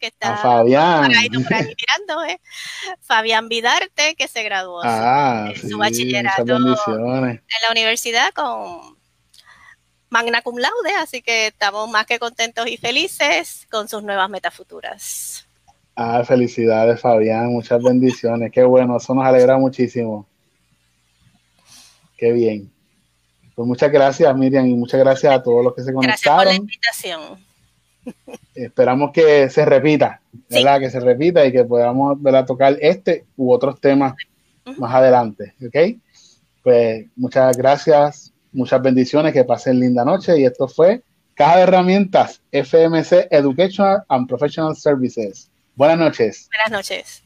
que 0.00 0.06
está 0.06 0.34
a 0.34 0.36
Fabián. 0.36 1.10
mirando, 1.10 2.24
¿eh? 2.24 2.40
Fabián 3.00 3.48
Vidarte, 3.48 4.14
que 4.14 4.28
se 4.28 4.44
graduó 4.44 4.80
ah, 4.84 5.52
su 5.68 5.76
bachillerato 5.76 6.42
en 6.42 7.38
la 7.62 7.70
universidad 7.72 8.32
con 8.32 8.95
magna 10.16 10.40
cum 10.40 10.56
laude, 10.56 10.94
así 10.98 11.20
que 11.20 11.48
estamos 11.48 11.90
más 11.90 12.06
que 12.06 12.18
contentos 12.18 12.66
y 12.68 12.78
felices 12.78 13.66
con 13.70 13.86
sus 13.86 14.02
nuevas 14.02 14.30
metas 14.30 14.54
futuras. 14.54 15.46
Ah, 15.94 16.24
felicidades 16.24 17.00
Fabián, 17.00 17.52
muchas 17.52 17.82
bendiciones, 17.82 18.50
qué 18.50 18.62
bueno, 18.64 18.96
eso 18.96 19.14
nos 19.14 19.26
alegra 19.26 19.58
muchísimo. 19.58 20.26
Qué 22.16 22.32
bien. 22.32 22.72
Pues 23.54 23.68
muchas 23.68 23.92
gracias, 23.92 24.34
Miriam, 24.34 24.66
y 24.66 24.74
muchas 24.74 25.00
gracias 25.00 25.34
a 25.34 25.42
todos 25.42 25.62
los 25.62 25.74
que 25.74 25.82
se 25.82 25.92
conectaron. 25.92 26.16
Gracias 26.16 26.36
por 26.36 26.46
la 26.46 26.54
invitación. 26.54 27.46
Esperamos 28.54 29.10
que 29.12 29.50
se 29.50 29.66
repita, 29.66 30.22
¿verdad? 30.48 30.80
Que 30.80 30.90
se 30.90 31.00
repita 31.00 31.44
y 31.44 31.52
que 31.52 31.64
podamos 31.64 32.22
¿verdad? 32.22 32.46
tocar 32.46 32.78
este 32.80 33.26
u 33.36 33.52
otros 33.52 33.78
temas 33.80 34.14
más 34.78 34.94
adelante, 34.94 35.54
¿ok? 35.62 35.98
Pues 36.62 37.06
muchas 37.16 37.54
gracias, 37.56 38.32
Muchas 38.56 38.80
bendiciones, 38.80 39.32
que 39.32 39.44
pasen 39.44 39.78
linda 39.78 40.04
noche. 40.04 40.38
Y 40.38 40.44
esto 40.44 40.66
fue 40.66 41.02
Caja 41.34 41.56
de 41.56 41.62
Herramientas 41.64 42.40
FMC 42.50 43.28
Educational 43.30 44.02
and 44.08 44.26
Professional 44.26 44.74
Services. 44.74 45.50
Buenas 45.74 45.98
noches. 45.98 46.48
Buenas 46.50 46.70
noches. 46.70 47.25